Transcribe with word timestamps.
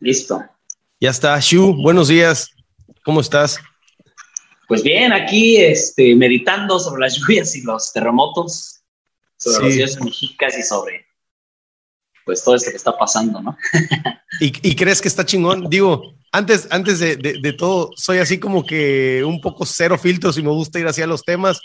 Listo. 0.00 0.42
Ya 1.00 1.10
está. 1.10 1.38
Shu, 1.40 1.74
buenos 1.74 2.08
días. 2.08 2.50
¿Cómo 3.04 3.20
estás? 3.20 3.58
Pues 4.68 4.82
bien, 4.82 5.12
aquí 5.12 5.58
este, 5.58 6.14
meditando 6.14 6.78
sobre 6.78 7.02
las 7.02 7.16
lluvias 7.18 7.54
y 7.56 7.62
los 7.62 7.92
terremotos, 7.92 8.82
sobre 9.36 9.66
los 9.66 9.74
dioses 9.74 10.00
mexicas 10.02 10.58
y 10.58 10.62
sobre 10.62 11.06
pues 12.24 12.42
todo 12.42 12.54
esto 12.54 12.70
que 12.70 12.76
está 12.78 12.96
pasando, 12.96 13.42
¿no? 13.42 13.56
¿Y, 14.40 14.74
crees 14.74 15.02
que 15.02 15.08
está 15.08 15.26
chingón? 15.26 15.68
Digo, 15.68 16.14
antes, 16.32 16.66
antes 16.70 16.98
de, 16.98 17.16
de, 17.16 17.52
todo, 17.52 17.90
soy 17.96 18.18
así 18.18 18.38
como 18.38 18.64
que 18.64 19.22
un 19.24 19.42
poco 19.42 19.66
cero 19.66 19.98
filtros 19.98 20.38
y 20.38 20.42
me 20.42 20.48
gusta 20.48 20.80
ir 20.80 20.86
hacia 20.86 21.06
los 21.06 21.22
temas, 21.22 21.60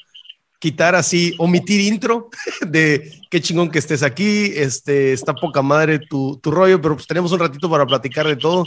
quitar 0.60 0.94
así, 0.94 1.34
omitir 1.38 1.80
intro 1.80 2.30
de 2.68 3.20
qué 3.32 3.42
chingón 3.42 3.72
que 3.72 3.80
estés 3.80 4.04
aquí, 4.04 4.52
este, 4.56 5.14
está 5.14 5.34
poca 5.34 5.62
madre 5.62 6.00
tu, 6.00 6.38
tu 6.38 6.52
rollo, 6.52 6.82
pero 6.82 6.96
pues 6.96 7.08
tenemos 7.08 7.32
un 7.32 7.40
ratito 7.40 7.70
para 7.70 7.86
platicar 7.86 8.28
de 8.28 8.36
todo. 8.36 8.66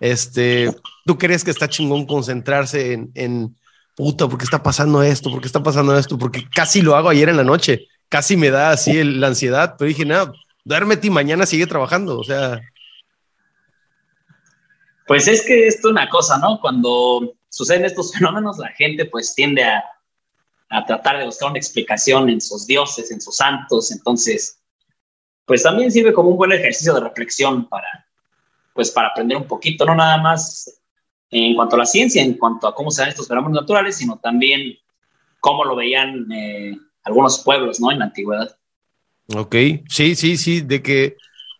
Este, 0.00 0.74
¿tú 1.04 1.18
crees 1.18 1.44
que 1.44 1.50
está 1.50 1.68
chingón 1.68 2.06
concentrarse 2.06 2.92
en, 2.92 3.10
en 3.14 3.56
puta, 3.96 4.28
¿por 4.28 4.38
qué 4.38 4.44
está 4.44 4.62
pasando 4.62 5.02
esto? 5.02 5.30
¿Por 5.30 5.40
qué 5.40 5.46
está 5.46 5.62
pasando 5.62 5.96
esto? 5.98 6.16
Porque 6.16 6.48
casi 6.54 6.80
lo 6.80 6.96
hago 6.96 7.08
ayer 7.08 7.28
en 7.28 7.36
la 7.36 7.44
noche, 7.44 7.88
casi 8.08 8.36
me 8.36 8.50
da 8.50 8.70
así 8.70 9.02
la 9.04 9.26
ansiedad, 9.28 9.74
pero 9.78 9.88
dije, 9.88 10.04
nada, 10.04 10.32
duérmete 10.64 11.08
y 11.08 11.10
mañana 11.10 11.46
sigue 11.46 11.66
trabajando, 11.66 12.18
o 12.18 12.24
sea. 12.24 12.60
Pues 15.06 15.26
es 15.28 15.42
que 15.44 15.66
esto 15.66 15.88
es 15.88 15.92
una 15.92 16.08
cosa, 16.08 16.38
¿no? 16.38 16.60
Cuando 16.60 17.34
suceden 17.48 17.84
estos 17.84 18.12
fenómenos, 18.12 18.58
la 18.58 18.68
gente 18.68 19.04
pues 19.06 19.34
tiende 19.34 19.64
a, 19.64 19.82
a 20.72 20.86
tratar 20.86 21.18
de 21.18 21.26
buscar 21.26 21.50
una 21.50 21.58
explicación 21.58 22.30
en 22.30 22.40
sus 22.40 22.66
dioses, 22.66 23.10
en 23.10 23.20
sus 23.20 23.36
santos, 23.36 23.92
entonces, 23.92 24.58
pues 25.44 25.62
también 25.62 25.92
sirve 25.92 26.14
como 26.14 26.30
un 26.30 26.38
buen 26.38 26.52
ejercicio 26.52 26.94
de 26.94 27.00
reflexión 27.00 27.68
para, 27.68 28.06
pues 28.72 28.90
para 28.90 29.08
aprender 29.08 29.36
un 29.36 29.46
poquito, 29.46 29.84
no 29.84 29.94
nada 29.94 30.16
más 30.16 30.80
en 31.30 31.54
cuanto 31.54 31.76
a 31.76 31.80
la 31.80 31.86
ciencia, 31.86 32.22
en 32.22 32.34
cuanto 32.34 32.66
a 32.66 32.74
cómo 32.74 32.90
se 32.90 33.02
dan 33.02 33.10
estos 33.10 33.28
fenómenos 33.28 33.60
naturales, 33.60 33.96
sino 33.96 34.18
también 34.18 34.78
cómo 35.40 35.64
lo 35.64 35.76
veían 35.76 36.30
eh, 36.32 36.78
algunos 37.04 37.42
pueblos, 37.42 37.78
¿no? 37.78 37.92
En 37.92 37.98
la 37.98 38.06
antigüedad. 38.06 38.56
Ok, 39.34 39.54
sí, 39.88 40.14
sí, 40.14 40.38
sí, 40.38 40.62
de 40.62 40.82
que, 40.82 41.16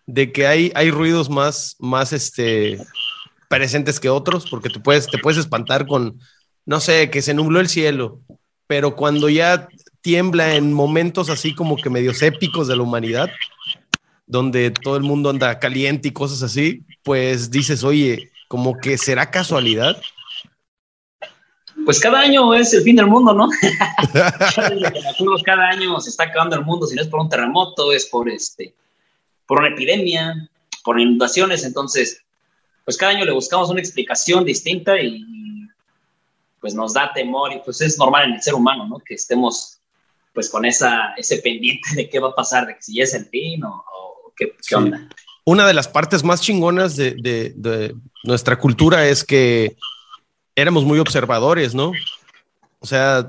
de 0.06 0.33
que 0.33 0.47
hay, 0.47 0.72
hay 0.75 0.91
ruidos 0.91 1.28
más, 1.28 1.77
más 1.78 2.15
este, 2.15 2.78
presentes 3.48 4.00
que 4.00 4.09
otros, 4.09 4.48
porque 4.48 4.70
te 4.70 4.81
puedes, 4.81 5.06
te 5.06 5.19
puedes 5.19 5.39
espantar 5.39 5.87
con, 5.87 6.19
no 6.65 6.81
sé, 6.81 7.11
que 7.11 7.20
se 7.20 7.34
nubló 7.34 7.61
el 7.61 7.69
cielo, 7.69 8.20
pero 8.73 8.97
cuando 8.97 9.28
ya 9.28 9.69
tiembla 10.01 10.55
en 10.55 10.73
momentos 10.73 11.28
así 11.28 11.55
como 11.55 11.77
que 11.77 11.91
medios 11.91 12.23
épicos 12.23 12.69
de 12.69 12.75
la 12.75 12.83
humanidad, 12.83 13.28
donde 14.27 14.70
todo 14.70 14.97
el 14.97 15.03
mundo 15.03 15.28
anda 15.28 15.59
caliente 15.59 16.09
y 16.09 16.12
cosas 16.12 16.42
así, 16.42 16.83
pues 17.03 17.50
dices, 17.50 17.84
oye, 17.84 18.33
como 18.48 18.78
que 18.78 18.97
será 18.97 19.31
casualidad. 19.31 20.00
Pues 21.84 22.00
cada 22.00 22.20
año 22.20 22.55
es 22.55 22.73
el 22.73 22.83
fin 22.83 22.97
del 22.97 23.09
mundo, 23.09 23.34
¿no? 23.34 23.50
cada 25.45 25.69
año 25.69 26.00
se 26.00 26.09
está 26.09 26.25
acabando 26.25 26.56
el 26.56 26.65
mundo, 26.65 26.87
si 26.87 26.95
no 26.95 27.03
es 27.03 27.09
por 27.09 27.20
un 27.20 27.28
terremoto, 27.28 27.93
es 27.93 28.06
por 28.06 28.31
este, 28.31 28.75
por 29.47 29.59
una 29.59 29.69
epidemia, 29.69 30.48
por 30.83 30.98
inundaciones, 30.98 31.62
entonces, 31.62 32.23
pues 32.87 32.97
cada 32.97 33.12
año 33.12 33.27
le 33.27 33.33
buscamos 33.33 33.69
una 33.69 33.81
explicación 33.81 34.47
distinta 34.47 34.98
y 34.98 35.42
pues 36.63 36.75
nos 36.75 36.95
da 36.95 37.13
temor 37.13 37.53
y 37.53 37.59
pues 37.59 37.83
es 37.83 37.99
normal 37.99 38.31
en 38.31 38.37
el 38.37 38.43
ser 38.43 38.55
humano, 38.55 38.87
¿no? 38.89 38.99
Que 38.99 39.15
estemos 39.15 39.79
pues 40.33 40.49
con 40.49 40.65
esa, 40.65 41.13
ese 41.19 41.39
pendiente 41.39 41.95
de 41.95 42.09
qué 42.09 42.19
va 42.19 42.29
a 42.29 42.35
pasar, 42.35 42.67
de 42.67 42.77
que 42.77 42.83
si 42.83 43.03
es 43.03 43.13
el 43.13 43.27
fin 43.27 43.63
o, 43.65 43.85
qué, 44.35 44.55
onda 44.75 45.11
una 45.45 45.67
de 45.67 45.75
las 45.75 45.89
partes 45.89 46.23
más 46.23 46.41
chingonas 46.41 46.97
de, 46.97 47.95
nuestra 48.25 48.59
cultura 48.59 49.07
es 49.07 49.25
que 49.25 49.77
éramos 50.55 50.85
muy 50.85 50.99
observadores, 50.99 51.75
¿no? 51.75 51.93
O 52.78 52.87
sea, 52.87 53.27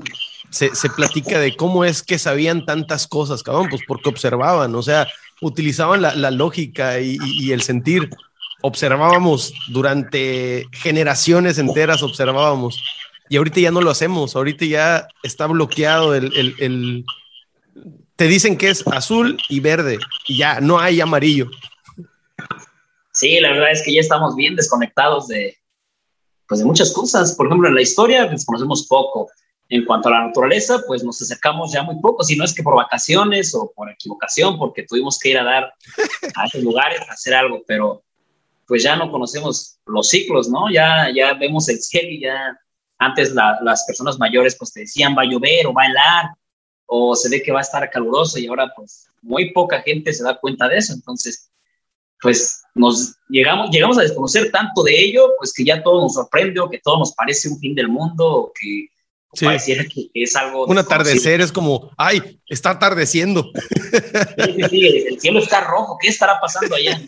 se, 0.52 0.70
platica 0.96 1.40
de 1.40 1.56
cómo 1.56 1.84
es 1.86 2.04
que 2.04 2.20
sabían 2.20 2.66
tantas 2.66 3.08
cosas, 3.08 3.42
cabrón, 3.42 3.68
pues 3.70 3.82
porque 3.88 4.10
observaban, 4.10 4.76
o 4.76 4.84
sea, 4.84 5.08
utilizaban 5.42 6.02
la, 6.02 6.32
lógica 6.32 7.00
y, 7.00 7.52
el 7.52 7.62
sentir. 7.62 8.10
Observábamos 8.62 9.54
durante 9.70 10.68
generaciones 10.72 11.58
enteras, 11.58 12.04
observábamos. 12.04 12.82
Y 13.30 13.38
ahorita 13.38 13.60
ya 13.60 13.72
no 13.72 13.82
lo 13.82 13.90
hacemos, 13.90 14.36
ahorita 14.36 14.66
ya 14.66 15.08
está 15.24 15.48
bloqueado 15.48 16.14
el, 16.14 16.32
el 16.60 17.06
te 18.16 18.28
dicen 18.28 18.58
que 18.58 18.70
es 18.70 18.86
azul 18.88 19.38
y 19.50 19.60
verde, 19.60 20.00
y 20.28 20.38
ya 20.38 20.60
no 20.62 20.80
hay 20.80 21.02
amarillo. 21.02 21.50
Sí, 23.12 23.40
la 23.40 23.52
verdad 23.52 23.72
es 23.72 23.84
que 23.84 23.94
ya 23.94 24.02
estamos 24.02 24.36
bien 24.36 24.56
desconectados 24.56 25.28
de, 25.28 25.58
pues 26.48 26.60
de 26.60 26.66
muchas 26.66 26.92
cosas. 26.92 27.36
Por 27.36 27.48
ejemplo, 27.48 27.68
en 27.68 27.76
la 27.76 27.82
historia 27.82 28.26
desconocemos 28.26 28.88
poco. 28.88 29.30
En 29.70 29.86
cuanto 29.86 30.10
a 30.10 30.12
la 30.12 30.28
naturaleza, 30.28 30.84
pues 30.86 31.04
nos 31.04 31.20
acercamos 31.22 31.72
ya 31.72 31.82
muy 31.84 32.00
poco, 32.00 32.24
si 32.24 32.36
no 32.36 32.44
es 32.44 32.54
que 32.54 32.62
por 32.62 32.76
vacaciones 32.76 33.56
o 33.56 33.72
por 33.74 33.90
equivocación, 33.90 34.60
porque 34.60 34.84
tuvimos 34.84 35.18
que 35.18 35.30
ir 35.30 35.38
a 35.40 35.44
dar 35.44 35.74
a 36.36 36.46
esos 36.46 36.62
lugares 36.62 37.00
a 37.02 37.14
hacer 37.14 37.34
algo, 37.34 37.64
pero 37.66 38.04
pues 38.68 38.84
ya 38.84 38.96
no 38.96 39.10
conocemos 39.10 39.80
los 39.86 40.10
ciclos, 40.10 40.48
¿no? 40.50 40.70
Ya, 40.70 41.10
ya 41.16 41.34
vemos 41.34 41.70
el 41.70 41.82
cielo 41.82 42.10
y 42.10 42.22
ya 42.22 42.60
antes 42.98 43.34
las 43.34 43.86
personas 43.86 44.18
mayores 44.18 44.56
pues 44.58 44.72
te 44.72 44.82
decían 44.82 45.16
va 45.18 45.24
a 45.24 45.26
llover 45.26 45.68
o 45.68 45.74
va 45.74 45.84
a 45.84 45.88
helar 45.88 46.26
o 46.86 47.16
se 47.16 47.30
ve 47.30 47.42
que 47.42 47.52
va 47.52 47.60
a 47.60 47.64
estar 47.64 47.90
caluroso 47.90 48.40
y 48.40 48.48
ahora 48.48 48.72
pues 48.76 49.08
muy 49.22 49.52
poca 49.52 49.82
gente 49.82 50.14
se 50.14 50.24
da 50.24 50.38
cuenta 50.40 50.68
de 50.68 50.78
eso. 50.78 50.94
Entonces, 50.94 51.50
pues 52.22 52.64
nos 52.76 53.16
llegamos, 53.30 53.70
llegamos 53.72 53.98
a 53.98 54.02
desconocer 54.02 54.52
tanto 54.52 54.84
de 54.84 54.98
ello, 54.98 55.32
pues 55.38 55.54
que 55.54 55.64
ya 55.64 55.84
todo 55.84 56.02
nos 56.02 56.14
sorprende 56.14 56.60
o 56.60 56.70
que 56.70 56.80
todo 56.80 57.00
nos 57.00 57.14
parece 57.14 57.50
un 57.50 57.60
fin 57.60 57.76
del 57.76 57.90
mundo 57.90 58.26
o 58.26 58.54
que 58.54 58.88
pareciera 59.42 59.84
que 59.86 60.10
es 60.14 60.36
algo... 60.36 60.66
Un 60.66 60.78
atardecer 60.78 61.42
es 61.42 61.52
como, 61.52 61.92
ay, 61.98 62.40
está 62.48 62.72
atardeciendo. 62.72 63.52
Sí, 63.54 64.54
sí, 64.56 64.64
sí, 64.70 64.88
el 65.08 65.20
cielo 65.20 65.40
está 65.40 65.62
rojo, 65.62 65.98
¿qué 66.00 66.10
estará 66.10 66.40
pasando 66.40 66.76
allá? 66.76 67.00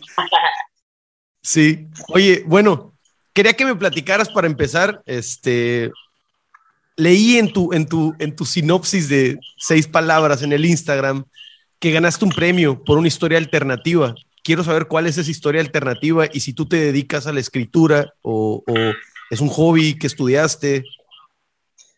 Sí, 1.42 1.86
oye, 2.08 2.42
bueno, 2.44 2.95
quería 3.36 3.52
que 3.52 3.64
me 3.64 3.76
platicaras 3.76 4.28
para 4.28 4.48
empezar, 4.48 5.00
este, 5.06 5.92
leí 6.96 7.36
en 7.36 7.52
tu, 7.52 7.72
en 7.72 7.86
tu, 7.86 8.16
en 8.18 8.34
tu 8.34 8.44
sinopsis 8.44 9.08
de 9.08 9.38
seis 9.56 9.86
palabras 9.86 10.42
en 10.42 10.52
el 10.52 10.64
Instagram 10.64 11.24
que 11.78 11.92
ganaste 11.92 12.24
un 12.24 12.32
premio 12.32 12.82
por 12.82 12.98
una 12.98 13.06
historia 13.06 13.38
alternativa 13.38 14.12
quiero 14.46 14.62
saber 14.62 14.86
cuál 14.86 15.08
es 15.08 15.18
esa 15.18 15.28
historia 15.28 15.60
alternativa 15.60 16.26
y 16.32 16.38
si 16.38 16.52
tú 16.52 16.66
te 16.66 16.76
dedicas 16.76 17.26
a 17.26 17.32
la 17.32 17.40
escritura 17.40 18.14
o, 18.22 18.62
es 19.28 19.40
un 19.40 19.48
hobby 19.48 19.98
que 19.98 20.06
estudiaste. 20.06 20.84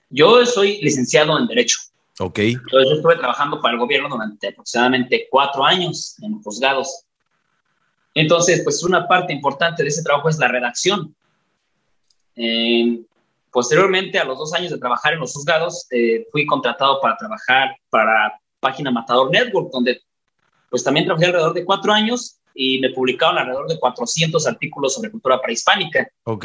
Yo 0.09 0.47
soy 0.47 0.81
licenciado 0.81 1.39
en 1.39 1.47
Derecho. 1.47 1.79
Ok. 2.21 2.39
Entonces 2.39 2.93
estuve 2.97 3.17
trabajando 3.17 3.61
para 3.61 3.75
el 3.75 3.81
gobierno 3.81 4.09
durante 4.09 4.49
aproximadamente 4.49 5.29
cuatro 5.31 5.63
años 5.63 6.17
en 6.23 6.43
juzgados. 6.43 7.05
Entonces, 8.15 8.63
pues 8.65 8.83
una 8.83 9.07
parte 9.07 9.35
importante 9.35 9.83
de 9.83 9.91
ese 9.91 10.03
trabajo 10.03 10.31
es 10.31 10.39
la 10.39 10.49
redacción. 10.49 11.15
Eh, 12.39 13.01
posteriormente, 13.51 14.19
a 14.19 14.25
los 14.25 14.39
dos 14.39 14.55
años 14.55 14.71
de 14.71 14.79
trabajar 14.79 15.15
en 15.15 15.21
los 15.21 15.33
juzgados, 15.33 15.87
eh, 15.91 16.27
fui 16.31 16.47
contratado 16.47 17.01
para 17.01 17.17
trabajar 17.17 17.77
para 17.91 18.41
Página 18.61 18.91
Matador 18.91 19.31
Network, 19.31 19.71
donde 19.73 20.01
pues 20.71 20.85
también 20.85 21.07
trabajé 21.07 21.27
alrededor 21.27 21.55
de 21.55 21.65
cuatro 21.65 21.93
años 21.93 22.39
y 22.55 22.81
me 22.81 22.91
publicaron 22.91 23.39
alrededor 23.39 23.69
de 23.69 23.79
400 23.79 24.47
artículos 24.47 24.95
sobre 24.95 25.11
cultura 25.11 25.41
prehispánica. 25.41 26.09
Ok. 26.25 26.45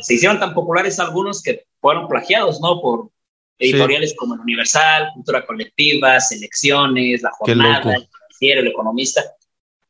Se 0.00 0.14
hicieron 0.14 0.38
tan 0.38 0.54
populares 0.54 0.98
algunos 1.00 1.42
que 1.42 1.66
fueron 1.80 2.08
plagiados, 2.08 2.60
¿no? 2.60 2.80
Por 2.80 3.10
editoriales 3.58 4.14
como 4.16 4.34
El 4.34 4.40
Universal, 4.40 5.10
Cultura 5.14 5.44
Colectiva, 5.44 6.18
Selecciones, 6.20 7.22
La 7.22 7.30
Jornada, 7.32 7.94
El 7.94 8.08
Financiero, 8.08 8.60
El 8.62 8.68
Economista. 8.68 9.22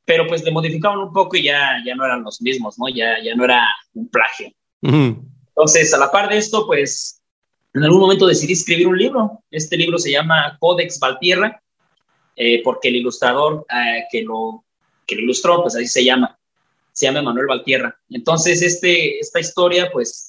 Pero 0.04 0.26
pues 0.26 0.42
le 0.42 0.50
modificaban 0.50 0.98
un 0.98 1.12
poco 1.12 1.36
y 1.36 1.44
ya, 1.44 1.76
ya 1.84 1.94
no 1.94 2.04
eran 2.04 2.24
los 2.24 2.40
mismos, 2.42 2.78
¿no? 2.78 2.88
Ya, 2.88 3.22
ya 3.22 3.34
no 3.34 3.44
era 3.44 3.64
un 3.94 4.08
plagio. 4.08 4.50
Entonces, 4.82 5.92
a 5.94 5.98
la 5.98 6.10
par 6.10 6.28
de 6.28 6.38
esto, 6.38 6.66
pues 6.66 7.20
en 7.74 7.84
algún 7.84 8.00
momento 8.00 8.26
decidí 8.26 8.54
escribir 8.54 8.88
un 8.88 8.98
libro. 8.98 9.42
Este 9.50 9.76
libro 9.76 9.98
se 9.98 10.10
llama 10.10 10.56
Codex 10.58 10.98
Valtierra, 10.98 11.62
eh, 12.36 12.62
porque 12.62 12.88
el 12.88 12.96
ilustrador 12.96 13.66
eh, 13.70 14.04
que 14.10 14.22
lo 14.22 14.64
que 15.06 15.16
lo 15.16 15.22
ilustró, 15.22 15.62
pues 15.62 15.74
así 15.74 15.88
se 15.88 16.04
llama, 16.04 16.38
se 16.92 17.06
llama 17.06 17.22
Manuel 17.22 17.48
Valtierra. 17.48 17.98
Entonces, 18.10 18.62
este, 18.62 19.18
esta 19.18 19.40
historia, 19.40 19.90
pues, 19.92 20.28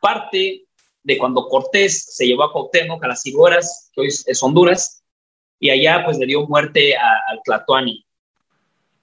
parte 0.00 0.64
de 1.02 1.18
cuando 1.18 1.48
Cortés 1.48 2.04
se 2.14 2.26
llevó 2.26 2.44
a 2.44 2.52
Cuauhtémoc 2.52 3.02
a 3.02 3.08
las 3.08 3.22
Figueras, 3.22 3.90
que 3.94 4.02
hoy 4.02 4.08
es 4.08 4.42
Honduras, 4.42 5.02
y 5.58 5.70
allá, 5.70 6.04
pues, 6.04 6.18
le 6.18 6.26
dio 6.26 6.46
muerte 6.46 6.94
al 6.94 7.40
Tlatoani. 7.42 8.04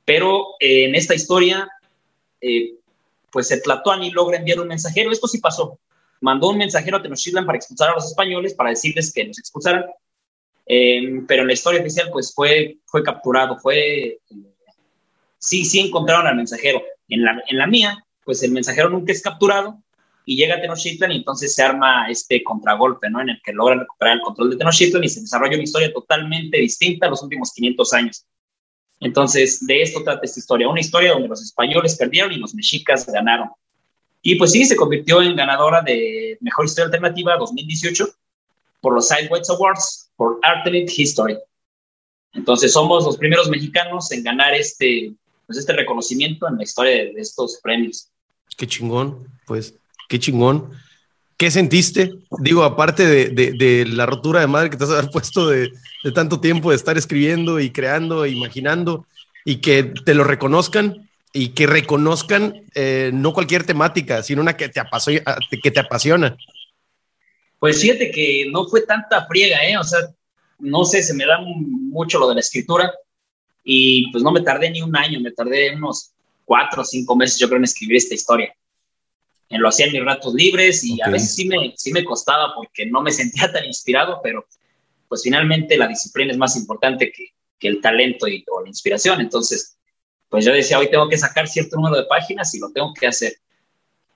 Pero 0.06 0.54
eh, 0.60 0.86
en 0.86 0.94
esta 0.94 1.16
historia, 1.16 1.68
eh, 2.40 2.76
pues, 3.36 3.52
el 3.52 3.62
Tlatoani 3.62 4.12
logra 4.12 4.38
enviar 4.38 4.62
un 4.62 4.70
mensajero, 4.70 5.12
esto 5.12 5.28
sí 5.28 5.40
pasó, 5.40 5.78
mandó 6.22 6.52
un 6.52 6.58
mensajero 6.58 6.96
a 6.96 7.02
Tenochtitlan 7.02 7.46
para 7.46 7.58
expulsar 7.58 7.90
a 7.90 7.96
los 7.96 8.06
españoles, 8.06 8.54
para 8.54 8.70
decirles 8.70 9.12
que 9.12 9.26
los 9.26 9.38
expulsaran, 9.38 9.84
eh, 10.66 11.22
pero 11.28 11.42
en 11.42 11.48
la 11.48 11.54
historia 11.54 11.82
oficial, 11.82 12.10
pues, 12.14 12.34
fue, 12.34 12.78
fue 12.86 13.04
capturado, 13.04 13.58
fue 13.58 14.20
sí, 15.38 15.66
sí 15.66 15.82
encontraron 15.82 16.28
al 16.28 16.38
mensajero. 16.38 16.82
En 17.10 17.24
la, 17.24 17.44
en 17.46 17.58
la 17.58 17.68
mía, 17.68 18.06
pues 18.24 18.42
el 18.42 18.52
mensajero 18.52 18.90
nunca 18.90 19.12
es 19.12 19.22
capturado 19.22 19.84
y 20.26 20.38
llega 20.38 20.56
a 20.56 20.62
Tenochtitlan 20.62 21.12
y 21.12 21.18
entonces 21.18 21.54
se 21.54 21.62
arma 21.62 22.10
este 22.10 22.42
contragolpe, 22.42 23.10
¿no? 23.10 23.20
En 23.20 23.32
el 23.32 23.42
que 23.44 23.52
logran 23.52 23.82
recuperar 23.82 24.16
el 24.16 24.22
control 24.22 24.52
de 24.52 24.56
Tenochtitlan 24.56 25.04
y 25.04 25.10
se 25.10 25.20
desarrolla 25.20 25.56
una 25.56 25.64
historia 25.64 25.92
totalmente 25.92 26.58
distinta 26.58 27.10
los 27.10 27.22
últimos 27.22 27.52
500 27.54 27.94
años. 27.94 28.26
Entonces, 29.00 29.66
de 29.66 29.82
esto 29.82 30.04
trata 30.04 30.22
esta 30.24 30.40
historia, 30.40 30.70
una 30.70 30.80
historia 30.80 31.12
donde 31.12 31.28
los 31.28 31.42
españoles 31.42 31.96
perdieron 31.96 32.32
y 32.32 32.38
los 32.38 32.56
mexicas 32.56 33.06
ganaron. 33.06 33.50
Y 34.22 34.36
pues 34.36 34.52
sí, 34.52 34.66
se 34.66 34.76
convirtió 34.76 35.22
en 35.22 35.36
ganadora 35.36 35.82
de 35.82 36.38
Mejor 36.42 36.66
Historia 36.66 36.86
Alternativa 36.86 37.38
2018 37.38 38.08
por 38.82 38.94
los 38.94 39.08
Sideweights 39.08 39.50
Awards 39.50 40.10
por 40.16 40.40
Alternate 40.42 40.92
History. 40.96 41.38
Entonces, 42.34 42.74
somos 42.74 43.06
los 43.06 43.18
primeros 43.18 43.50
mexicanos 43.50 44.12
en 44.12 44.24
ganar 44.24 44.54
este, 44.54 45.14
pues 45.46 45.60
este 45.60 45.74
reconocimiento 45.74 46.48
en 46.48 46.58
la 46.58 46.64
historia 46.64 46.92
de 46.92 47.14
estos 47.18 47.60
premios. 47.62 48.10
Qué 48.58 48.68
chingón, 48.68 49.28
pues 49.46 49.76
qué 50.10 50.20
chingón. 50.20 50.72
¿Qué 51.38 51.52
sentiste? 51.52 52.14
Digo, 52.40 52.64
aparte 52.64 53.06
de, 53.06 53.86
la 53.88 54.06
rotura 54.06 54.40
de 54.40 54.48
madre 54.48 54.70
que 54.70 54.78
te 54.78 54.86
has 54.86 55.10
puesto 55.10 55.50
de, 55.50 55.72
tanto 56.14 56.40
tiempo 56.40 56.70
de 56.70 56.78
estar 56.78 56.98
escribiendo 56.98 57.60
y 57.60 57.72
creando 57.72 58.24
e 58.24 58.30
imaginando 58.30 59.06
y 59.44 59.58
que 59.58 59.84
te 59.84 60.14
lo 60.14 60.24
reconozcan 60.24 61.10
y 61.34 61.50
que 61.50 61.68
reconozcan 61.68 62.64
eh, 62.74 63.12
no 63.14 63.34
cualquier 63.34 63.66
temática, 63.66 64.24
sino 64.24 64.42
una 64.42 64.56
que 64.56 64.70
te, 64.70 64.82
que 65.62 65.72
te 65.72 65.80
apasiona. 65.80 66.38
Pues 67.60 67.82
fíjate 67.82 68.12
que 68.12 68.48
no 68.50 68.68
fue 68.68 68.84
tanta 68.84 69.26
friega, 69.26 69.58
¿eh? 69.68 69.78
O 69.78 69.84
sea, 69.84 70.00
no 70.60 70.86
sé, 70.86 71.04
se 71.04 71.14
me 71.14 71.26
da 71.26 71.40
mucho 71.42 72.18
lo 72.18 72.30
de 72.30 72.36
la 72.36 72.40
escritura 72.40 72.94
y 73.62 74.10
pues 74.12 74.24
no 74.24 74.32
me 74.32 74.42
tardé 74.42 74.70
ni 74.70 74.82
un 74.82 74.96
año, 74.96 75.20
me 75.20 75.32
tardé 75.32 75.76
unos 75.76 76.12
cuatro 76.46 76.84
o 76.84 76.86
cinco 76.86 77.16
meses 77.16 77.38
yo 77.38 77.48
creo 77.48 77.58
en 77.58 77.66
escribir 77.66 77.98
esta 77.98 78.16
historia 78.16 78.56
lo 79.50 79.70
hacía 79.70 79.86
en 79.86 79.94
mis 79.94 80.04
ratos 80.04 80.34
libres 80.34 80.84
y 80.84 81.02
a 81.02 81.10
veces 81.10 81.36
sí 81.36 81.48
me, 81.48 81.74
sí 81.78 81.92
me 81.92 82.04
costaba 82.04 82.54
porque 82.56 82.86
no 82.86 83.02
me 83.02 83.12
sentía 83.12 83.52
tan 83.54 83.66
inspirado, 83.66 84.20
pero 84.24 84.46
pues 85.08 85.22
finalmente 85.24 85.78
la 85.78 85.88
disciplina 85.88 86.32
es 86.32 86.38
más 86.38 86.56
importante 86.56 87.12
que, 87.12 87.34
que 87.60 87.68
el 87.68 87.82
talento 87.82 88.28
y, 88.28 88.44
o 88.48 88.62
la 88.62 88.68
inspiración. 88.68 89.22
Entonces, 89.22 89.78
pues 90.30 90.46
yo 90.46 90.52
decía, 90.52 90.80
hoy 90.80 90.90
tengo 90.90 91.08
que 91.08 91.18
sacar 91.18 91.48
cierto 91.48 91.76
número 91.76 91.98
de 91.98 92.08
páginas 92.08 92.54
y 92.56 92.60
lo 92.60 92.72
tengo 92.72 92.94
que 92.94 93.08
hacer. 93.08 93.34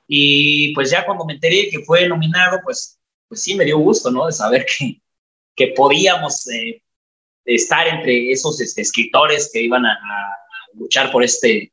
Y 0.08 0.74
pues 0.74 0.90
ya 0.90 1.06
cuando 1.06 1.26
me 1.26 1.34
enteré 1.34 1.70
que 1.70 1.80
fue 1.82 2.08
nominado, 2.08 2.60
pues, 2.64 3.00
pues 3.28 3.42
sí 3.42 3.56
me 3.56 3.66
dio 3.66 3.78
gusto, 3.78 4.10
¿no? 4.10 4.26
De 4.26 4.32
saber 4.32 4.66
que, 4.66 5.00
que 5.56 5.68
podíamos 5.68 6.48
eh, 6.50 6.82
estar 7.46 7.88
entre 7.88 8.32
esos 8.32 8.60
este, 8.60 8.82
escritores 8.82 9.52
que 9.54 9.62
iban 9.62 9.86
a, 9.86 9.94
a 9.94 10.38
luchar 10.74 11.12
por 11.12 11.24
este, 11.24 11.72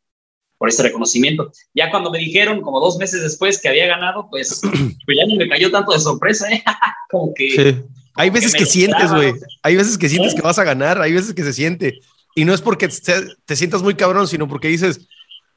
por 0.59 0.69
este 0.69 0.85
reconocimiento. 0.85 1.53
Ya 1.75 1.91
cuando 1.91 2.11
me 2.11 2.19
dijeron, 2.19 2.63
como 2.63 2.81
dos 2.81 2.97
meses 2.99 3.23
después, 3.23 3.61
que 3.61 3.69
había 3.69 3.87
ganado, 3.87 4.29
pues, 4.31 4.61
pues 5.07 5.19
ya 5.19 5.27
ni 5.27 5.37
me 5.37 5.49
cayó 5.49 5.71
tanto 5.71 5.93
de 5.93 6.01
sorpresa, 6.01 6.51
¿eh? 6.51 6.63
como 7.11 7.33
que... 7.35 7.51
Sí. 7.51 7.83
Hay 8.19 8.31
veces 8.31 8.55
que, 8.55 8.65
sientes, 8.65 9.13
güey. 9.13 9.35
Hay 9.63 9.77
veces 9.77 9.99
que 9.99 10.09
sientes 10.09 10.35
que 10.35 10.41
vas 10.41 10.59
a 10.59 10.65
ganar, 10.65 11.03
hay 11.03 11.13
veces 11.13 11.35
que 11.35 11.43
se 11.43 11.53
siente. 11.53 12.01
Y 12.35 12.47
no 12.47 12.55
es 12.55 12.63
porque 12.63 12.89
te, 12.89 13.57
sientas 13.57 13.83
muy 13.83 13.95
cabrón, 13.95 14.27
sino 14.27 14.49
porque 14.49 14.69
dices, 14.69 15.07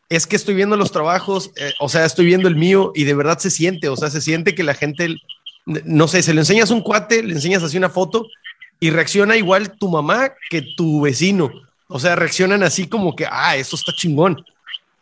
es 0.09 0.27
que 0.27 0.35
estoy 0.35 0.55
viendo 0.55 0.75
los 0.75 0.91
trabajos, 0.91 1.51
eh, 1.55 1.71
o 1.79 1.87
sea, 1.87 2.03
estoy 2.03 2.25
viendo 2.25 2.49
el 2.49 2.57
mío 2.57 2.91
y 2.95 3.05
de 3.05 3.13
verdad 3.13 3.39
se 3.39 3.49
siente, 3.49 3.87
o 3.87 3.95
sea, 3.95 4.09
se 4.09 4.19
siente 4.19 4.55
que 4.55 4.63
la 4.63 4.73
gente, 4.73 5.15
no 5.65 6.09
sé, 6.09 6.21
se 6.21 6.33
le 6.33 6.41
enseñas 6.41 6.69
un 6.69 6.81
cuate, 6.81 7.23
le 7.23 7.33
enseñas 7.33 7.63
así 7.63 7.77
una 7.77 7.89
foto 7.89 8.27
y 8.81 8.89
reacciona 8.89 9.37
igual 9.37 9.77
tu 9.77 9.87
mamá 9.87 10.33
que 10.49 10.61
tu 10.61 10.99
vecino. 10.99 11.49
O 11.87 11.97
sea, 11.97 12.17
reaccionan 12.17 12.61
así 12.63 12.87
como 12.87 13.15
que, 13.15 13.25
ah, 13.25 13.55
eso 13.55 13.77
está 13.77 13.93
chingón 13.93 14.43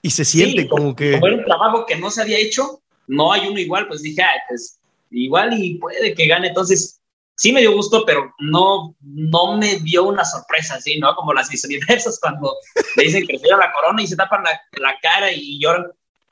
y 0.07 0.09
se 0.09 0.23
siente 0.23 0.69
como 0.69 0.95
que... 0.95 1.11
Como 1.11 1.27
era 1.27 1.35
un 1.35 1.43
trabajo 1.43 1.85
que 1.85 1.97
no 1.97 2.09
se 2.09 2.21
había 2.21 2.39
hecho, 2.39 2.81
no 3.07 3.33
hay 3.33 3.45
uno 3.45 3.59
igual, 3.59 3.89
pues 3.89 4.01
dije, 4.01 4.23
pues 4.47 4.79
igual 5.11 5.61
y 5.61 5.77
puede 5.79 6.13
que 6.13 6.27
gane. 6.27 6.47
Entonces, 6.47 7.01
sí 7.35 7.51
me 7.51 7.59
dio 7.59 7.73
gusto, 7.73 8.05
pero 8.05 8.33
no, 8.39 8.95
no 9.01 9.57
me 9.57 9.79
dio 9.81 10.05
una 10.05 10.23
sorpresa, 10.23 10.75
así, 10.75 10.97
¿no? 10.97 11.13
Como 11.13 11.33
las 11.33 11.49
Universas 11.61 12.19
cuando 12.21 12.55
le 12.95 13.03
dicen 13.03 13.27
que 13.27 13.33
recibe 13.33 13.57
la 13.57 13.73
corona 13.73 14.01
y 14.01 14.07
se 14.07 14.15
tapan 14.15 14.43
la, 14.43 14.61
la, 14.79 14.97
cara 15.01 15.29
y 15.29 15.59
lloran. 15.59 15.87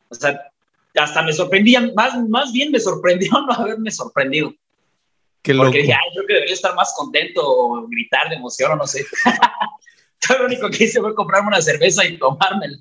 O 0.07 0.15
sea, 0.15 0.39
hasta 0.95 1.21
me 1.21 1.33
sorprendía, 1.33 1.81
más, 1.97 2.17
más 2.29 2.53
bien 2.53 2.71
me 2.71 2.79
sorprendió 2.79 3.29
no 3.45 3.53
haberme 3.55 3.91
sorprendido. 3.91 4.53
Qué 5.41 5.53
Porque 5.53 5.79
dije, 5.79 5.93
ay, 5.93 6.13
creo 6.13 6.27
que 6.27 6.33
debería 6.33 6.55
estar 6.55 6.73
más 6.75 6.93
contento 6.95 7.41
o 7.45 7.85
gritar 7.89 8.29
de 8.29 8.35
emoción 8.35 8.71
o 8.71 8.75
no 8.77 8.87
sé. 8.87 9.05
Yo 10.27 10.37
lo 10.39 10.45
único 10.45 10.69
que 10.69 10.85
hice 10.85 10.99
fue 10.99 11.13
comprarme 11.13 11.49
una 11.49 11.61
cerveza 11.61 12.05
y 12.05 12.17
tomármela 12.17 12.77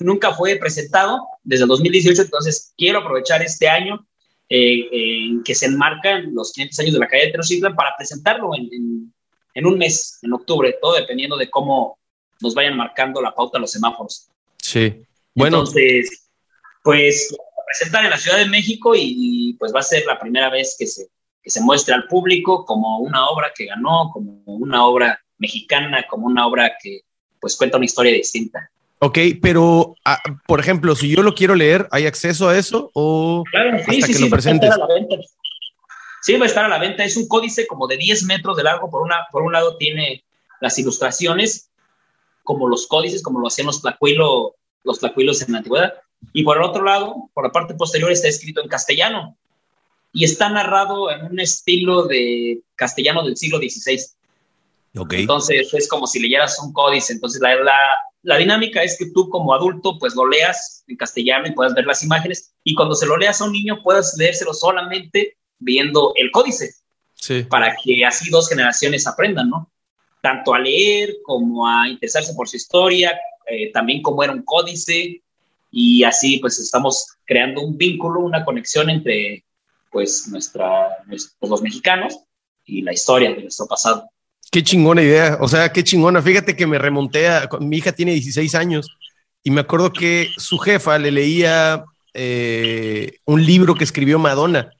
nunca, 0.00 0.34
fue 0.34 0.56
presentado 0.56 1.26
desde 1.42 1.64
el 1.64 1.68
2018, 1.68 2.22
entonces 2.22 2.72
quiero 2.76 3.00
aprovechar 3.00 3.42
este 3.42 3.68
año 3.68 4.06
eh, 4.48 4.88
en 4.90 5.42
que 5.42 5.54
se 5.54 5.66
enmarcan 5.66 6.34
los 6.34 6.52
500 6.52 6.78
años 6.80 6.92
de 6.94 6.98
la 6.98 7.08
calle 7.08 7.26
de 7.26 7.32
Tenochtitlan 7.32 7.74
para 7.74 7.96
presentarlo 7.96 8.50
en, 8.54 9.12
en, 9.54 9.66
un 9.66 9.78
mes, 9.78 10.18
en 10.22 10.32
octubre, 10.32 10.76
todo 10.80 10.94
dependiendo 10.94 11.36
de 11.36 11.50
cómo 11.50 11.98
nos 12.40 12.54
vayan 12.54 12.76
marcando 12.76 13.22
la 13.22 13.34
pauta 13.34 13.58
los 13.58 13.70
semáforos. 13.70 14.28
Sí. 14.58 15.02
Bueno. 15.34 15.58
Entonces, 15.58 16.28
pues 16.82 17.34
presentar 17.66 18.04
en 18.04 18.10
la 18.10 18.18
Ciudad 18.18 18.38
de 18.38 18.46
México 18.46 18.94
y, 18.94 19.56
pues 19.58 19.74
va 19.74 19.80
a 19.80 19.84
ser 19.84 20.04
la 20.06 20.18
primera 20.18 20.50
vez 20.50 20.76
que 20.78 20.86
se, 20.86 21.08
que 21.42 21.50
se 21.50 21.60
muestre 21.62 21.94
al 21.94 22.06
público 22.06 22.64
como 22.64 22.98
una 22.98 23.28
obra 23.28 23.52
que 23.54 23.66
ganó, 23.66 24.10
como 24.12 24.42
una 24.44 24.86
obra 24.86 25.23
mexicana, 25.38 26.06
como 26.08 26.26
una 26.26 26.46
obra 26.46 26.72
que, 26.82 27.00
pues 27.40 27.56
cuenta 27.56 27.76
una 27.76 27.86
historia 27.86 28.12
distinta. 28.12 28.70
Ok, 29.00 29.18
pero 29.42 29.96
ah, 30.04 30.18
por 30.46 30.60
ejemplo, 30.60 30.94
si 30.96 31.08
yo 31.08 31.22
lo 31.22 31.34
quiero 31.34 31.54
leer, 31.54 31.88
¿hay 31.90 32.06
acceso 32.06 32.48
a 32.48 32.56
eso 32.56 32.90
o 32.94 33.44
claro, 33.50 33.76
sí, 33.78 33.82
hasta 33.82 34.06
sí, 34.06 34.12
que 34.12 34.18
sí, 34.18 34.24
lo 34.24 34.30
presentes? 34.30 34.70
Va 34.70 34.72
a 34.72 34.76
estar 34.76 34.84
a 34.84 34.88
la 34.88 34.94
venta. 34.94 35.16
Sí, 36.22 36.36
va 36.36 36.44
a 36.44 36.48
estar 36.48 36.64
a 36.64 36.68
la 36.68 36.78
venta. 36.78 37.04
Es 37.04 37.18
un 37.18 37.28
códice 37.28 37.66
como 37.66 37.86
de 37.86 37.98
10 37.98 38.24
metros 38.24 38.56
de 38.56 38.62
largo. 38.62 38.90
Por, 38.90 39.02
una, 39.02 39.26
por 39.30 39.42
un 39.42 39.52
lado 39.52 39.76
tiene 39.76 40.24
las 40.58 40.78
ilustraciones, 40.78 41.68
como 42.42 42.66
los 42.66 42.86
códices, 42.86 43.22
como 43.22 43.40
lo 43.40 43.48
hacían 43.48 43.66
los, 43.66 43.82
tlacuilo, 43.82 44.54
los 44.84 45.00
tlacuilos 45.00 45.42
en 45.42 45.52
la 45.52 45.58
antigüedad. 45.58 45.92
Y 46.32 46.42
por 46.42 46.56
el 46.56 46.62
otro 46.62 46.82
lado, 46.82 47.28
por 47.34 47.44
la 47.44 47.52
parte 47.52 47.74
posterior, 47.74 48.10
está 48.10 48.28
escrito 48.28 48.62
en 48.62 48.68
castellano. 48.68 49.36
Y 50.14 50.24
está 50.24 50.48
narrado 50.48 51.10
en 51.10 51.26
un 51.26 51.40
estilo 51.40 52.04
de 52.04 52.60
castellano 52.74 53.22
del 53.22 53.36
siglo 53.36 53.58
XVI. 53.58 54.00
Entonces 54.94 55.74
es 55.74 55.88
como 55.88 56.06
si 56.06 56.20
leyeras 56.20 56.58
un 56.60 56.72
códice. 56.72 57.12
Entonces 57.12 57.40
la, 57.40 57.56
la, 57.56 57.76
la, 58.22 58.36
dinámica 58.36 58.82
es 58.82 58.96
que 58.96 59.10
tú 59.10 59.28
como 59.28 59.52
adulto 59.52 59.98
pues 59.98 60.14
lo 60.14 60.26
leas 60.26 60.84
en 60.86 60.96
castellano 60.96 61.48
y 61.48 61.52
puedas 61.52 61.74
ver 61.74 61.84
las 61.84 62.02
imágenes 62.04 62.54
y 62.62 62.74
cuando 62.74 62.94
se 62.94 63.06
lo 63.06 63.16
leas 63.16 63.40
a 63.40 63.44
un 63.44 63.52
niño 63.52 63.82
puedas 63.82 64.16
leérselo 64.16 64.54
solamente 64.54 65.36
viendo 65.58 66.12
el 66.16 66.30
códice. 66.30 66.74
Sí. 67.14 67.42
Para 67.42 67.74
que 67.82 68.04
así 68.04 68.30
dos 68.30 68.48
generaciones 68.48 69.06
aprendan, 69.06 69.50
¿no? 69.50 69.70
Tanto 70.20 70.54
a 70.54 70.58
leer 70.58 71.16
como 71.24 71.66
a 71.66 71.88
interesarse 71.88 72.32
por 72.34 72.48
su 72.48 72.56
historia, 72.56 73.18
eh, 73.46 73.72
también 73.72 74.00
como 74.00 74.22
era 74.22 74.32
un 74.32 74.42
códice 74.42 75.22
y 75.70 76.04
así 76.04 76.38
pues 76.38 76.58
estamos 76.60 77.16
creando 77.24 77.62
un 77.62 77.76
vínculo, 77.76 78.20
una 78.20 78.44
conexión 78.44 78.90
entre 78.90 79.44
pues 79.90 80.28
nuestra, 80.28 80.98
pues, 81.08 81.36
los 81.40 81.62
mexicanos 81.62 82.18
y 82.64 82.82
la 82.82 82.92
historia 82.92 83.32
de 83.32 83.42
nuestro 83.42 83.66
pasado. 83.66 84.08
Qué 84.54 84.62
chingona 84.62 85.02
idea. 85.02 85.36
O 85.40 85.48
sea, 85.48 85.72
qué 85.72 85.82
chingona. 85.82 86.22
Fíjate 86.22 86.54
que 86.54 86.64
me 86.64 86.78
remonté 86.78 87.26
a. 87.26 87.48
Mi 87.58 87.78
hija 87.78 87.90
tiene 87.90 88.12
16 88.12 88.54
años 88.54 88.86
y 89.42 89.50
me 89.50 89.62
acuerdo 89.62 89.92
que 89.92 90.30
su 90.36 90.58
jefa 90.58 90.96
le 90.96 91.10
leía 91.10 91.84
eh, 92.12 93.16
un 93.24 93.44
libro 93.44 93.74
que 93.74 93.82
escribió 93.82 94.20
Madonna. 94.20 94.70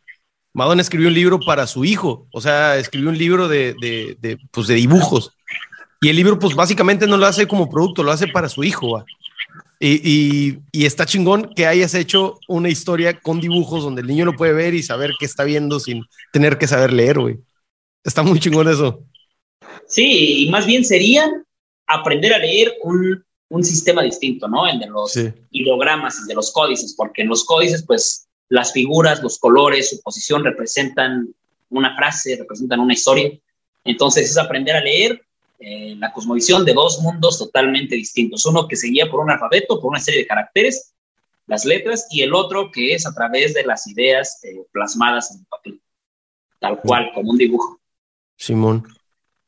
Madonna 0.52 0.81
escribió 0.81 1.09
un 1.09 1.14
libro 1.14 1.40
para 1.40 1.66
su 1.66 1.85
hijo. 1.85 2.28
O 2.33 2.40
sea, 2.40 2.76
escribió 2.76 3.09
un 3.11 3.19
libro 3.19 3.49
de, 3.49 3.75
de, 3.81 4.38
pues 4.52 4.69
de 4.69 4.76
dibujos. 4.76 5.33
Y 6.00 6.09
el 6.09 6.14
libro, 6.14 6.38
pues 6.38 6.54
básicamente 6.54 7.09
no 7.09 7.16
lo 7.16 7.26
hace 7.26 7.49
como 7.49 7.69
producto, 7.69 8.04
lo 8.04 8.12
hace 8.12 8.28
para 8.28 8.49
su 8.49 8.62
hijo. 8.62 9.04
Y, 9.81 10.61
y, 10.73 10.87
está 10.87 11.04
chingón 11.04 11.52
que 11.52 11.66
hayas 11.66 11.95
hecho 11.95 12.38
una 12.47 12.69
historia 12.69 13.19
con 13.19 13.40
dibujos 13.40 13.83
donde 13.83 14.02
el 14.02 14.07
niño 14.07 14.25
lo 14.25 14.37
puede 14.37 14.52
ver 14.52 14.73
y 14.73 14.85
saber 14.85 15.14
qué 15.19 15.26
está 15.26 15.43
viendo 15.43 15.81
sin 15.81 16.04
tener 16.33 16.59
que 16.59 16.69
saber 16.69 16.93
leer, 16.93 17.19
güey. 17.19 17.40
Está 18.04 18.23
muy 18.23 18.38
chingón 18.38 18.69
eso. 18.69 19.04
Sí, 19.87 20.44
y 20.47 20.50
más 20.50 20.66
bien 20.66 20.85
sería 20.85 21.30
aprender 21.87 22.33
a 22.33 22.38
leer 22.38 22.75
un, 22.83 23.25
un 23.49 23.64
sistema 23.64 24.02
distinto, 24.02 24.49
¿no? 24.49 24.66
El 24.66 24.78
de 24.78 24.87
los 24.87 25.18
ideogramas, 25.50 26.18
el 26.21 26.26
de 26.26 26.35
los 26.35 26.52
códices, 26.52 26.94
porque 26.97 27.23
en 27.23 27.28
los 27.28 27.44
códices, 27.44 27.85
pues, 27.87 28.26
las 28.49 28.73
figuras, 28.73 29.23
los 29.23 29.38
colores, 29.38 29.90
su 29.90 30.00
posición 30.00 30.44
representan 30.44 31.35
una 31.71 31.97
frase, 31.97 32.37
representan 32.37 32.80
una 32.80 32.94
historia. 32.94 33.30
Entonces 33.85 34.30
es 34.30 34.38
aprender 34.38 34.76
a 34.76 34.80
leer 34.80 35.23
eh, 35.59 35.94
la 35.99 36.12
cosmovisión 36.12 36.64
de 36.64 36.73
dos 36.73 37.00
mundos 37.00 37.38
totalmente 37.38 37.97
distintos. 37.97 38.44
Uno 38.47 38.68
que 38.68 38.76
se 38.76 38.88
guía 38.88 39.11
por 39.11 39.21
un 39.21 39.30
alfabeto, 39.30 39.80
por 39.80 39.90
una 39.90 40.00
serie 40.00 40.21
de 40.21 40.26
caracteres, 40.26 40.92
las 41.47 41.64
letras, 41.64 42.06
y 42.11 42.23
el 42.23 42.35
otro 42.35 42.71
que 42.71 42.94
es 42.94 43.06
a 43.06 43.14
través 43.14 43.54
de 43.54 43.64
las 43.64 43.87
ideas 43.87 44.42
eh, 44.44 44.56
plasmadas 44.73 45.30
en 45.33 45.40
el 45.40 45.47
papel, 45.47 45.80
tal 46.59 46.80
cual, 46.80 47.11
como 47.14 47.30
un 47.30 47.38
dibujo. 47.38 47.80
Simón. 48.37 48.87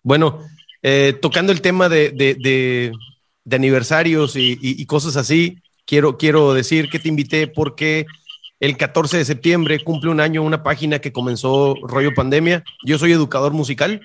Bueno, 0.07 0.39
eh, 0.85 1.19
tocando 1.21 1.51
el 1.51 1.61
tema 1.61 1.89
de, 1.89 2.93
aniversarios 3.51 4.35
y, 4.37 4.87
cosas 4.87 5.17
así, 5.17 5.59
quiero, 5.85 6.17
quiero 6.17 6.55
decir 6.55 6.89
que 6.89 7.01
te 7.01 7.09
invité 7.09 7.49
porque 7.49 8.07
el 8.61 8.77
14 8.77 9.17
de 9.17 9.25
septiembre 9.25 9.83
cumple 9.83 10.13
un 10.13 10.21
año 10.21 10.45
una 10.45 10.63
página 10.63 11.01
que 11.01 11.11
comenzó 11.11 11.75
rollo 11.83 12.15
pandemia. 12.15 12.63
Yo 12.85 12.99
soy 12.99 13.11
educador 13.11 13.53
musical, 13.53 14.01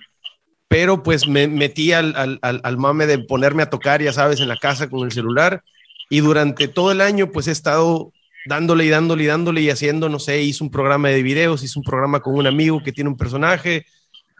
pero 0.67 1.03
pues 1.03 1.27
me 1.27 1.47
metí 1.47 1.93
al, 1.93 2.15
al, 2.15 2.39
al, 2.41 2.77
mame 2.79 3.05
de 3.05 3.19
ponerme 3.19 3.61
a 3.61 3.69
tocar, 3.69 4.01
ya 4.01 4.11
sabes, 4.11 4.39
en 4.39 4.47
la 4.47 4.57
casa 4.57 4.89
con 4.89 5.05
el 5.05 5.11
celular. 5.11 5.63
Y 6.09 6.21
durante 6.21 6.67
todo 6.67 6.91
el 6.91 7.01
año 7.01 7.31
pues 7.31 7.47
he 7.47 7.51
estado 7.51 8.11
dándole 8.47 8.85
y 8.85 8.89
dándole 8.89 9.25
y 9.25 9.27
dándole 9.27 9.61
y 9.61 9.69
haciendo, 9.69 10.09
no 10.09 10.17
sé, 10.17 10.41
hice 10.41 10.63
un 10.63 10.71
programa 10.71 11.09
de 11.09 11.21
videos, 11.21 11.61
hice 11.61 11.77
un 11.77 11.85
programa 11.85 12.21
con 12.21 12.33
un 12.33 12.47
amigo 12.47 12.81
que 12.81 12.91
tiene 12.91 13.11
un 13.11 13.17
personaje, 13.17 13.85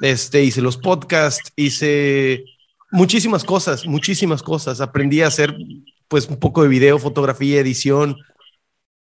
este, 0.02 0.44
hice 0.44 0.62
los 0.62 0.78
podcasts, 0.78 1.54
hice 1.56 2.44
muchísimas 2.92 3.44
cosas, 3.44 3.86
muchísimas 3.86 4.44
cosas. 4.44 4.82
Aprendí 4.82 5.22
a 5.22 5.28
hacer 5.28 5.56
pues 6.08 6.28
un 6.28 6.38
poco 6.38 6.64
de 6.64 6.70
video, 6.70 7.00
fotografía, 7.00 7.60
edición, 7.60 8.18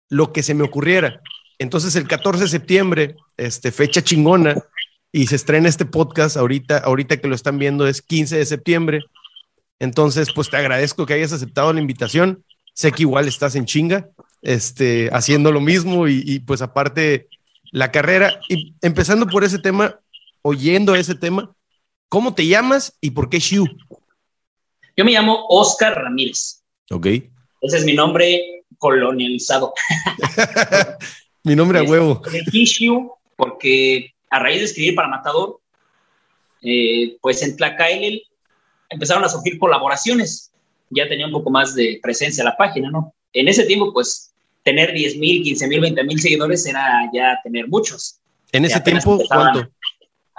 lo 0.09 0.33
que 0.33 0.43
se 0.43 0.55
me 0.55 0.65
ocurriera. 0.65 1.21
Entonces 1.59 1.97
el 1.97 2.07
14 2.07 2.45
de 2.45 2.49
septiembre, 2.49 3.17
este, 3.37 3.73
fecha 3.73 4.03
chingona, 4.03 4.55
y 5.13 5.27
se 5.27 5.37
estrena 5.37 5.69
este 5.69 5.85
podcast 5.85 6.37
ahorita, 6.37 6.79
ahorita 6.79 7.17
que 7.17 7.29
lo 7.29 7.35
están 7.35 7.59
viendo 7.59 7.87
es 7.87 8.01
15 8.01 8.37
de 8.37 8.47
septiembre. 8.47 9.01
Entonces, 9.81 10.29
pues 10.33 10.51
te 10.51 10.57
agradezco 10.57 11.05
que 11.05 11.15
hayas 11.15 11.33
aceptado 11.33 11.73
la 11.73 11.81
invitación. 11.81 12.45
Sé 12.75 12.93
que 12.93 13.03
igual 13.03 13.27
estás 13.27 13.57
en 13.57 13.65
chinga, 13.65 14.09
este, 14.43 15.11
haciendo 15.13 15.51
lo 15.51 15.61
mismo 15.61 16.07
y, 16.07 16.23
y 16.25 16.39
pues 16.41 16.63
aparte 16.63 17.29
la 17.73 17.91
carrera. 17.91 18.41
Y 18.49 18.75
empezando 18.83 19.27
por 19.27 19.43
ese 19.43 19.59
tema, 19.59 19.99
oyendo 20.43 20.95
ese 20.95 21.15
tema, 21.15 21.55
¿cómo 22.09 22.35
te 22.35 22.47
llamas 22.47 22.97
y 23.01 23.11
por 23.11 23.29
qué 23.29 23.39
Shu? 23.39 23.67
Yo 24.97 25.05
me 25.05 25.13
llamo 25.13 25.47
Oscar 25.49 25.95
Ramírez. 25.95 26.63
Ok. 26.91 27.07
Ese 27.07 27.79
es 27.79 27.85
mi 27.85 27.95
nombre 27.95 28.65
colonializado. 28.79 29.73
mi 31.45 31.55
nombre 31.55 31.79
a 31.79 31.83
huevo. 31.83 32.23
Elegí 32.27 32.65
Shu 32.65 33.13
porque 33.37 34.15
a 34.31 34.39
raíz 34.39 34.59
de 34.59 34.67
escribir 34.67 34.95
para 34.95 35.09
Matador, 35.09 35.61
eh, 36.63 37.17
pues 37.21 37.43
en 37.43 37.57
Tlacael 37.57 38.23
empezaron 38.89 39.25
a 39.25 39.29
surgir 39.29 39.59
colaboraciones. 39.59 40.53
Ya 40.91 41.09
tenía 41.09 41.27
un 41.27 41.33
poco 41.33 41.51
más 41.51 41.75
de 41.75 42.01
presencia 42.03 42.45
la 42.45 42.57
página, 42.57 42.91
¿no? 42.91 43.15
En 43.33 43.49
ese 43.49 43.65
tiempo, 43.65 43.93
pues 43.93 44.33
tener 44.63 44.93
10 44.93 45.17
mil, 45.17 45.43
15 45.43 45.69
mil, 45.69 45.81
20 45.81 46.05
mil 46.05 46.21
seguidores 46.21 46.67
era 46.67 47.09
ya 47.13 47.39
tener 47.43 47.69
muchos. 47.69 48.21
¿En 48.53 48.65
ese 48.65 48.81
tiempo 48.81 49.23
cuánto? 49.29 49.71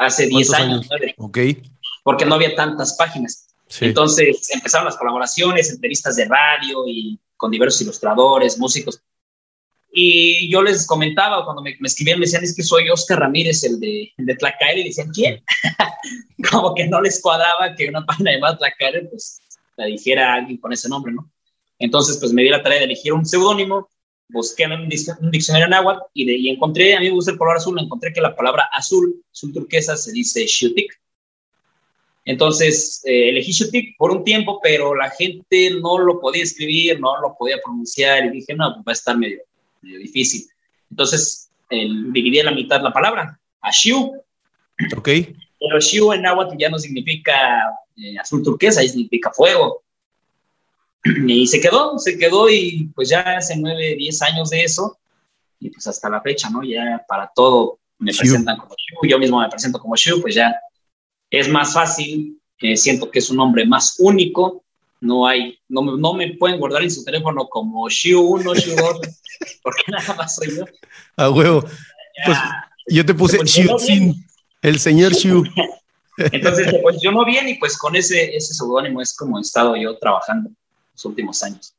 Hace 0.01 0.27
10 0.27 0.53
años. 0.53 0.89
Ok. 1.17 1.38
Porque 2.03 2.25
no 2.25 2.36
había 2.36 2.55
tantas 2.55 2.96
páginas. 2.98 3.48
Entonces 3.79 4.50
empezaron 4.51 4.86
las 4.86 4.98
colaboraciones, 4.98 5.70
entrevistas 5.70 6.15
de 6.15 6.25
radio 6.25 6.88
y 6.88 7.20
con 7.38 7.51
diversos 7.51 7.81
ilustradores, 7.81 8.58
músicos. 8.58 9.01
Y 9.93 10.50
yo 10.50 10.62
les 10.62 10.88
comentaba 10.88 11.43
cuando 11.46 11.62
me, 11.62 11.77
escribían, 11.84 12.20
me 12.20 12.25
decían, 12.25 12.43
es 12.43 12.55
que 12.55 12.63
soy 12.63 12.89
Oscar 12.89 13.20
Ramírez, 13.20 13.63
el 13.63 13.79
de, 13.79 14.12
el 14.17 14.25
de 14.25 14.36
Tlacael, 14.36 14.79
y 14.79 14.84
decían, 14.86 15.12
¿quién? 15.13 15.43
Como 16.51 16.74
que 16.74 16.88
no 16.88 17.01
les 17.01 17.22
cuadraba 17.22 17.75
que 17.75 17.89
una 17.89 18.05
página 18.05 18.31
llamada 18.31 18.58
Tlacael, 18.58 19.10
pues 19.10 19.41
la 19.75 19.86
dijera 19.86 20.34
alguien 20.34 20.58
con 20.58 20.74
ese 20.74 20.89
nombre, 20.89 21.13
¿no? 21.13 21.29
Entonces, 21.77 22.17
pues 22.17 22.31
me 22.31 22.41
di 22.41 22.50
la 22.50 22.63
tarea 22.63 22.79
de 22.79 22.86
elegir 22.86 23.13
un 23.13 23.25
seudónimo, 23.25 23.89
busqué 24.31 24.63
en 24.63 24.73
un, 24.73 24.89
diccionario 24.89 25.67
en 25.67 25.73
agua 25.73 26.05
y, 26.13 26.25
de, 26.25 26.33
y 26.33 26.50
encontré, 26.50 26.95
a 26.95 27.00
mí 27.00 27.07
me 27.07 27.13
gusta 27.13 27.31
el 27.31 27.38
color 27.38 27.57
azul, 27.57 27.79
encontré 27.79 28.13
que 28.13 28.21
la 28.21 28.35
palabra 28.35 28.69
azul, 28.73 29.23
azul 29.31 29.53
turquesa, 29.53 29.95
se 29.97 30.11
dice 30.11 30.45
Shutik. 30.45 31.00
Entonces, 32.23 33.01
eh, 33.05 33.29
elegí 33.29 33.51
Shutik 33.51 33.97
por 33.97 34.11
un 34.11 34.23
tiempo, 34.23 34.59
pero 34.61 34.95
la 34.95 35.09
gente 35.09 35.71
no 35.81 35.97
lo 35.97 36.19
podía 36.19 36.43
escribir, 36.43 37.00
no 37.00 37.19
lo 37.19 37.35
podía 37.38 37.57
pronunciar, 37.63 38.25
y 38.25 38.29
dije, 38.31 38.53
no, 38.53 38.73
pues 38.73 38.85
va 38.88 38.91
a 38.91 38.93
estar 38.93 39.17
medio, 39.17 39.39
medio 39.81 40.00
difícil. 40.00 40.47
Entonces, 40.89 41.50
dividí 41.69 42.39
en 42.39 42.45
la 42.45 42.51
mitad 42.51 42.81
la 42.81 42.91
palabra, 42.91 43.39
Ashiu. 43.61 44.13
Ok. 44.95 45.09
Pero 45.59 45.77
Ashiu 45.77 46.13
en 46.13 46.25
agua 46.25 46.50
ya 46.57 46.69
no 46.69 46.79
significa 46.79 47.33
eh, 47.97 48.17
azul 48.19 48.43
turquesa, 48.43 48.81
significa 48.81 49.31
fuego. 49.31 49.83
Y 51.03 51.48
se 51.48 51.60
quedó, 51.60 51.98
se 51.98 52.17
quedó 52.17 52.50
y 52.50 52.91
pues 52.96 53.10
ya 53.10 53.22
hace 53.22 53.58
nueve, 53.58 53.96
diez 53.98 54.22
años 54.22 54.51
de 54.51 54.63
eso, 54.63 55.00
y 55.60 55.70
pues 55.70 55.88
hasta 55.88 56.10
la 56.10 56.22
fecha, 56.22 56.50
¿no? 56.50 56.63
Ya 56.63 57.03
para 57.08 57.31
todo 57.34 57.79
me 57.98 58.13
presentan 58.13 58.58
como 58.58 58.75
Shu, 58.75 59.08
yo 59.08 59.20
mismo 59.20 59.39
me 59.39 59.50
presento 59.50 59.79
como 59.79 59.96
Shu, 59.96 60.22
pues 60.22 60.36
ya 60.36 60.55
es 61.29 61.48
más 61.50 61.74
fácil, 61.74 62.39
eh, 62.60 62.77
siento 62.77 63.10
que 63.10 63.20
es 63.20 63.29
un 63.29 63.38
nombre 63.38 63.65
más 63.65 63.96
único, 64.00 64.63
no 65.00 65.25
hay, 65.25 65.58
no, 65.67 65.98
no 65.98 66.13
me 66.13 66.36
pueden 66.36 66.60
guardar 66.60 66.84
en 66.84 66.91
su 66.91 67.03
teléfono 67.03 67.48
como 67.48 67.89
Shu 67.89 68.20
1, 68.20 68.55
Shu 68.55 68.75
2, 68.75 69.00
porque 69.63 69.84
nada 69.88 70.13
más 70.15 70.36
soy 70.36 70.55
yo. 70.55 70.65
A 71.17 71.29
huevo. 71.29 71.63
pues 72.25 72.38
yo 72.88 73.05
te 73.05 73.13
puse 73.13 73.39
Shu 73.43 73.77
el 74.62 74.79
señor 74.79 75.13
Shu. 75.13 75.43
Entonces 76.17 76.70
se 76.70 76.79
posicionó 76.79 77.25
bien 77.25 77.48
y 77.48 77.55
pues 77.55 77.77
con 77.77 77.96
ese, 77.96 78.36
ese 78.36 78.53
seudónimo 78.53 79.01
es 79.01 79.15
como 79.15 79.39
he 79.39 79.41
estado 79.41 79.75
yo 79.75 79.98
trabajando 79.98 80.51
últimos 81.05 81.41
años. 81.43 81.74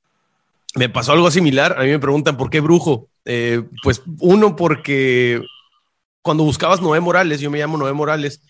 Me 0.75 0.88
pasó 0.88 1.12
algo 1.12 1.31
similar. 1.31 1.76
A 1.78 1.83
mí 1.83 1.90
me 1.90 1.99
preguntan 1.99 2.37
por 2.37 2.50
qué 2.50 2.61
brujo. 2.61 3.09
Eh, 3.25 3.62
pues 3.83 4.02
uno, 4.21 4.57
porque 4.57 5.42
cuando 6.23 6.45
buscabas 6.45 6.81
Noé 6.81 7.00
Morales, 7.00 7.40
yo 7.40 7.50
me 7.50 7.59
llamo 7.59 7.76
Noé 7.76 7.92
Morales, 7.92 8.42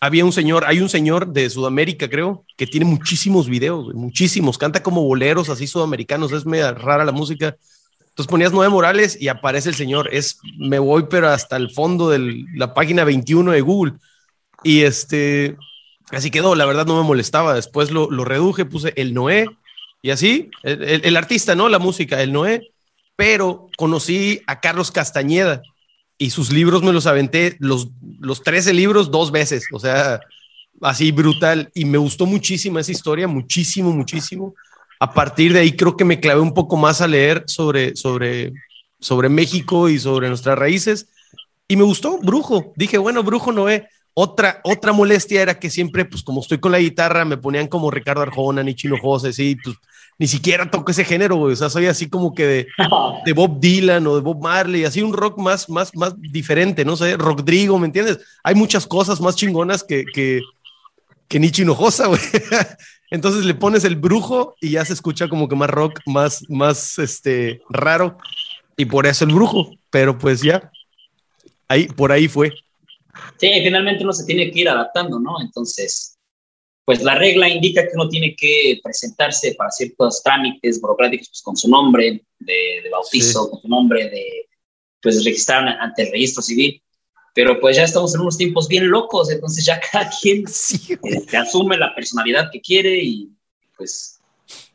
había 0.00 0.24
un 0.24 0.32
señor, 0.32 0.64
hay 0.66 0.80
un 0.80 0.88
señor 0.88 1.28
de 1.28 1.48
Sudamérica, 1.48 2.08
creo, 2.08 2.44
que 2.56 2.66
tiene 2.66 2.86
muchísimos 2.86 3.48
videos, 3.48 3.94
muchísimos, 3.94 4.58
canta 4.58 4.82
como 4.82 5.02
boleros 5.02 5.48
así 5.48 5.66
sudamericanos, 5.66 6.32
es 6.32 6.46
media 6.46 6.72
rara 6.72 7.04
la 7.04 7.12
música. 7.12 7.56
Entonces 8.08 8.30
ponías 8.30 8.52
Noé 8.52 8.68
Morales 8.68 9.16
y 9.20 9.28
aparece 9.28 9.68
el 9.68 9.74
señor. 9.74 10.08
Es, 10.12 10.38
me 10.58 10.78
voy, 10.78 11.06
pero 11.08 11.28
hasta 11.28 11.56
el 11.56 11.70
fondo 11.70 12.10
de 12.10 12.44
la 12.54 12.74
página 12.74 13.04
21 13.04 13.52
de 13.52 13.60
Google. 13.60 13.94
Y 14.64 14.82
este, 14.82 15.56
así 16.10 16.30
quedó, 16.30 16.54
la 16.54 16.66
verdad 16.66 16.86
no 16.86 16.96
me 17.00 17.06
molestaba. 17.06 17.54
Después 17.54 17.90
lo 17.90 18.24
reduje, 18.24 18.64
puse 18.64 18.92
el 18.96 19.14
Noé 19.14 19.46
y 20.02 20.10
así, 20.10 20.50
el, 20.62 21.16
artista, 21.16 21.54
¿no? 21.54 21.68
La 21.68 21.78
música, 21.78 22.22
el 22.22 22.32
Noé. 22.32 22.72
Pero 23.16 23.68
conocí 23.76 24.40
a 24.46 24.60
Carlos 24.60 24.90
Castañeda 24.90 25.60
y 26.16 26.30
sus 26.30 26.52
libros 26.52 26.82
me 26.82 26.92
los 26.92 27.06
aventé, 27.06 27.56
los, 27.60 27.88
los 28.18 28.42
13 28.42 28.72
libros 28.72 29.10
dos 29.10 29.30
veces, 29.30 29.66
o 29.72 29.78
sea, 29.78 30.20
así 30.80 31.12
brutal. 31.12 31.70
Y 31.74 31.84
me 31.84 31.98
gustó 31.98 32.24
muchísimo 32.24 32.78
esa 32.78 32.92
historia, 32.92 33.28
muchísimo, 33.28 33.92
muchísimo. 33.92 34.54
A 34.98 35.12
partir 35.12 35.52
de 35.52 35.60
ahí 35.60 35.72
creo 35.72 35.96
que 35.96 36.04
me 36.04 36.20
clavé 36.20 36.40
un 36.40 36.54
poco 36.54 36.76
más 36.76 37.02
a 37.02 37.08
leer 37.08 37.44
sobre, 37.46 37.94
sobre, 37.94 38.52
sobre 38.98 39.28
México 39.28 39.90
y 39.90 39.98
sobre 39.98 40.28
nuestras 40.28 40.58
raíces. 40.58 41.08
Y 41.68 41.76
me 41.76 41.84
gustó 41.84 42.18
Brujo. 42.18 42.72
Dije, 42.74 42.96
bueno, 42.96 43.22
Brujo 43.22 43.52
Noé. 43.52 43.88
Otra, 44.14 44.60
otra 44.64 44.92
molestia 44.92 45.40
era 45.40 45.58
que 45.58 45.70
siempre, 45.70 46.04
pues 46.04 46.22
como 46.22 46.40
estoy 46.40 46.58
con 46.58 46.72
la 46.72 46.80
guitarra, 46.80 47.24
me 47.24 47.36
ponían 47.36 47.68
como 47.68 47.90
Ricardo 47.90 48.22
Arjona, 48.22 48.62
ni 48.62 48.74
Chino 48.74 48.96
José, 49.00 49.32
sí, 49.32 49.56
pues 49.62 49.76
ni 50.20 50.26
siquiera 50.26 50.70
toco 50.70 50.90
ese 50.90 51.02
género, 51.02 51.36
güey. 51.36 51.54
O 51.54 51.56
sea, 51.56 51.70
soy 51.70 51.86
así 51.86 52.06
como 52.06 52.34
que 52.34 52.46
de, 53.24 53.32
Bob 53.32 53.58
Dylan 53.58 54.06
o 54.06 54.16
de 54.16 54.20
Bob 54.20 54.38
Marley, 54.42 54.84
así 54.84 55.00
un 55.00 55.14
rock 55.14 55.38
más, 55.38 55.70
más, 55.70 55.96
más 55.96 56.12
diferente, 56.20 56.84
no 56.84 56.94
sé, 56.94 57.16
Rodrigo, 57.16 57.78
¿me 57.78 57.86
entiendes? 57.86 58.18
Hay 58.44 58.54
muchas 58.54 58.86
cosas 58.86 59.18
más 59.22 59.34
chingonas 59.34 59.82
que, 59.82 60.04
que, 60.12 60.42
que 61.26 61.40
ni 61.40 61.50
Chinojosa, 61.50 62.08
güey. 62.08 62.20
Entonces 63.10 63.46
le 63.46 63.54
pones 63.54 63.84
el 63.84 63.96
brujo 63.96 64.56
y 64.60 64.72
ya 64.72 64.84
se 64.84 64.92
escucha 64.92 65.26
como 65.26 65.48
que 65.48 65.56
más 65.56 65.70
rock, 65.70 66.00
más, 66.04 66.44
más 66.50 66.98
este, 66.98 67.62
raro. 67.70 68.18
Y 68.76 68.84
por 68.84 69.06
eso 69.06 69.24
el 69.24 69.32
brujo. 69.32 69.70
Pero 69.88 70.18
pues 70.18 70.42
ya, 70.42 70.70
ahí, 71.66 71.86
por 71.86 72.12
ahí 72.12 72.28
fue. 72.28 72.52
Sí, 73.38 73.50
finalmente 73.64 74.04
uno 74.04 74.12
se 74.12 74.26
tiene 74.26 74.50
que 74.50 74.60
ir 74.60 74.68
adaptando, 74.68 75.18
¿no? 75.18 75.40
Entonces, 75.40 76.18
pues 76.84 77.02
la 77.02 77.14
regla 77.14 77.48
indica 77.48 77.82
que 77.82 77.94
uno 77.94 78.08
tiene 78.08 78.34
que 78.34 78.80
presentarse 78.82 79.54
para 79.54 79.70
ciertos 79.70 80.22
trámites 80.22 80.80
burocráticos 80.80 81.28
pues, 81.28 81.42
con 81.42 81.56
su 81.56 81.68
nombre 81.68 82.24
de, 82.38 82.88
bautizo, 82.90 83.50
con 83.50 83.60
su 83.60 83.68
nombre 83.68 84.08
de, 84.08 84.48
pues, 85.00 85.24
registrar 85.24 85.68
ante 85.68 86.02
el 86.02 86.12
registro 86.12 86.42
civil. 86.42 86.82
Pero 87.32 87.60
pues 87.60 87.76
ya 87.76 87.84
estamos 87.84 88.12
en 88.14 88.22
unos 88.22 88.36
tiempos 88.36 88.66
bien 88.66 88.90
locos, 88.90 89.30
entonces 89.30 89.64
ya 89.64 89.80
cada 89.92 90.10
quien 90.20 90.48
sí, 90.48 90.98
este, 91.04 91.36
asume 91.36 91.76
la 91.76 91.94
personalidad 91.94 92.50
que 92.52 92.60
quiere 92.60 92.98
y 93.02 93.30
pues 93.76 94.20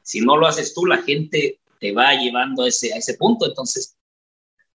si 0.01 0.21
no 0.21 0.37
lo 0.37 0.47
haces 0.47 0.73
tú, 0.73 0.85
la 0.85 1.01
gente 1.01 1.59
te 1.79 1.91
va 1.91 2.13
llevando 2.13 2.63
a 2.63 2.69
ese, 2.69 2.93
a 2.93 2.97
ese 2.97 3.15
punto. 3.15 3.45
Entonces, 3.45 3.97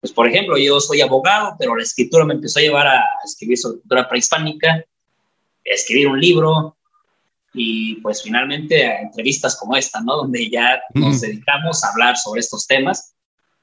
pues 0.00 0.12
por 0.12 0.28
ejemplo, 0.28 0.58
yo 0.58 0.80
soy 0.80 1.00
abogado, 1.00 1.56
pero 1.58 1.74
la 1.74 1.82
escritura 1.82 2.24
me 2.24 2.34
empezó 2.34 2.58
a 2.58 2.62
llevar 2.62 2.86
a 2.86 3.04
escribir 3.24 3.56
sobre 3.56 3.78
cultura 3.80 4.08
prehispánica, 4.08 4.72
a 4.74 4.84
escribir 5.64 6.08
un 6.08 6.20
libro, 6.20 6.76
y 7.52 7.96
pues 7.96 8.22
finalmente 8.22 8.86
a 8.86 9.00
entrevistas 9.00 9.56
como 9.56 9.76
esta, 9.76 10.00
¿no? 10.00 10.16
Donde 10.16 10.48
ya 10.48 10.80
nos 10.94 11.20
dedicamos 11.20 11.82
a 11.82 11.88
hablar 11.88 12.16
sobre 12.16 12.40
estos 12.40 12.66
temas. 12.66 13.14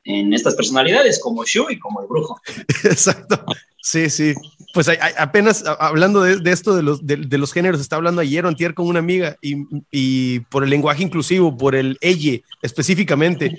en 0.03 0.33
estas 0.33 0.55
personalidades 0.55 1.19
como 1.21 1.43
Shu 1.43 1.69
y 1.69 1.79
como 1.79 2.01
el 2.01 2.07
brujo. 2.07 2.39
Exacto. 2.85 3.43
Sí, 3.81 4.09
sí. 4.09 4.33
Pues 4.73 4.89
apenas 5.17 5.63
hablando 5.79 6.21
de, 6.21 6.51
esto 6.51 6.75
de 6.75 6.83
los, 6.83 7.05
de, 7.05 7.37
los 7.37 7.51
géneros, 7.51 7.81
está 7.81 7.95
hablando 7.95 8.21
ayer 8.21 8.45
o 8.45 8.47
antier 8.47 8.73
con 8.73 8.87
una 8.87 8.99
amiga 8.99 9.37
y, 9.41 9.55
y 9.91 10.41
por 10.41 10.63
el 10.63 10.69
lenguaje 10.69 11.03
inclusivo, 11.03 11.57
por 11.57 11.75
el 11.75 11.97
ella 12.01 12.39
específicamente. 12.61 13.57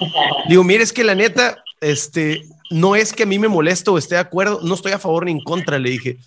Digo, 0.49 0.65
mire, 0.65 0.85
es 0.85 0.93
que 0.93 1.05
la 1.05 1.15
neta, 1.15 1.63
este, 1.81 2.43
no 2.71 2.95
es 2.95 3.13
que 3.13 3.25
a 3.25 3.27
mí 3.27 3.39
me 3.39 3.49
moleste 3.49 3.91
o 3.91 3.99
esté 3.99 4.17
de 4.17 4.21
acuerdo, 4.21 4.61
no 4.63 4.75
estoy 4.75 4.93
a 4.93 4.99
favor 4.99 5.25
ni 5.25 5.33
en 5.33 5.41
contra, 5.41 5.79
le 5.79 5.91
dije, 5.91 6.19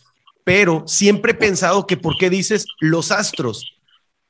pero 0.44 0.84
siempre 0.88 1.32
he 1.32 1.36
pensado 1.36 1.88
que 1.88 1.98
por 1.98 2.18
qué 2.18 2.30
dices 2.30 2.66
los 2.80 3.12
astros. 3.12 3.81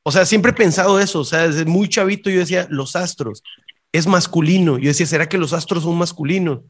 O 0.03 0.11
sea, 0.11 0.25
siempre 0.25 0.51
he 0.51 0.55
pensado 0.55 0.99
eso, 0.99 1.19
o 1.19 1.25
sea, 1.25 1.47
desde 1.47 1.65
muy 1.65 1.87
chavito 1.87 2.29
yo 2.29 2.39
decía 2.39 2.67
los 2.69 2.95
astros, 2.95 3.43
es 3.91 4.07
masculino. 4.07 4.77
Yo 4.77 4.87
decía, 4.87 5.05
¿será 5.05 5.29
que 5.29 5.37
los 5.37 5.53
astros 5.53 5.83
son 5.83 5.97
masculinos? 5.97 6.61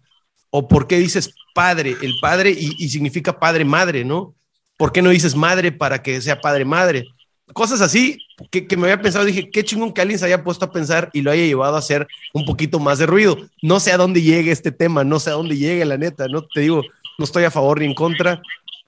¿O 0.49 0.67
por 0.67 0.87
qué 0.87 0.99
dices 0.99 1.33
padre? 1.53 1.95
El 2.01 2.13
padre 2.21 2.51
y, 2.51 2.89
significa 2.89 3.39
padre 3.39 3.63
madre, 3.63 4.03
¿no? 4.03 4.35
¿Por 4.77 4.91
qué 4.91 5.01
no 5.01 5.11
dices 5.11 5.35
madre 5.35 5.71
para 5.71 6.01
que 6.01 6.19
sea 6.21 6.41
padre 6.41 6.65
madre? 6.65 7.05
Cosas 7.53 7.81
así 7.81 8.17
que, 8.49 8.65
que, 8.65 8.77
me 8.77 8.83
había 8.83 9.01
pensado, 9.01 9.25
dije, 9.25 9.49
qué 9.49 9.63
chingón 9.63 9.93
que 9.93 10.01
alguien 10.01 10.19
se 10.19 10.25
haya 10.25 10.43
puesto 10.43 10.65
a 10.65 10.71
pensar 10.71 11.09
y 11.13 11.21
lo 11.21 11.31
haya 11.31 11.45
llevado 11.45 11.75
a 11.75 11.79
hacer 11.79 12.07
un 12.33 12.45
poquito 12.45 12.79
más 12.79 12.97
de 12.97 13.05
ruido. 13.05 13.37
No 13.61 13.79
sé 13.79 13.91
a 13.91 13.97
dónde 13.97 14.21
llegue 14.21 14.51
este 14.51 14.71
tema, 14.71 15.03
no 15.03 15.19
sé 15.19 15.29
a 15.29 15.33
dónde 15.33 15.57
llegue, 15.57 15.85
la 15.85 15.97
neta, 15.97 16.27
no 16.27 16.43
te 16.43 16.61
digo, 16.61 16.81
no 17.17 17.25
estoy 17.25 17.43
a 17.43 17.51
favor 17.51 17.79
ni 17.79 17.85
en 17.85 17.93
contra, 17.93 18.41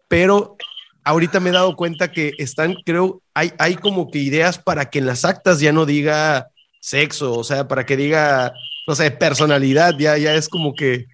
pero 0.08 0.58
ahorita 1.04 1.40
me 1.40 1.50
he 1.50 1.54
dado 1.54 1.76
cuenta 1.76 2.12
que 2.12 2.34
están, 2.38 2.76
creo, 2.86 3.22
hay, 3.34 3.52
hay 3.60 3.76
como 3.76 4.10
que 4.10 4.20
ideas 4.20 4.58
para 4.58 4.90
que 4.90 5.00
en 5.00 5.06
las 5.06 5.26
actas 5.26 5.60
ya 5.60 5.72
no 5.72 5.86
diga 5.86 6.50
sexo, 6.80 7.34
o 7.34 7.44
sea, 7.44 7.68
para 7.68 7.86
que 7.86 7.98
diga, 7.98 8.54
no 8.88 8.96
sé, 8.96 9.12
personalidad, 9.12 9.98
ya, 9.98 10.18
ya 10.18 10.36
es 10.36 10.50
como 10.50 10.76
que 10.76 11.08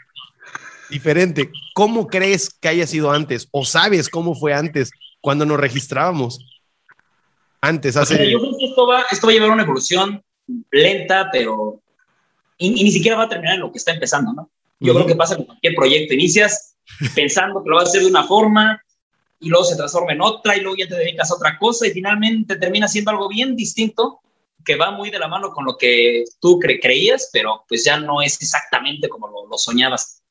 diferente. 0.90 1.52
¿Cómo 1.74 2.08
crees 2.08 2.50
que 2.50 2.68
haya 2.68 2.88
sido 2.88 3.12
antes? 3.12 3.48
¿O 3.52 3.66
sabes 3.66 4.10
cómo 4.10 4.36
fue 4.36 4.54
antes 4.54 4.92
cuando 5.22 5.46
nos 5.46 5.60
registrábamos? 5.60 6.40
Antes, 7.62 7.98
hace... 7.98 8.32
yo 8.32 8.40
creo 8.40 8.58
que 8.58 8.66
esto 8.66 8.88
va, 8.88 9.04
esto 9.12 9.28
va 9.28 9.32
a 9.32 9.34
llevar 9.34 9.52
una 9.52 9.64
evolución 9.64 10.24
lenta, 10.72 11.30
pero... 11.32 11.82
Y, 12.58 12.72
ni 12.72 12.92
siquiera 12.92 13.18
va 13.18 13.24
a 13.24 13.30
terminar 13.30 13.56
en 13.56 13.62
lo 13.62 13.72
que 13.72 13.78
está 13.78 13.94
empezando, 13.94 14.34
¿no? 14.34 14.50
Yo 14.82 14.94
creo 14.94 15.06
que 15.06 15.16
pasa 15.16 15.36
con 15.36 15.46
cualquier 15.46 15.76
proyecto. 15.76 16.14
Inicias 16.14 16.76
pensando 17.14 17.64
que 17.64 17.70
lo 17.70 17.76
vas 17.76 17.86
a 17.86 17.90
hacer 17.90 18.02
de 18.02 18.08
una 18.08 18.24
forma 18.24 18.82
y 19.40 19.50
luego 19.50 19.66
se 19.66 19.76
transforma 19.76 20.14
en 20.14 20.22
otra 20.22 20.58
y 20.58 20.62
luego 20.62 20.78
ya 20.78 20.88
te 20.88 20.96
dedicas 20.96 21.32
a 21.32 21.36
otra 21.36 21.58
cosa 21.58 21.88
y 21.88 21.92
finalmente 21.92 22.58
termina 22.58 22.88
siendo 22.88 23.12
algo 23.12 23.30
bien 23.30 23.56
distinto 23.56 24.20
que 24.66 24.76
va 24.76 24.92
muy 24.92 25.10
de 25.10 25.20
la 25.20 25.28
mano 25.28 25.52
con 25.52 25.66
lo 25.66 25.78
que 25.78 26.26
tú 26.40 26.60
creías, 26.60 27.30
pero 27.32 27.64
pues 27.68 27.86
ya 27.86 28.00
no 28.00 28.22
es 28.22 28.42
exactamente 28.42 29.08
como 29.08 29.28
lo, 29.28 29.58
soñabas. 29.58 30.22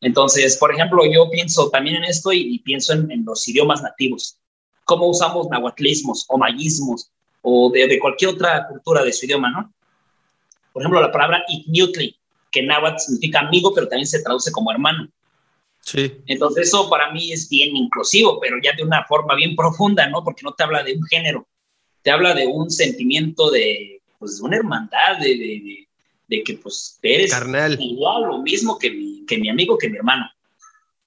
Entonces, 0.00 0.56
por 0.56 0.72
ejemplo, 0.72 1.04
yo 1.10 1.30
pienso 1.30 1.70
también 1.70 1.96
en 1.96 2.04
esto 2.04 2.32
y, 2.32 2.58
pienso 2.60 2.92
en, 2.92 3.24
los 3.24 3.46
idiomas 3.48 3.82
nativos. 3.82 4.38
¿Cómo 4.84 5.06
usamos 5.06 5.48
nahuatlismos 5.48 6.26
o 6.28 6.36
mayismos 6.38 7.10
o 7.40 7.70
de, 7.70 7.98
cualquier 7.98 8.32
otra 8.32 8.68
cultura 8.68 9.02
de 9.02 9.12
su 9.12 9.26
idioma, 9.26 9.50
no? 9.50 9.72
Por 10.72 10.82
ejemplo, 10.82 11.00
la 11.00 11.12
palabra 11.12 11.42
ikniutli, 11.48 12.16
que 12.50 12.62
náhuatl 12.62 12.98
significa 12.98 13.40
amigo, 13.40 13.72
pero 13.74 13.88
también 13.88 14.06
se 14.06 14.22
traduce 14.22 14.52
como 14.52 14.70
hermano. 14.70 15.08
Sí. 15.82 16.12
Entonces 16.26 16.68
eso 16.68 16.88
para 16.88 17.10
mí 17.10 17.32
es 17.32 17.48
bien 17.48 17.76
inclusivo, 17.76 18.38
pero 18.40 18.56
ya 18.62 18.72
de 18.72 18.84
una 18.84 19.04
forma 19.04 19.34
bien 19.34 19.56
profunda, 19.56 20.08
¿no? 20.08 20.22
Porque 20.24 20.42
no 20.44 20.52
te 20.52 20.62
habla 20.62 20.82
de 20.82 20.94
un 20.94 21.02
género, 21.04 21.46
te 22.02 22.10
habla 22.10 22.34
de 22.34 22.46
un 22.46 22.70
sentimiento 22.70 23.50
de, 23.50 24.00
pues, 24.18 24.38
de 24.38 24.44
una 24.44 24.56
hermandad, 24.56 25.18
de, 25.20 25.28
de, 25.36 25.88
de, 26.28 26.42
que 26.44 26.54
pues 26.54 26.98
eres 27.02 27.32
Carnal. 27.32 27.76
igual, 27.80 28.22
lo 28.22 28.38
mismo 28.38 28.78
que 28.78 28.90
mi, 28.90 29.24
que 29.26 29.38
mi 29.38 29.48
amigo, 29.48 29.76
que 29.76 29.90
mi 29.90 29.96
hermano. 29.96 30.24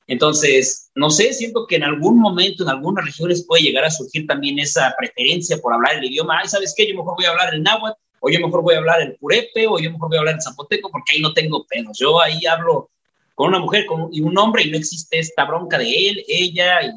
Entonces, 0.07 0.91
no 0.93 1.09
sé, 1.09 1.33
siento 1.33 1.65
que 1.65 1.77
en 1.77 1.83
algún 1.83 2.19
momento, 2.19 2.63
en 2.63 2.69
algunas 2.69 3.05
regiones 3.05 3.43
puede 3.43 3.63
llegar 3.63 3.85
a 3.85 3.89
surgir 3.89 4.27
también 4.27 4.59
esa 4.59 4.93
preferencia 4.99 5.57
por 5.57 5.73
hablar 5.73 5.95
el 5.95 6.03
idioma. 6.03 6.39
Ay, 6.41 6.47
¿sabes 6.47 6.73
qué? 6.77 6.87
Yo 6.87 6.95
mejor 6.95 7.15
voy 7.15 7.25
a 7.25 7.31
hablar 7.31 7.53
el 7.53 7.63
náhuatl, 7.63 7.99
o 8.19 8.29
yo 8.29 8.39
mejor 8.39 8.61
voy 8.61 8.75
a 8.75 8.79
hablar 8.79 9.01
el 9.01 9.15
purepe, 9.15 9.65
o 9.67 9.79
yo 9.79 9.91
mejor 9.91 10.09
voy 10.09 10.17
a 10.17 10.19
hablar 10.19 10.35
el 10.35 10.41
zapoteco, 10.41 10.91
porque 10.91 11.15
ahí 11.15 11.21
no 11.21 11.33
tengo 11.33 11.65
pedos. 11.65 11.97
Yo 11.97 12.21
ahí 12.21 12.45
hablo 12.45 12.89
con 13.35 13.49
una 13.49 13.59
mujer 13.59 13.85
con, 13.85 14.09
y 14.11 14.21
un 14.21 14.37
hombre 14.37 14.63
y 14.63 14.71
no 14.71 14.77
existe 14.77 15.19
esta 15.19 15.45
bronca 15.45 15.77
de 15.77 16.09
él, 16.09 16.23
ella 16.27 16.81
y 16.81 16.91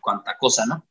cuanta 0.00 0.36
cosa, 0.38 0.64
¿no? 0.64 0.86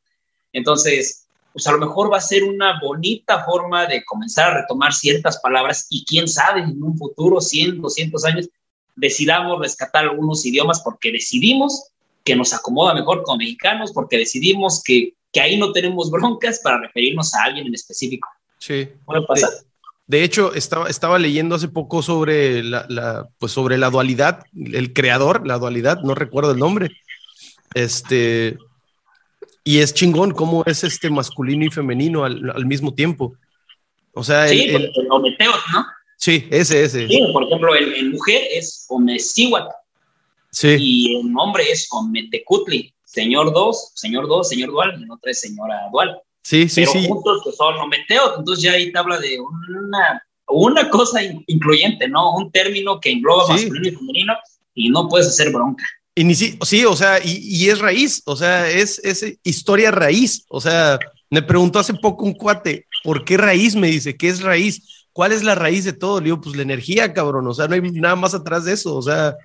Entonces, 0.52 1.28
pues 1.54 1.66
a 1.68 1.72
lo 1.72 1.80
mejor 1.80 2.12
va 2.12 2.18
a 2.18 2.22
ser 2.22 2.44
una 2.44 2.80
bonita 2.82 3.46
forma 3.46 3.86
de 3.88 4.04
comenzar 4.04 4.52
a 4.52 4.62
retomar 4.62 4.94
ciertas 4.94 5.40
palabras 5.40 5.88
y 5.90 6.04
quién 6.04 6.28
sabe, 6.28 6.62
en 6.62 6.84
un 6.84 6.98
futuro, 6.98 7.40
100, 7.40 7.82
200 7.82 8.26
años, 8.26 8.50
decidamos 8.96 9.60
rescatar 9.60 10.04
algunos 10.04 10.46
idiomas 10.46 10.82
porque 10.82 11.14
decidimos 11.14 11.92
que 12.26 12.36
nos 12.36 12.54
acomoda 12.54 12.94
mejor 12.94 13.24
como 13.24 13.38
mexicanos, 13.38 13.94
porque 13.94 14.18
decidimos 14.18 14.82
que, 14.84 15.14
que 15.32 15.40
ahí 15.40 15.58
no 15.58 15.72
tenemos 15.72 16.12
broncas 16.12 16.60
para 16.60 16.80
referirnos 16.80 17.34
a 17.36 17.44
alguien 17.44 17.68
en 17.68 17.74
específico. 17.74 18.28
Sí. 18.58 18.90
Puede 19.06 19.26
pasar. 19.26 19.52
De 19.52 19.58
hecho, 20.10 20.54
estaba, 20.54 20.88
estaba 20.88 21.18
leyendo 21.18 21.56
hace 21.56 21.68
poco 21.68 22.02
sobre 22.02 22.64
la, 22.64 23.28
pues 23.40 23.52
sobre 23.52 23.78
la 23.78 23.90
dualidad, 23.90 24.44
el 24.54 24.94
creador, 24.94 25.48
la 25.48 25.58
dualidad, 25.58 26.02
no 26.02 26.14
recuerdo 26.14 26.52
el 26.52 26.60
nombre. 26.60 26.92
Este, 27.74 28.58
y 29.64 29.80
es 29.80 29.94
chingón 29.94 30.32
cómo 30.32 30.64
es 30.66 30.84
este 30.84 31.10
masculino 31.10 31.66
y 31.66 31.70
femenino 31.70 32.24
al, 32.24 32.66
mismo 32.66 32.94
tiempo. 32.94 33.36
O 34.14 34.24
sea, 34.24 34.48
sí, 34.48 34.64
el, 34.64 34.86
el, 34.86 35.08
ometeo, 35.10 35.52
¿no? 35.74 35.86
Sí, 36.18 36.48
ese, 36.52 36.84
ese. 36.84 37.08
Sí, 37.08 37.20
por 37.34 37.44
ejemplo, 37.44 37.76
en, 37.76 38.12
mujer 38.12 38.44
es 38.54 38.86
omecihuat. 38.90 39.70
Sí. 40.52 40.76
Y 40.80 41.16
en 41.18 41.38
hombre 41.38 41.64
es 41.70 41.88
ometecutli. 41.92 42.94
Señor 43.04 43.54
dos, 43.54 43.92
señor 43.96 44.28
dos, 44.28 44.50
señor 44.50 44.72
dual, 44.72 44.96
y 45.00 45.04
en 45.04 45.12
otra 45.12 45.32
es 45.32 45.42
señora 45.42 45.76
dual. 45.92 46.22
Sí, 46.46 46.70
sí, 46.70 46.82
pero 46.82 46.92
sí. 46.92 47.08
juntos 47.08 47.42
pues, 47.44 47.56
son 47.56 47.76
ometeos, 47.78 48.34
entonces 48.38 48.64
ya 48.64 48.74
ahí 48.74 48.92
te 48.92 49.00
habla 49.00 49.18
de 49.18 49.40
una, 49.40 50.24
una 50.48 50.90
cosa 50.92 51.20
incluyente, 51.48 52.08
¿no? 52.08 52.36
Un 52.36 52.52
término 52.52 53.00
que 53.00 53.14
engloba 53.14 53.48
masculino 53.48 53.88
y 53.88 53.92
femenino 53.96 54.34
y 54.76 54.90
no 54.90 55.10
puedes 55.10 55.26
hacer 55.26 55.52
bronca. 55.52 55.84
Y 56.14 56.24
ni 56.24 56.36
sí, 56.36 56.60
sí, 56.62 56.86
o 56.86 56.96
sea, 56.96 57.18
y, 57.18 57.40
y, 57.42 57.70
es 57.72 57.80
raíz, 57.80 58.22
o 58.28 58.36
sea, 58.36 58.70
es, 58.70 59.00
es 59.04 59.40
historia 59.44 59.90
raíz. 59.90 60.46
O 60.48 60.62
sea, 60.62 61.00
me 61.32 61.42
preguntó 61.42 61.80
hace 61.80 61.96
poco 61.96 62.26
un 62.26 62.34
cuate, 62.34 62.86
¿por 63.04 63.26
qué 63.26 63.38
raíz? 63.38 63.76
Me 63.76 63.88
dice, 63.88 64.16
¿qué 64.16 64.30
es 64.30 64.44
raíz? 64.44 65.08
¿Cuál 65.14 65.32
es 65.32 65.42
la 65.42 65.56
raíz 65.56 65.84
de 65.84 65.94
todo? 65.94 66.20
Le 66.20 66.26
digo, 66.26 66.42
pues 66.42 66.56
la 66.56 66.62
energía, 66.62 67.12
cabrón, 67.12 67.48
o 67.48 67.56
sea, 67.56 67.68
no 67.68 67.74
hay 67.74 67.82
nada 67.82 68.16
más 68.16 68.36
atrás 68.36 68.66
de 68.66 68.74
eso, 68.74 68.96
o 68.96 69.02
sea, 69.02 69.36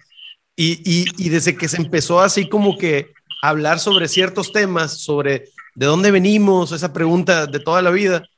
y, 0.55 0.83
y, 0.85 1.07
y 1.17 1.31
desde 1.31 1.57
que 1.57 1.67
se 1.67 1.79
empezó 1.79 2.21
así 2.21 2.47
como 2.47 2.77
que 2.77 3.15
hablar 3.41 3.81
sobre 3.81 4.07
ciertos 4.07 4.53
temas, 4.53 5.01
sobre 5.01 5.49
¿De 5.75 5.87
dónde 5.87 6.11
venimos? 6.11 6.73
Esa 6.73 6.93
pregunta 6.93 7.47
de 7.47 7.61
toda 7.61 7.83
la 7.83 7.91
vida. 7.91 8.29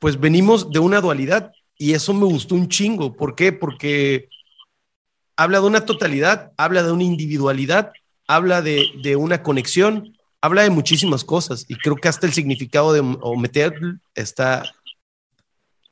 Pues 0.00 0.18
venimos 0.18 0.70
de 0.70 0.78
una 0.78 1.00
dualidad 1.00 1.52
y 1.76 1.92
eso 1.92 2.14
me 2.14 2.24
gustó 2.24 2.54
un 2.54 2.68
chingo. 2.68 3.16
¿Por 3.16 3.34
qué? 3.34 3.52
Porque 3.52 4.28
habla 5.36 5.60
de 5.60 5.66
una 5.66 5.86
totalidad, 5.86 6.52
habla 6.56 6.82
de 6.82 6.92
una 6.92 7.04
individualidad, 7.04 7.92
habla 8.26 8.60
de, 8.60 9.16
una 9.16 9.42
conexión, 9.42 10.16
habla 10.40 10.62
de 10.62 10.70
muchísimas 10.70 11.24
cosas 11.24 11.64
y 11.68 11.76
creo 11.76 11.96
que 11.96 12.08
hasta 12.08 12.26
el 12.26 12.32
significado 12.32 12.92
de 12.92 13.02
meter 13.36 13.72
está, 14.14 14.64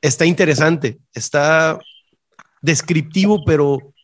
está 0.03 0.27
interesante, 0.27 0.99
está 1.15 1.79
descriptivo, 2.61 3.45
pero 3.45 3.95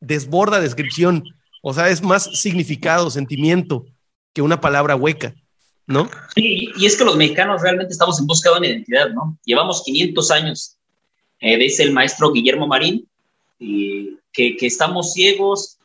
desborda 0.00 0.60
descripción. 0.60 1.24
O 1.62 1.74
sea, 1.74 1.90
es 1.90 2.02
más 2.02 2.24
significado, 2.40 3.10
sentimiento 3.10 3.84
que 4.32 4.42
una 4.42 4.60
palabra 4.60 4.96
hueca. 4.96 5.34
¿No? 5.86 6.10
Sí, 6.34 6.70
y 6.76 6.86
es 6.86 6.96
que 6.96 7.04
los 7.04 7.16
mexicanos 7.16 7.62
realmente 7.62 7.92
estamos 7.92 8.18
en 8.18 8.26
busca 8.26 8.50
de 8.50 8.58
una 8.58 8.66
identidad, 8.66 9.10
¿no? 9.10 9.38
Llevamos 9.44 9.82
500 9.84 10.30
años, 10.30 10.76
eh, 11.40 11.56
dice 11.56 11.82
el 11.82 11.92
maestro 11.92 12.32
Guillermo 12.32 12.66
Marín, 12.66 13.08
y 13.58 14.18
que, 14.32 14.56
que, 14.56 14.66
estamos 14.66 15.12
ciegos, 15.12 15.78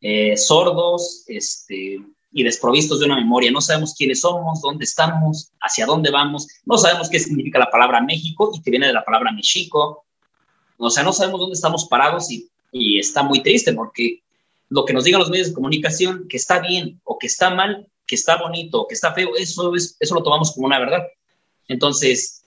eh, 0.00 0.36
sordos 0.36 1.24
este, 1.26 2.00
y 2.32 2.42
desprovistos 2.42 3.00
de 3.00 3.06
una 3.06 3.16
memoria. 3.16 3.50
No 3.50 3.60
sabemos 3.60 3.94
quiénes 3.96 4.20
somos, 4.20 4.60
dónde 4.62 4.84
estamos, 4.84 5.50
hacia 5.60 5.86
dónde 5.86 6.10
vamos, 6.10 6.46
no 6.64 6.78
sabemos 6.78 7.10
qué 7.10 7.18
significa 7.18 7.58
la 7.58 7.70
palabra 7.70 8.00
México 8.00 8.50
y 8.54 8.62
que 8.62 8.70
viene 8.70 8.86
de 8.86 8.92
la 8.92 9.04
palabra 9.04 9.32
Mexico. 9.32 10.04
O 10.78 10.90
sea, 10.90 11.02
no 11.02 11.12
sabemos 11.12 11.40
dónde 11.40 11.54
estamos 11.54 11.86
parados 11.86 12.30
y, 12.30 12.48
y 12.72 12.98
está 12.98 13.22
muy 13.22 13.42
triste 13.42 13.72
porque 13.72 14.22
lo 14.70 14.84
que 14.84 14.92
nos 14.92 15.04
digan 15.04 15.20
los 15.20 15.30
medios 15.30 15.48
de 15.48 15.54
comunicación, 15.54 16.26
que 16.28 16.36
está 16.36 16.60
bien 16.60 17.00
o 17.04 17.18
que 17.18 17.26
está 17.26 17.50
mal, 17.50 17.88
que 18.08 18.14
está 18.14 18.38
bonito, 18.38 18.86
que 18.88 18.94
está 18.94 19.12
feo, 19.12 19.36
eso, 19.36 19.74
es, 19.76 19.96
eso 20.00 20.14
lo 20.14 20.22
tomamos 20.22 20.52
como 20.52 20.66
una 20.66 20.80
verdad. 20.80 21.06
Entonces, 21.68 22.42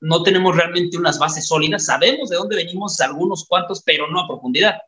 no 0.00 0.22
tenemos 0.22 0.56
realmente 0.56 0.96
unas 0.96 1.18
bases 1.18 1.46
sólidas, 1.46 1.84
sabemos 1.84 2.30
de 2.30 2.36
dónde 2.36 2.56
venimos 2.56 2.98
algunos 3.00 3.44
cuantos, 3.44 3.82
pero 3.84 4.06
no 4.06 4.20
a 4.20 4.28
profundidad. 4.28 4.78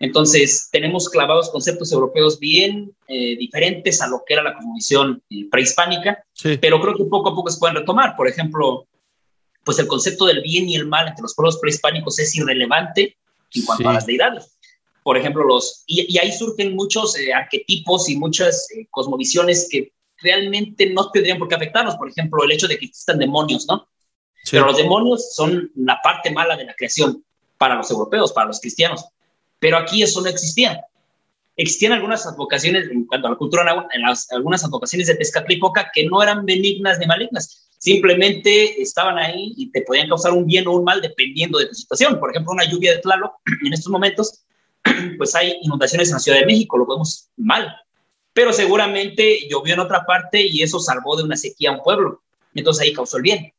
Entonces, 0.00 0.70
tenemos 0.72 1.10
clavados 1.10 1.50
conceptos 1.50 1.92
europeos 1.92 2.40
bien 2.40 2.96
eh, 3.06 3.36
diferentes 3.36 4.00
a 4.00 4.08
lo 4.08 4.22
que 4.26 4.32
era 4.32 4.42
la 4.42 4.54
cosmovisión 4.54 5.22
eh, 5.28 5.46
prehispánica, 5.50 6.24
pero 6.60 6.80
creo 6.80 6.96
que 6.96 7.04
poco 7.04 7.28
a 7.28 7.34
poco 7.34 7.50
se 7.50 7.58
pueden 7.58 7.76
retomar. 7.76 8.16
Por 8.16 8.26
ejemplo, 8.26 8.88
pues 9.62 9.78
el 9.78 9.86
concepto 9.86 10.24
del 10.24 10.40
bien 10.40 10.70
y 10.70 10.76
el 10.76 10.86
mal 10.86 11.06
entre 11.06 11.22
los 11.22 11.34
pueblos 11.34 11.58
prehispánicos 11.58 12.18
es 12.18 12.34
irrelevante 12.34 13.18
en 13.54 13.64
cuanto 13.66 13.90
a 13.90 13.92
las 13.92 14.06
deidades. 14.06 14.58
Por 15.02 15.16
ejemplo, 15.16 15.44
los, 15.44 15.84
y, 15.86 16.18
ahí 16.18 16.32
surgen 16.32 16.74
muchos 16.74 17.18
eh, 17.18 17.32
arquetipos 17.32 18.08
y 18.08 18.16
muchas 18.16 18.70
eh, 18.70 18.86
cosmovisiones 18.90 19.68
que 19.70 19.92
realmente 20.18 20.90
no 20.90 21.10
tendrían 21.10 21.38
por 21.38 21.48
qué 21.48 21.54
afectarnos. 21.54 21.96
Por 21.96 22.10
ejemplo, 22.10 22.44
el 22.44 22.52
hecho 22.52 22.68
de 22.68 22.78
que 22.78 22.86
existan 22.86 23.18
demonios, 23.18 23.66
¿no? 23.66 23.88
Pero 24.50 24.66
los 24.66 24.76
demonios 24.76 25.34
son 25.34 25.70
la 25.76 26.00
parte 26.02 26.30
mala 26.30 26.56
de 26.56 26.64
la 26.64 26.74
creación 26.74 27.24
para 27.58 27.74
los 27.74 27.90
europeos, 27.90 28.32
para 28.32 28.48
los 28.48 28.60
cristianos. 28.60 29.04
Pero 29.58 29.76
aquí 29.76 30.02
eso 30.02 30.20
no 30.22 30.28
existía. 30.28 30.82
Existían 31.56 31.92
algunas 31.92 32.26
advocaciones, 32.26 32.88
en 32.90 33.04
cuanto 33.06 33.26
a 33.26 33.30
la 33.30 33.36
cultura 33.36 33.88
en 33.92 34.02
algunas 34.30 34.64
advocaciones 34.64 35.08
de 35.08 35.16
Tezcatlipoca 35.16 35.90
que 35.92 36.06
no 36.06 36.22
eran 36.22 36.46
benignas 36.46 36.98
ni 36.98 37.06
malignas. 37.06 37.68
Simplemente 37.78 38.80
estaban 38.80 39.18
ahí 39.18 39.52
y 39.56 39.70
te 39.70 39.82
podían 39.82 40.08
causar 40.08 40.32
un 40.32 40.46
bien 40.46 40.66
o 40.66 40.72
un 40.72 40.84
mal 40.84 41.02
dependiendo 41.02 41.58
de 41.58 41.66
tu 41.66 41.74
situación. 41.74 42.18
Por 42.18 42.30
ejemplo, 42.30 42.52
una 42.52 42.64
lluvia 42.64 42.92
de 42.92 42.98
Tlaloc 43.00 43.34
en 43.66 43.72
estos 43.72 43.90
momentos, 43.92 44.42
pues 45.18 45.34
hay 45.34 45.56
inundaciones 45.62 46.08
en 46.08 46.14
la 46.14 46.20
Ciudad 46.20 46.38
de 46.38 46.46
México, 46.46 46.78
lo 46.78 46.86
vemos 46.86 47.28
mal. 47.36 47.74
Pero 48.32 48.52
seguramente 48.52 49.48
llovió 49.48 49.74
en 49.74 49.80
otra 49.80 50.04
parte 50.06 50.40
y 50.40 50.62
eso 50.62 50.78
salvó 50.78 51.16
de 51.16 51.24
una 51.24 51.36
sequía 51.36 51.70
a 51.70 51.74
un 51.74 51.82
pueblo. 51.82 52.22
Entonces 52.54 52.82
ahí 52.82 52.92
causó 52.92 53.16
el 53.16 53.24
bien. 53.24 53.52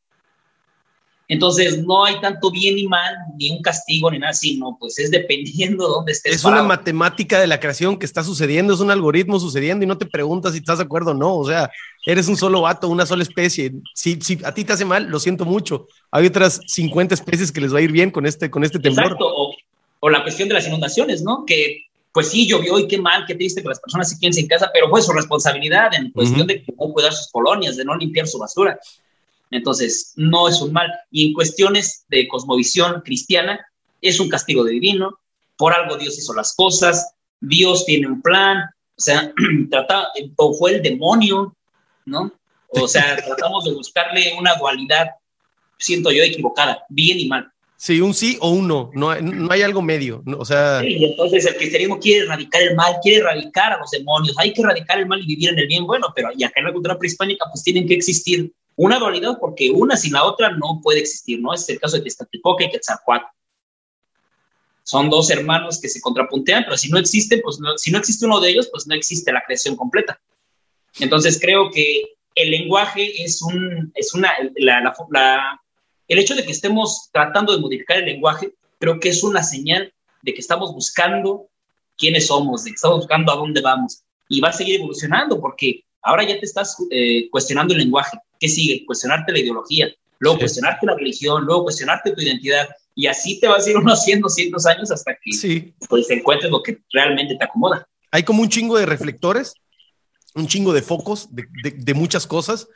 Entonces, 1.32 1.82
no 1.82 2.04
hay 2.04 2.20
tanto 2.20 2.50
bien 2.50 2.74
ni 2.74 2.86
mal, 2.86 3.14
ni 3.38 3.50
un 3.50 3.62
castigo, 3.62 4.10
ni 4.10 4.18
nada, 4.18 4.34
sino 4.34 4.76
pues 4.78 4.98
es 4.98 5.10
dependiendo 5.10 5.86
de 5.86 5.90
dónde 5.90 6.12
estés. 6.12 6.34
Es 6.34 6.44
una 6.44 6.62
matemática 6.62 7.40
de 7.40 7.46
la 7.46 7.58
creación 7.58 7.98
que 7.98 8.04
está 8.04 8.22
sucediendo, 8.22 8.74
es 8.74 8.80
un 8.80 8.90
algoritmo 8.90 9.40
sucediendo 9.40 9.82
y 9.82 9.88
no 9.88 9.96
te 9.96 10.04
preguntas 10.04 10.52
si 10.52 10.58
estás 10.58 10.76
de 10.76 10.84
acuerdo 10.84 11.12
o 11.12 11.14
no. 11.14 11.36
O 11.36 11.46
sea, 11.46 11.70
eres 12.04 12.28
un 12.28 12.36
solo 12.36 12.60
vato, 12.60 12.86
una 12.88 13.06
sola 13.06 13.22
especie. 13.22 13.72
Si, 13.94 14.20
si 14.20 14.40
a 14.44 14.52
ti 14.52 14.64
te 14.64 14.74
hace 14.74 14.84
mal, 14.84 15.06
lo 15.06 15.18
siento 15.18 15.46
mucho. 15.46 15.86
Hay 16.10 16.26
otras 16.26 16.60
50 16.66 17.14
especies 17.14 17.50
que 17.50 17.62
les 17.62 17.72
va 17.72 17.78
a 17.78 17.82
ir 17.82 17.92
bien 17.92 18.10
con 18.10 18.26
este, 18.26 18.50
con 18.50 18.62
este 18.62 18.78
temblor. 18.78 19.04
Exacto. 19.04 19.26
O, 19.26 19.54
o 20.04 20.10
la 20.10 20.22
cuestión 20.22 20.48
de 20.48 20.54
las 20.54 20.66
inundaciones, 20.66 21.22
¿no? 21.22 21.44
Que 21.46 21.86
pues 22.12 22.28
sí, 22.28 22.46
llovió 22.46 22.76
y 22.78 22.88
qué 22.88 22.98
mal, 22.98 23.24
qué 23.24 23.36
triste 23.36 23.62
que 23.62 23.68
las 23.68 23.80
personas 23.80 24.10
se 24.10 24.18
queden 24.18 24.36
en 24.36 24.48
casa, 24.48 24.68
pero 24.74 24.90
fue 24.90 25.00
su 25.00 25.12
responsabilidad 25.12 25.94
en 25.94 26.10
cuestión 26.10 26.46
de 26.46 26.64
no 26.68 26.92
cuidar 26.92 27.12
sus 27.12 27.28
colonias, 27.28 27.76
de 27.76 27.84
no 27.84 27.96
limpiar 27.96 28.26
su 28.26 28.38
basura. 28.38 28.78
Entonces, 29.50 30.12
no 30.16 30.48
es 30.48 30.60
un 30.60 30.72
mal. 30.72 30.90
Y 31.10 31.28
en 31.28 31.34
cuestiones 31.34 32.04
de 32.08 32.26
cosmovisión 32.26 33.00
cristiana, 33.02 33.64
es 34.00 34.18
un 34.18 34.28
castigo 34.28 34.64
divino. 34.64 35.20
Por 35.56 35.72
algo 35.72 35.96
Dios 35.96 36.18
hizo 36.18 36.34
las 36.34 36.54
cosas. 36.54 37.14
Dios 37.40 37.86
tiene 37.86 38.08
un 38.08 38.20
plan. 38.20 38.58
O 38.58 39.00
sea, 39.00 39.32
trata, 39.70 40.08
o 40.36 40.52
fue 40.54 40.72
el 40.72 40.82
demonio, 40.82 41.56
¿no? 42.06 42.32
O 42.70 42.88
sea, 42.88 43.16
tratamos 43.24 43.64
de 43.64 43.72
buscarle 43.72 44.34
una 44.36 44.56
dualidad, 44.56 45.10
siento 45.78 46.10
yo, 46.10 46.24
equivocada, 46.24 46.84
bien 46.88 47.20
y 47.20 47.28
mal. 47.28 47.51
Sí, 47.82 48.00
un 48.00 48.14
sí 48.14 48.38
o 48.40 48.50
un 48.50 48.68
no, 48.68 48.92
no, 48.94 49.10
hay 49.50 49.62
algo 49.62 49.82
medio, 49.82 50.22
o 50.38 50.44
sea... 50.44 50.82
Sí, 50.82 51.04
entonces 51.04 51.44
el 51.46 51.56
cristianismo 51.56 51.98
quiere 51.98 52.26
erradicar 52.26 52.62
el 52.62 52.76
mal, 52.76 52.94
quiere 53.02 53.18
erradicar 53.18 53.72
a 53.72 53.78
los 53.78 53.90
demonios, 53.90 54.36
hay 54.38 54.52
que 54.52 54.62
erradicar 54.62 55.00
el 55.00 55.06
mal 55.06 55.20
y 55.20 55.26
vivir 55.26 55.48
en 55.48 55.58
el 55.58 55.66
bien, 55.66 55.84
bueno, 55.84 56.06
pero 56.14 56.28
y 56.32 56.44
acá 56.44 56.60
en 56.60 56.66
la 56.66 56.72
cultura 56.72 56.96
prehispánica 56.96 57.44
pues 57.50 57.64
tienen 57.64 57.88
que 57.88 57.94
existir 57.94 58.52
una 58.76 59.00
dualidad 59.00 59.36
porque 59.40 59.68
una 59.72 59.96
sin 59.96 60.12
la 60.12 60.22
otra 60.22 60.50
no 60.50 60.80
puede 60.80 61.00
existir, 61.00 61.40
¿no? 61.40 61.52
Es 61.52 61.68
el 61.70 61.80
caso 61.80 61.96
de 61.96 62.04
Tezcatlipoca 62.04 62.62
y 62.62 62.70
Quetzalcoatl. 62.70 63.24
Son 64.84 65.10
dos 65.10 65.28
hermanos 65.30 65.80
que 65.80 65.88
se 65.88 66.00
contrapuntean, 66.00 66.62
pero 66.62 66.76
si 66.76 66.88
no 66.88 66.98
existen, 66.98 67.40
pues 67.42 67.58
si 67.78 67.90
no 67.90 67.98
existe 67.98 68.26
uno 68.26 68.38
de 68.38 68.48
ellos, 68.48 68.68
pues 68.70 68.86
no 68.86 68.94
existe 68.94 69.32
la 69.32 69.42
creación 69.44 69.74
completa. 69.74 70.20
Entonces 71.00 71.36
creo 71.40 71.68
que 71.72 72.12
el 72.36 72.52
lenguaje 72.52 73.24
es 73.24 73.42
un, 73.42 73.90
es 73.96 74.14
una, 74.14 74.30
la, 74.54 75.60
el 76.12 76.18
hecho 76.18 76.34
de 76.34 76.44
que 76.44 76.52
estemos 76.52 77.08
tratando 77.10 77.54
de 77.54 77.60
modificar 77.60 77.96
el 77.96 78.04
lenguaje, 78.04 78.52
creo 78.78 79.00
que 79.00 79.08
es 79.08 79.22
una 79.22 79.42
señal 79.42 79.90
de 80.20 80.34
que 80.34 80.40
estamos 80.40 80.74
buscando 80.74 81.48
quiénes 81.96 82.26
somos, 82.26 82.64
de 82.64 82.70
que 82.70 82.74
estamos 82.74 82.98
buscando 82.98 83.32
a 83.32 83.36
dónde 83.36 83.62
vamos. 83.62 84.02
Y 84.28 84.42
va 84.42 84.50
a 84.50 84.52
seguir 84.52 84.76
evolucionando 84.76 85.40
porque 85.40 85.84
ahora 86.02 86.24
ya 86.24 86.38
te 86.38 86.44
estás 86.44 86.76
eh, 86.90 87.30
cuestionando 87.30 87.72
el 87.72 87.80
lenguaje. 87.80 88.18
¿Qué 88.38 88.46
sigue? 88.46 88.84
Cuestionarte 88.84 89.32
la 89.32 89.38
ideología, 89.38 89.90
luego 90.18 90.38
cuestionarte 90.40 90.84
la 90.84 90.94
religión, 90.96 91.46
luego 91.46 91.64
cuestionarte 91.64 92.12
tu 92.12 92.20
identidad. 92.20 92.68
Y 92.94 93.06
así 93.06 93.40
te 93.40 93.48
vas 93.48 93.66
a 93.66 93.70
ir 93.70 93.78
unos 93.78 94.04
100, 94.04 94.20
200 94.20 94.66
años 94.66 94.90
hasta 94.90 95.14
que 95.14 95.32
sí. 95.32 95.74
pues, 95.88 96.10
encuentres 96.10 96.50
lo 96.50 96.62
que 96.62 96.78
realmente 96.92 97.36
te 97.36 97.44
acomoda. 97.44 97.88
Hay 98.10 98.22
como 98.22 98.42
un 98.42 98.50
chingo 98.50 98.76
de 98.76 98.84
reflectores, 98.84 99.54
un 100.34 100.46
chingo 100.46 100.74
de 100.74 100.82
focos 100.82 101.34
de, 101.34 101.46
de 101.74 101.94
muchas 101.94 102.26
cosas. 102.26 102.68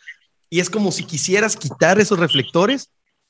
Y 0.49 0.61
es 0.61 0.71
como 0.71 0.91
si 0.91 1.05
quisieras 1.05 1.55
quitar 1.55 2.01
esos 2.01 2.19
reflectores 2.19 2.89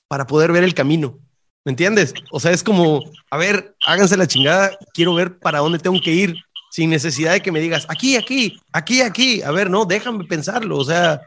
para 0.09 0.27
poder 0.27 0.53
ver 0.53 0.64
el 0.64 0.75
camino. 0.75 1.19
¿Me 1.64 1.71
entiendes? 1.71 2.14
O 2.31 2.38
sea, 2.38 2.53
es 2.53 2.62
como, 2.62 3.03
a 3.31 3.37
ver, 3.37 3.75
háganse 3.85 4.16
la 4.16 4.29
chingada, 4.29 4.79
quiero 4.95 5.14
ver 5.14 5.38
para 5.38 5.59
dónde 5.59 5.81
tengo 5.81 6.01
que 6.01 6.12
ir, 6.12 6.37
sin 6.71 6.90
necesidad 6.90 7.33
de 7.33 7.42
que 7.42 7.51
me 7.51 7.61
digas, 7.61 7.87
aquí, 7.88 8.16
aquí, 8.16 8.57
aquí, 8.73 9.01
aquí. 9.01 9.42
A 9.42 9.51
ver, 9.51 9.69
no, 9.69 9.85
déjame 9.85 10.25
pensarlo. 10.25 10.79
O 10.79 10.85
sea, 10.85 11.23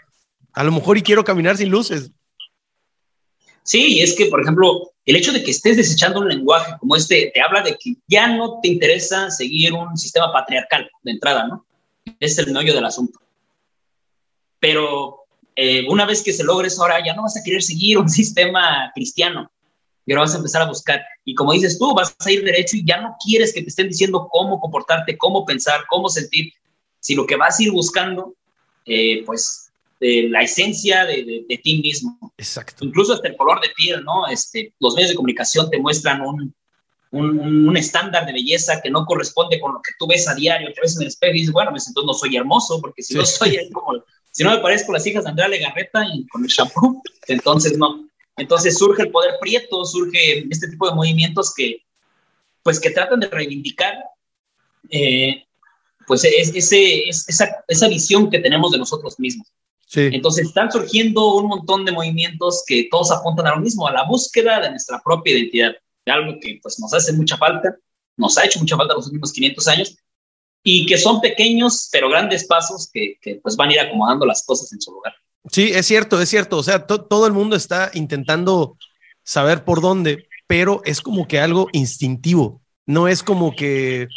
a 0.54 0.64
lo 0.64 0.72
mejor 0.72 0.98
y 0.98 1.02
quiero 1.02 1.24
caminar 1.24 1.58
sin 1.58 1.70
luces. 1.70 2.12
Sí, 3.64 4.00
es 4.02 4.16
que, 4.16 4.28
por 4.28 4.42
ejemplo, 4.42 4.92
el 5.06 5.16
hecho 5.16 5.34
de 5.34 5.44
que 5.44 5.52
estés 5.52 5.76
desechando 5.76 6.22
un 6.22 6.30
lenguaje 6.30 6.74
como 6.80 6.96
este 6.96 7.32
te 7.34 7.42
habla 7.42 7.62
de 7.62 7.78
que 7.78 7.96
ya 8.08 8.28
no 8.28 8.60
te 8.62 8.70
interesa 8.70 9.30
seguir 9.30 9.74
un 9.74 9.98
sistema 9.98 10.32
patriarcal 10.32 10.90
de 11.04 11.12
entrada, 11.12 11.48
¿no? 11.48 11.66
Es 12.20 12.38
el 12.38 12.52
meollo 12.52 12.74
del 12.74 12.86
asunto. 12.86 13.20
Pero 14.60 15.19
eh, 15.62 15.86
una 15.90 16.06
vez 16.06 16.24
que 16.24 16.32
se 16.32 16.46
logre 16.46 16.70
eso, 16.70 16.82
ahora 16.82 17.04
ya 17.06 17.14
no 17.14 17.24
vas 17.24 17.36
a 17.36 17.44
querer 17.44 17.62
seguir 17.62 17.98
un 17.98 18.08
sistema 18.20 18.90
cristiano. 18.96 19.52
Y 20.06 20.14
ahora 20.14 20.22
vas 20.22 20.34
a 20.34 20.38
empezar 20.38 20.62
a 20.62 20.68
buscar. 20.68 21.02
Y 21.26 21.36
como 21.36 21.52
dices 21.52 21.78
tú, 21.78 21.94
vas 21.94 22.16
a 22.18 22.32
ir 22.32 22.46
derecho 22.46 22.78
y 22.78 22.86
ya 22.86 23.02
no 23.02 23.16
quieres 23.24 23.54
que 23.54 23.62
te 23.62 23.68
estén 23.68 23.90
diciendo 23.90 24.30
cómo 24.32 24.60
comportarte, 24.60 25.18
cómo 25.18 25.46
pensar, 25.46 25.82
cómo 25.90 26.08
sentir, 26.08 26.54
sino 27.02 27.26
que 27.26 27.36
vas 27.36 27.60
a 27.60 27.64
ir 27.64 27.72
buscando, 27.72 28.34
eh, 28.86 29.24
pues, 29.26 29.70
de 30.00 30.30
la 30.30 30.42
esencia 30.44 31.06
de, 31.06 31.46
de, 31.48 31.58
ti 31.58 31.82
mismo. 31.82 32.18
Exacto. 32.38 32.86
Incluso 32.86 33.14
hasta 33.14 33.28
el 33.28 33.36
color 33.36 33.60
de 33.60 33.68
piel, 33.76 34.04
¿no? 34.06 34.28
Este, 34.28 34.74
los 34.80 34.96
medios 34.96 35.10
de 35.10 35.16
comunicación 35.18 35.70
te 35.70 35.78
muestran 35.78 36.22
un, 36.22 36.56
un, 37.12 37.68
un, 37.68 37.78
estándar 37.78 38.26
de 38.26 38.32
belleza 38.32 38.82
que 38.82 38.90
no 38.90 39.06
corresponde 39.06 39.60
con 39.60 39.74
lo 39.74 39.82
que 39.82 39.92
tú 40.00 40.08
ves 40.08 40.26
a 40.30 40.36
diario, 40.36 40.70
que 40.74 40.82
ves 40.82 40.96
en 40.96 41.02
el 41.02 41.10
espejo 41.10 41.36
y 41.36 41.40
dices, 41.40 41.52
bueno, 41.52 41.72
pues 41.72 41.86
entonces 41.86 42.08
no 42.08 42.14
soy 42.14 42.38
hermoso, 42.38 42.80
porque 42.80 43.04
si 43.04 43.14
no 43.14 43.26
soy 43.26 43.70
como, 43.72 44.02
si 44.40 44.46
no 44.46 44.52
me 44.52 44.60
parezco 44.60 44.94
las 44.94 45.06
hijas 45.06 45.26
de 45.26 45.32
Andrea 45.32 45.50
Legarreta 45.50 46.02
y 46.14 46.26
con 46.28 46.42
el 46.42 46.48
shampoo, 46.48 47.04
entonces 47.28 47.78
no. 47.78 48.08
Entonces 48.38 48.78
surge 48.78 49.04
el 49.04 49.12
poder 49.12 49.34
prieto, 49.42 49.84
surge 49.84 50.48
este 50.50 50.70
tipo 50.70 50.88
de 50.88 50.96
movimientos 50.96 51.54
que, 51.54 51.84
pues, 52.64 52.80
que 52.80 52.92
tratan 52.92 53.20
de 53.20 53.28
reivindicar 53.28 53.96
eh, 54.92 55.44
pues 56.08 56.24
es, 56.24 56.56
ese, 56.56 57.10
esa, 57.10 57.66
esa 57.68 57.90
visión 57.90 58.30
que 58.30 58.40
tenemos 58.40 58.72
de 58.72 58.78
nosotros 58.78 59.20
mismos. 59.20 59.46
Entonces 59.94 60.48
están 60.48 60.72
surgiendo 60.72 61.34
un 61.36 61.48
montón 61.48 61.84
de 61.84 61.92
movimientos 61.92 62.64
que 62.66 62.88
todos 62.90 63.12
apuntan 63.12 63.48
a 63.48 63.56
lo 63.56 63.60
mismo, 63.60 63.90
a 63.90 63.92
la 63.92 64.06
búsqueda 64.06 64.62
de 64.62 64.70
nuestra 64.70 65.02
propia 65.04 65.38
identidad, 65.38 65.74
de 66.06 66.12
algo 66.14 66.40
que 66.40 66.60
pues 66.64 66.80
nos 66.80 66.94
hace 66.94 67.12
mucha 67.12 67.36
falta, 67.36 67.76
nos 68.16 68.38
ha 68.38 68.46
hecho 68.46 68.60
mucha 68.60 68.78
falta 68.78 68.94
los 68.94 69.08
últimos 69.08 69.34
500 69.34 69.68
años 69.68 69.98
y 70.64 70.86
que 70.86 70.98
son 70.98 71.22
pequeños 71.22 71.90
pero 71.92 72.10
grandes 72.10 72.46
pasos 72.46 72.90
que, 72.92 73.16
que 73.22 73.36
pues 73.36 73.56
van 73.56 73.70
a 73.70 73.74
ir 73.74 73.80
acomodando 73.80 74.26
las 74.26 74.46
cosas 74.46 74.72
en 74.74 74.82
su 74.82 74.92
lugar. 74.92 75.14
Sí, 75.52 75.72
es 75.74 75.86
cierto, 75.86 76.22
es 76.22 76.30
cierto. 76.30 76.58
O 76.58 76.64
sea, 76.64 76.86
todo 76.86 77.26
el 77.26 77.34
mundo 77.34 77.56
está 77.56 77.92
intentando 77.94 78.78
saber 79.24 79.64
por 79.64 79.82
dónde, 79.82 80.28
pero 80.48 80.82
es 80.86 81.02
como 81.02 81.28
que 81.28 81.40
algo 81.40 81.68
instintivo. 81.72 82.62
No 82.86 83.08
es 83.08 83.24
como 83.24 83.56
que. 83.56 84.08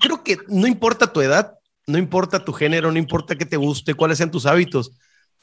creo 0.00 0.22
que 0.22 0.38
no 0.48 0.66
importa 0.66 1.12
tu 1.12 1.20
edad, 1.20 1.54
no 1.86 1.98
importa 1.98 2.44
tu 2.44 2.52
género, 2.52 2.92
no 2.92 2.98
importa 2.98 3.36
qué 3.36 3.44
te 3.44 3.56
guste, 3.56 3.94
cuáles 3.94 4.18
sean 4.18 4.30
tus 4.30 4.46
hábitos, 4.46 4.92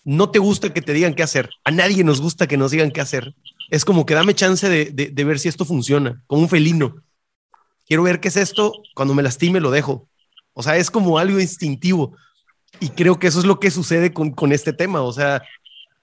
no 0.04 0.30
te 0.30 0.40
gusta 0.40 0.74
que 0.74 0.82
te 0.82 0.94
digan 0.94 1.14
qué 1.14 1.24
hacer. 1.24 1.50
A 1.64 1.72
nadie 1.72 2.04
nos 2.04 2.22
gusta 2.22 2.48
que 2.48 2.58
nos 2.58 2.72
digan 2.72 2.92
qué 2.92 3.02
hacer. 3.02 3.36
Es 3.70 3.86
como 3.86 4.06
que 4.06 4.14
dame 4.14 4.36
chance 4.36 4.70
de, 4.70 5.24
ver 5.26 5.40
si 5.40 5.50
esto 5.50 5.66
funciona, 5.66 6.24
como 6.28 6.44
un 6.44 6.50
felino. 6.50 6.96
Quiero 7.86 8.04
ver 8.04 8.20
qué 8.20 8.30
es 8.30 8.38
esto, 8.38 8.74
cuando 8.96 9.14
me 9.14 9.24
lastime 9.24 9.60
lo 9.60 9.72
dejo. 9.72 10.08
O 10.54 10.64
sea, 10.64 10.78
es 10.78 10.90
como 10.92 11.18
algo 11.18 11.40
instintivo. 11.40 12.16
Y 12.80 12.90
creo 12.90 13.20
que 13.20 13.28
eso 13.28 13.40
es 13.40 13.46
lo 13.46 13.60
que 13.60 13.72
sucede 13.72 14.14
con, 14.14 14.52
este 14.52 14.74
tema. 14.74 15.02
O 15.02 15.14
sea, 15.14 15.42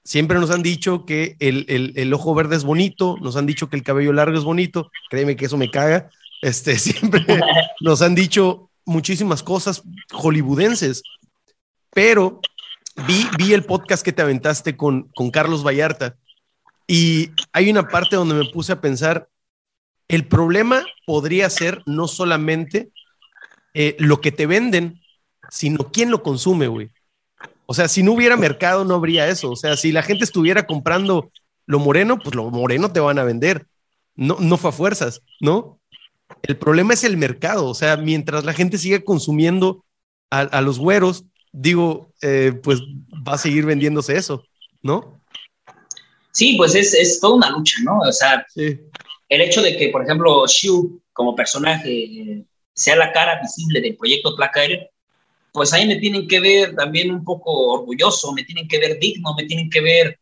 siempre 0.05 0.38
nos 0.38 0.51
han 0.51 0.62
dicho 0.62 1.05
que 1.05 1.37
el, 1.40 1.93
el, 1.95 2.14
ojo 2.14 2.35
verde 2.35 2.57
es 2.57 2.64
bonito, 2.64 3.16
nos 3.21 3.37
han 3.37 3.47
dicho 3.47 3.69
que 3.69 3.77
el 3.77 3.83
cabello 3.83 4.12
largo 4.12 4.37
es 4.37 4.45
bonito. 4.45 4.90
Créeme 5.09 5.37
que 5.37 5.47
eso 5.47 5.57
me 5.57 5.71
caga. 5.71 6.11
Este, 6.43 6.79
siempre 6.79 7.25
nos 7.81 8.03
han 8.03 8.14
dicho 8.14 8.71
muchísimas 8.85 9.43
cosas 9.43 9.83
hollywoodenses, 10.12 11.03
pero 11.90 12.40
vi, 13.07 13.27
vi 13.38 13.53
el 13.53 13.64
podcast 13.64 14.05
que 14.05 14.12
te 14.12 14.23
aventaste 14.23 14.77
con, 14.77 15.09
con 15.14 15.31
Carlos 15.31 15.64
Vallarta 15.64 16.16
y 16.87 17.31
hay 17.53 17.71
una 17.71 17.87
parte 17.87 18.16
donde 18.16 18.35
me 18.35 18.47
puse 18.47 18.73
a 18.73 18.81
pensar, 18.81 19.29
el 20.11 20.27
problema 20.27 20.85
podría 21.07 21.49
ser 21.49 21.85
no 21.87 22.09
solamente 22.09 22.90
eh, 23.75 23.94
lo 24.01 24.20
que 24.20 24.33
te 24.33 24.46
venden, 24.46 25.01
sino 25.51 25.92
quién 25.92 26.11
lo 26.11 26.25
consume, 26.25 26.66
güey. 26.66 26.90
O 27.66 27.75
sea, 27.75 27.87
si 27.87 28.03
no 28.03 28.12
hubiera 28.12 28.37
mercado, 28.37 28.85
no 28.85 28.96
habría 28.96 29.29
eso. 29.29 29.53
O 29.53 29.57
sea, 29.57 29.77
si 29.77 29.92
la 29.92 30.03
gente 30.03 30.25
estuviera 30.25 30.66
comprando 30.66 31.31
lo 31.64 31.79
moreno, 31.79 32.18
pues 32.18 32.35
lo 32.35 32.51
moreno 32.51 32.90
te 32.90 32.99
van 32.99 33.20
a 33.20 33.25
vender. 33.25 33.66
No, 34.16 34.37
no 34.40 34.57
fue 34.57 34.70
a 34.70 34.73
fuerzas, 34.73 35.23
¿no? 35.38 35.79
El 36.42 36.57
problema 36.57 36.94
es 36.94 37.05
el 37.05 37.16
mercado, 37.16 37.66
o 37.66 37.75
sea, 37.75 37.96
mientras 37.96 38.44
la 38.44 38.53
gente 38.53 38.79
siga 38.79 39.01
consumiendo 39.05 39.85
a, 40.31 40.61
los 40.61 40.79
güeros, 40.79 41.25
digo, 41.53 42.12
eh, 42.23 42.53
pues 42.62 42.81
va 43.27 43.35
a 43.35 43.38
seguir 43.38 43.64
vendiéndose 43.64 44.16
eso, 44.16 44.44
¿no? 44.81 45.20
Sí, 46.33 46.55
pues 46.57 46.75
es, 46.77 46.94
es 46.94 47.20
toda 47.20 47.35
una 47.35 47.51
lucha, 47.51 47.77
¿no? 47.83 47.99
O 47.99 48.12
sea, 48.12 48.44
el 49.31 49.40
hecho 49.40 49.62
de 49.62 49.77
que, 49.77 49.88
por 49.88 50.03
ejemplo, 50.03 50.45
Shu 50.47 51.01
como 51.12 51.35
personaje 51.35 52.45
sea 52.75 52.97
la 52.97 53.12
cara 53.12 53.40
visible 53.40 53.81
del 53.81 53.97
proyecto 53.97 54.35
Tlacaere, 54.35 54.90
pues 55.53 55.73
ahí 55.73 55.87
me 55.87 55.97
tienen 55.97 56.27
que 56.27 56.40
ver 56.40 56.75
también 56.75 57.12
un 57.12 57.25
poco 57.25 57.53
orgulloso, 57.73 58.33
me 58.33 58.45
tienen 58.45 58.66
que 58.69 58.79
ver 58.79 58.99
digno, 58.99 59.35
me 59.35 59.45
tienen 59.45 59.71
que 59.71 59.81
ver, 59.81 60.19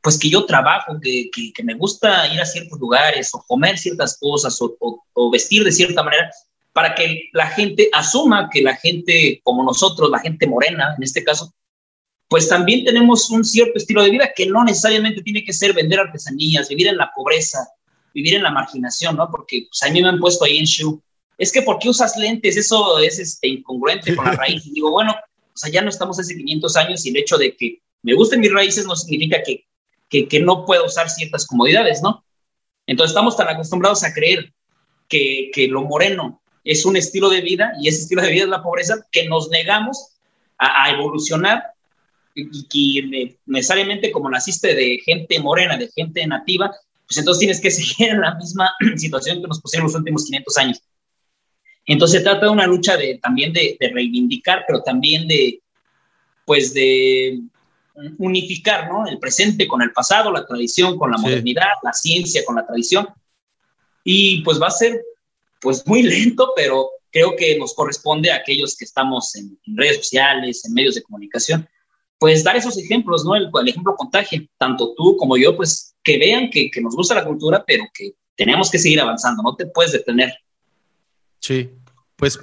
pues 0.00 0.18
que 0.18 0.30
yo 0.30 0.46
trabajo, 0.46 0.98
que, 1.00 1.30
que, 1.32 1.62
me 1.64 1.74
gusta 1.74 2.32
ir 2.32 2.40
a 2.40 2.46
ciertos 2.46 2.78
lugares 2.78 3.30
o 3.34 3.42
comer 3.46 3.78
ciertas 3.78 4.16
cosas 4.18 4.60
o, 4.60 4.76
o, 5.12 5.30
vestir 5.30 5.64
de 5.64 5.72
cierta 5.72 6.02
manera, 6.02 6.30
para 6.72 6.94
que 6.94 7.30
la 7.32 7.48
gente 7.48 7.88
asuma 7.92 8.48
que 8.50 8.62
la 8.62 8.76
gente 8.76 9.40
como 9.42 9.64
nosotros, 9.64 10.08
la 10.10 10.20
gente 10.20 10.46
morena 10.46 10.94
en 10.96 11.02
este 11.02 11.24
caso, 11.24 11.52
pues 12.28 12.48
también 12.48 12.84
tenemos 12.84 13.28
un 13.30 13.44
cierto 13.44 13.78
estilo 13.78 14.02
de 14.02 14.10
vida 14.10 14.32
que 14.34 14.46
no 14.46 14.64
necesariamente 14.64 15.22
tiene 15.22 15.44
que 15.44 15.52
ser 15.52 15.74
vender 15.74 16.00
artesanías, 16.00 16.68
vivir 16.68 16.88
en 16.88 16.96
la 16.96 17.10
pobreza, 17.14 17.58
vivir 18.14 18.34
en 18.34 18.42
la 18.42 18.50
marginación, 18.50 19.16
¿no? 19.16 19.30
Porque 19.30 19.66
pues, 19.68 19.82
a 19.82 19.92
mí 19.92 20.02
me 20.02 20.08
han 20.08 20.18
puesto 20.18 20.44
ahí 20.44 20.58
en 20.58 20.66
show 20.66 21.02
es 21.42 21.50
que 21.50 21.62
¿por 21.62 21.78
qué 21.80 21.88
usas 21.88 22.16
lentes? 22.16 22.56
Eso 22.56 22.98
es 22.98 23.18
este, 23.18 23.48
incongruente 23.48 24.14
con 24.14 24.24
la 24.24 24.32
raíz. 24.36 24.64
Y 24.66 24.74
digo, 24.74 24.92
bueno, 24.92 25.12
o 25.12 25.56
sea, 25.56 25.72
ya 25.72 25.82
no 25.82 25.88
estamos 25.88 26.18
hace 26.20 26.36
500 26.36 26.76
años 26.76 27.04
y 27.04 27.10
el 27.10 27.16
hecho 27.16 27.36
de 27.36 27.56
que 27.56 27.80
me 28.02 28.14
gusten 28.14 28.40
mis 28.40 28.52
raíces 28.52 28.86
no 28.86 28.94
significa 28.94 29.42
que, 29.42 29.66
que, 30.08 30.28
que 30.28 30.38
no 30.38 30.64
pueda 30.64 30.84
usar 30.84 31.10
ciertas 31.10 31.46
comodidades, 31.46 32.00
¿no? 32.00 32.24
Entonces 32.86 33.10
estamos 33.10 33.36
tan 33.36 33.48
acostumbrados 33.48 34.04
a 34.04 34.12
creer 34.12 34.52
que, 35.08 35.50
que, 35.52 35.66
lo 35.66 35.82
moreno 35.82 36.40
es 36.62 36.84
un 36.84 36.96
estilo 36.96 37.28
de 37.28 37.40
vida 37.40 37.72
y 37.80 37.88
ese 37.88 38.02
estilo 38.02 38.22
de 38.22 38.30
vida 38.30 38.44
es 38.44 38.48
la 38.48 38.62
pobreza 38.62 39.04
que 39.10 39.28
nos 39.28 39.50
negamos 39.50 40.10
a, 40.58 40.84
a 40.84 40.90
evolucionar 40.90 41.62
y 42.34 42.68
que 42.68 43.36
necesariamente 43.46 44.10
como 44.12 44.30
naciste 44.30 44.74
de 44.74 45.00
gente 45.04 45.38
morena, 45.40 45.76
de 45.76 45.90
gente 45.94 46.26
nativa, 46.26 46.72
pues 47.12 47.18
entonces 47.18 47.40
tienes 47.40 47.60
que 47.60 47.70
seguir 47.82 48.14
en 48.14 48.20
la 48.22 48.34
misma 48.34 48.72
situación 48.96 49.42
que 49.42 49.48
nos 49.48 49.60
pusieron 49.60 49.86
los 49.86 49.94
últimos 49.94 50.24
500 50.24 50.58
años. 50.58 50.82
Entonces 51.84 52.18
se 52.18 52.24
trata 52.24 52.46
de 52.46 52.52
una 52.52 52.66
lucha 52.66 52.96
de, 52.96 53.18
también 53.18 53.52
de, 53.52 53.76
reivindicar, 53.92 54.64
pero 54.66 54.82
también 54.82 55.26
de, 55.26 55.60
pues 56.46 56.72
de 56.72 57.40
unificar, 58.18 58.88
¿no? 58.88 59.06
El 59.06 59.18
presente 59.18 59.66
con 59.66 59.82
el 59.82 59.92
pasado, 59.92 60.30
la 60.30 60.46
tradición 60.46 60.96
con 60.96 61.10
la 61.10 61.18
modernidad, 61.18 61.72
la 61.82 61.92
ciencia 61.92 62.44
con 62.44 62.56
la 62.56 62.66
tradición. 62.66 63.08
Y 64.04 64.42
pues 64.42 64.62
va 64.62 64.68
a 64.68 64.70
ser, 64.70 65.02
pues 65.60 65.84
muy 65.86 66.02
lento, 66.04 66.52
pero 66.54 66.88
creo 67.10 67.34
que 67.36 67.58
nos 67.58 67.74
corresponde 67.74 68.30
a 68.30 68.36
aquellos 68.36 68.76
que 68.76 68.84
estamos 68.84 69.34
en, 69.34 69.58
redes 69.66 69.98
sociales, 69.98 70.64
en 70.64 70.74
medios 70.74 70.94
de 70.94 71.02
comunicación, 71.02 71.68
pues 72.22 72.44
dar 72.44 72.54
esos 72.54 72.78
ejemplos, 72.78 73.24
¿no? 73.24 73.34
El, 73.34 73.50
ejemplo 73.66 73.96
contagia, 73.96 74.40
tanto 74.56 74.94
tú 74.96 75.16
como 75.16 75.36
yo, 75.36 75.56
pues 75.56 75.96
que 76.04 76.18
vean 76.18 76.50
que, 76.50 76.70
que 76.70 76.80
nos 76.80 76.94
gusta 76.94 77.16
la 77.16 77.24
cultura, 77.24 77.64
pero 77.66 77.82
que 77.92 78.12
tenemos 78.36 78.70
que 78.70 78.78
seguir 78.78 79.00
avanzando, 79.00 79.42
no 79.42 79.56
te 79.56 79.66
puedes 79.66 79.90
detener. 79.90 80.32
Sí, 81.40 81.70
pues 82.14 82.38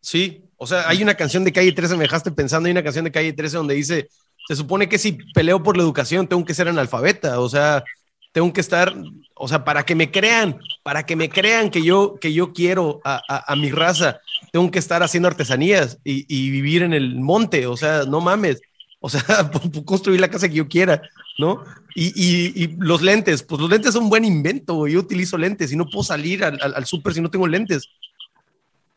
sí. 0.00 0.46
O 0.56 0.66
sea, 0.66 0.88
hay 0.88 1.02
una 1.02 1.14
canción 1.14 1.44
de 1.44 1.52
Calle 1.52 1.72
13, 1.72 1.96
me 1.96 2.04
dejaste 2.04 2.32
pensando, 2.32 2.68
hay 2.68 2.72
una 2.72 2.82
canción 2.82 3.04
de 3.04 3.12
Calle 3.12 3.34
13 3.34 3.58
donde 3.58 3.74
dice, 3.74 4.08
se 4.48 4.56
supone 4.56 4.88
que 4.88 4.96
si 4.96 5.18
peleo 5.34 5.62
por 5.62 5.76
la 5.76 5.82
educación 5.82 6.26
tengo 6.26 6.46
que 6.46 6.54
ser 6.54 6.66
analfabeta, 6.66 7.38
o 7.38 7.50
sea, 7.50 7.84
tengo 8.32 8.50
que 8.54 8.62
estar, 8.62 8.94
o 9.34 9.46
sea, 9.46 9.62
para 9.62 9.84
que 9.84 9.94
me 9.94 10.10
crean, 10.10 10.58
para 10.82 11.04
que 11.04 11.16
me 11.16 11.28
crean 11.28 11.68
que 11.68 11.82
yo, 11.82 12.14
que 12.18 12.32
yo 12.32 12.54
quiero 12.54 13.02
a, 13.04 13.54
mi 13.56 13.70
raza, 13.70 14.22
tengo 14.52 14.70
que 14.70 14.78
estar 14.78 15.02
haciendo 15.02 15.28
artesanías 15.28 15.98
y, 16.02 16.50
vivir 16.50 16.82
en 16.82 16.94
el 16.94 17.16
monte, 17.16 17.66
o 17.66 17.76
sea, 17.76 18.04
no 18.04 18.22
mames, 18.22 18.62
o 19.00 19.08
sea, 19.08 19.22
construir 19.84 20.20
la 20.20 20.30
casa 20.30 20.48
que 20.48 20.56
yo 20.56 20.68
quiera, 20.68 21.02
¿no? 21.38 21.64
Y, 21.94 22.76
los 22.78 23.02
lentes, 23.02 23.42
pues 23.42 23.60
los 23.60 23.70
lentes 23.70 23.92
son 23.92 24.04
un 24.04 24.10
buen 24.10 24.24
invento, 24.24 24.86
yo 24.86 25.00
utilizo 25.00 25.36
lentes 25.36 25.72
y 25.72 25.76
no 25.76 25.86
puedo 25.86 26.04
salir 26.04 26.44
al, 26.44 26.60
al 26.60 26.86
si 26.86 27.20
no 27.20 27.30
tengo 27.30 27.46
lentes 27.46 27.88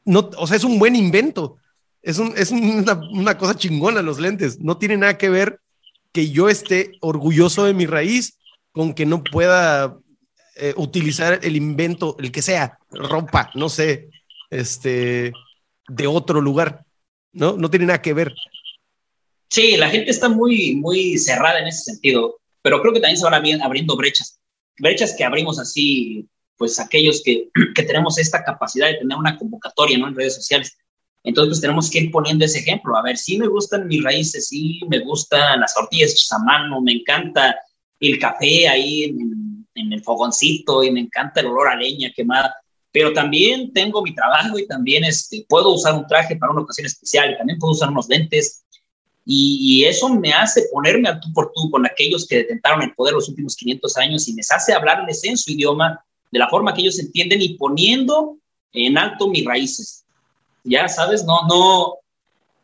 no, 0.06 0.30
o 0.38 0.48
sea, 0.48 0.58
es 0.58 0.64
un 0.64 0.80
buen 0.80 0.96
invento. 0.96 1.58
Es, 2.02 2.20
una, 2.20 3.38
cosa 3.38 3.56
chingona 3.56 4.02
los 4.02 4.20
lentes. 4.20 4.60
No 4.60 4.78
tiene 4.78 4.98
nada 4.98 5.18
que 5.18 5.30
ver 5.30 5.60
que 6.12 6.30
yo 6.32 6.50
esté 6.50 6.94
orgulloso 7.02 7.66
de 7.66 7.74
mi 7.74 7.86
raíz 7.86 8.40
con 8.72 8.94
que 8.94 9.06
no 9.06 9.24
pueda 9.24 9.98
eh, 10.56 10.74
utilizar 10.78 11.40
el 11.44 11.56
invento, 11.56 12.16
el 12.20 12.32
que 12.32 12.42
sea, 12.42 12.80
ropa, 12.90 13.52
no 13.54 13.70
sé, 13.70 14.10
este, 14.50 15.32
de 15.88 16.08
otro 16.08 16.42
lugar. 16.42 16.86
¿No? 17.34 17.56
No 17.56 17.70
tiene 17.70 17.86
nada 17.86 18.02
que 18.02 18.14
ver. 18.14 18.34
Sí, 19.52 19.76
la 19.76 19.90
gente 19.90 20.12
está 20.12 20.30
muy, 20.30 20.76
muy 20.76 21.18
cerrada 21.18 21.60
en 21.60 21.68
ese 21.68 21.84
sentido, 21.84 22.40
pero 22.62 22.82
creo 22.82 22.94
que 22.94 23.02
también 23.02 23.18
se 23.18 23.26
van 23.26 23.62
abriendo 23.62 23.98
brechas. 23.98 24.40
Brechas 24.80 25.14
que 25.18 25.26
abrimos 25.26 25.60
así 25.60 26.28
pues 26.58 26.80
aquellos 26.80 27.22
que, 27.24 27.50
que, 27.76 27.84
tenemos 27.84 28.18
esta 28.18 28.44
capacidad 28.44 28.88
de 28.88 29.00
tener 29.00 29.18
una 29.18 29.38
convocatoria 29.38 29.98
¿no? 29.98 30.08
en 30.08 30.16
redes 30.16 30.36
sociales. 30.36 30.78
Entonces, 31.24 31.50
pues 31.50 31.62
tenemos 31.62 31.90
que 31.90 32.00
ir 32.00 32.12
poniendo 32.12 32.46
ese 32.46 32.60
ejemplo. 32.60 32.96
A 32.96 33.02
ver, 33.02 33.18
sí 33.18 33.38
me 33.38 33.48
gustan 33.48 33.88
mis 33.88 34.02
raíces, 34.04 34.48
sí 34.48 34.80
me 34.88 35.00
gustan 35.00 35.60
las 35.60 35.74
tortillas 35.74 36.12
hechas 36.12 36.32
a 36.32 36.40
mano, 36.40 36.80
me 36.80 36.94
encanta 36.94 37.56
el 38.00 38.18
café 38.20 38.70
ahí 38.70 39.04
en, 39.04 39.92
el 39.92 40.04
fogoncito 40.04 40.84
y 40.84 40.92
me 40.92 41.02
encanta 41.02 41.42
el 41.42 41.48
olor 41.48 41.68
a 41.68 41.76
leña 41.76 42.12
quemada, 42.16 42.56
pero 42.92 43.14
también 43.14 43.74
tengo 43.74 44.02
mi 44.02 44.14
trabajo 44.14 44.60
y 44.60 44.68
también 44.68 45.04
este, 45.04 45.46
puedo 45.50 45.74
usar 45.74 45.96
un 45.96 46.06
traje 46.08 46.36
para 46.36 46.52
una 46.52 46.62
ocasión 46.62 46.86
especial 46.86 47.32
y 47.32 47.38
también 47.38 47.58
puedo 47.58 47.74
usar 47.74 47.90
unos 47.90 48.08
lentes. 48.08 48.64
Y, 49.26 49.58
y, 49.62 49.86
eso 49.86 50.10
me 50.10 50.34
hace 50.34 50.64
ponerme 50.72 51.08
al 51.08 51.20
tú 51.20 51.32
por 51.32 51.52
tú 51.54 51.70
con 51.70 51.86
aquellos 51.86 52.28
que 52.28 52.38
detentaron 52.38 52.82
el 52.82 52.94
poder 52.96 53.14
los 53.14 53.30
últimos 53.30 53.56
500 53.56 53.98
años 53.98 54.28
y 54.28 54.34
me 54.34 54.42
hace 54.50 54.74
hablarles 54.74 55.24
en 55.24 55.38
su 55.38 55.52
idioma 55.52 56.04
de 56.32 56.40
la 56.40 56.50
forma 56.50 56.74
que 56.74 56.82
ellos 56.82 56.98
entienden 56.98 57.42
y 57.42 57.56
poniendo 57.56 58.38
en 58.74 58.98
alto 58.98 59.28
mis 59.28 59.46
raíces. 59.46 60.06
Ya 60.64 60.88
sabes, 60.88 61.24
no, 61.24 61.46
no, 61.48 61.96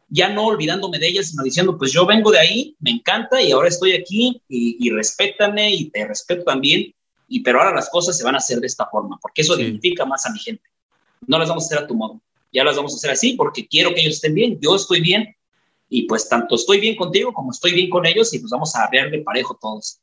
ya 0.10 0.30
no 0.30 0.46
olvidándome 0.46 1.00
de 1.00 1.08
ellas, 1.08 1.30
sino 1.30 1.43
diciendo, 1.43 1.78
pues 1.78 1.91
yo 1.91 2.06
vengo 2.06 2.32
de 2.32 2.39
ahí, 2.39 2.76
me 2.80 2.91
encanta 2.91 3.41
y 3.41 3.52
ahora 3.52 3.67
estoy 3.67 3.93
aquí 3.93 4.41
y, 4.48 4.89
respétame 4.91 5.74
y 5.74 5.89
te 5.89 6.08
respeto 6.08 6.43
también, 6.43 6.93
y 7.28 7.41
pero 7.41 7.60
ahora 7.60 7.76
las 7.76 7.89
cosas 7.89 8.17
se 8.17 8.24
van 8.24 8.36
a 8.36 8.38
hacer 8.38 8.60
de 8.60 8.67
esta 8.67 8.86
forma, 8.88 9.17
porque 9.22 9.41
eso 9.41 9.60
identifica 9.60 10.06
más 10.06 10.26
a 10.26 10.32
mi 10.32 10.39
gente. 10.39 10.63
No 11.26 11.38
las 11.38 11.50
vamos 11.50 11.65
a 11.65 11.67
hacer 11.67 11.80
a 11.80 11.88
tu 11.88 11.96
modo, 11.96 12.22
ya 12.54 12.63
las 12.63 12.78
vamos 12.78 12.93
a 12.93 12.96
hacer 12.96 13.12
así 13.12 13.34
porque 13.34 13.67
quiero 13.67 13.93
que 13.93 14.02
ellos 14.02 14.15
estén 14.15 14.34
bien, 14.34 14.60
yo 14.62 14.76
estoy 14.76 15.02
bien 15.02 15.36
y 15.89 16.08
pues 16.08 16.28
tanto 16.28 16.56
estoy 16.56 16.80
bien 16.80 16.95
contigo 16.95 17.34
como 17.34 17.52
estoy 17.52 17.73
bien 17.73 17.89
con 17.89 18.06
ellos 18.06 18.34
y 18.34 18.39
pues 18.39 18.52
vamos 18.52 18.76
a 18.76 18.84
arrear 18.84 19.10
de 19.10 19.19
parejo 19.19 19.58
todos. 19.60 20.00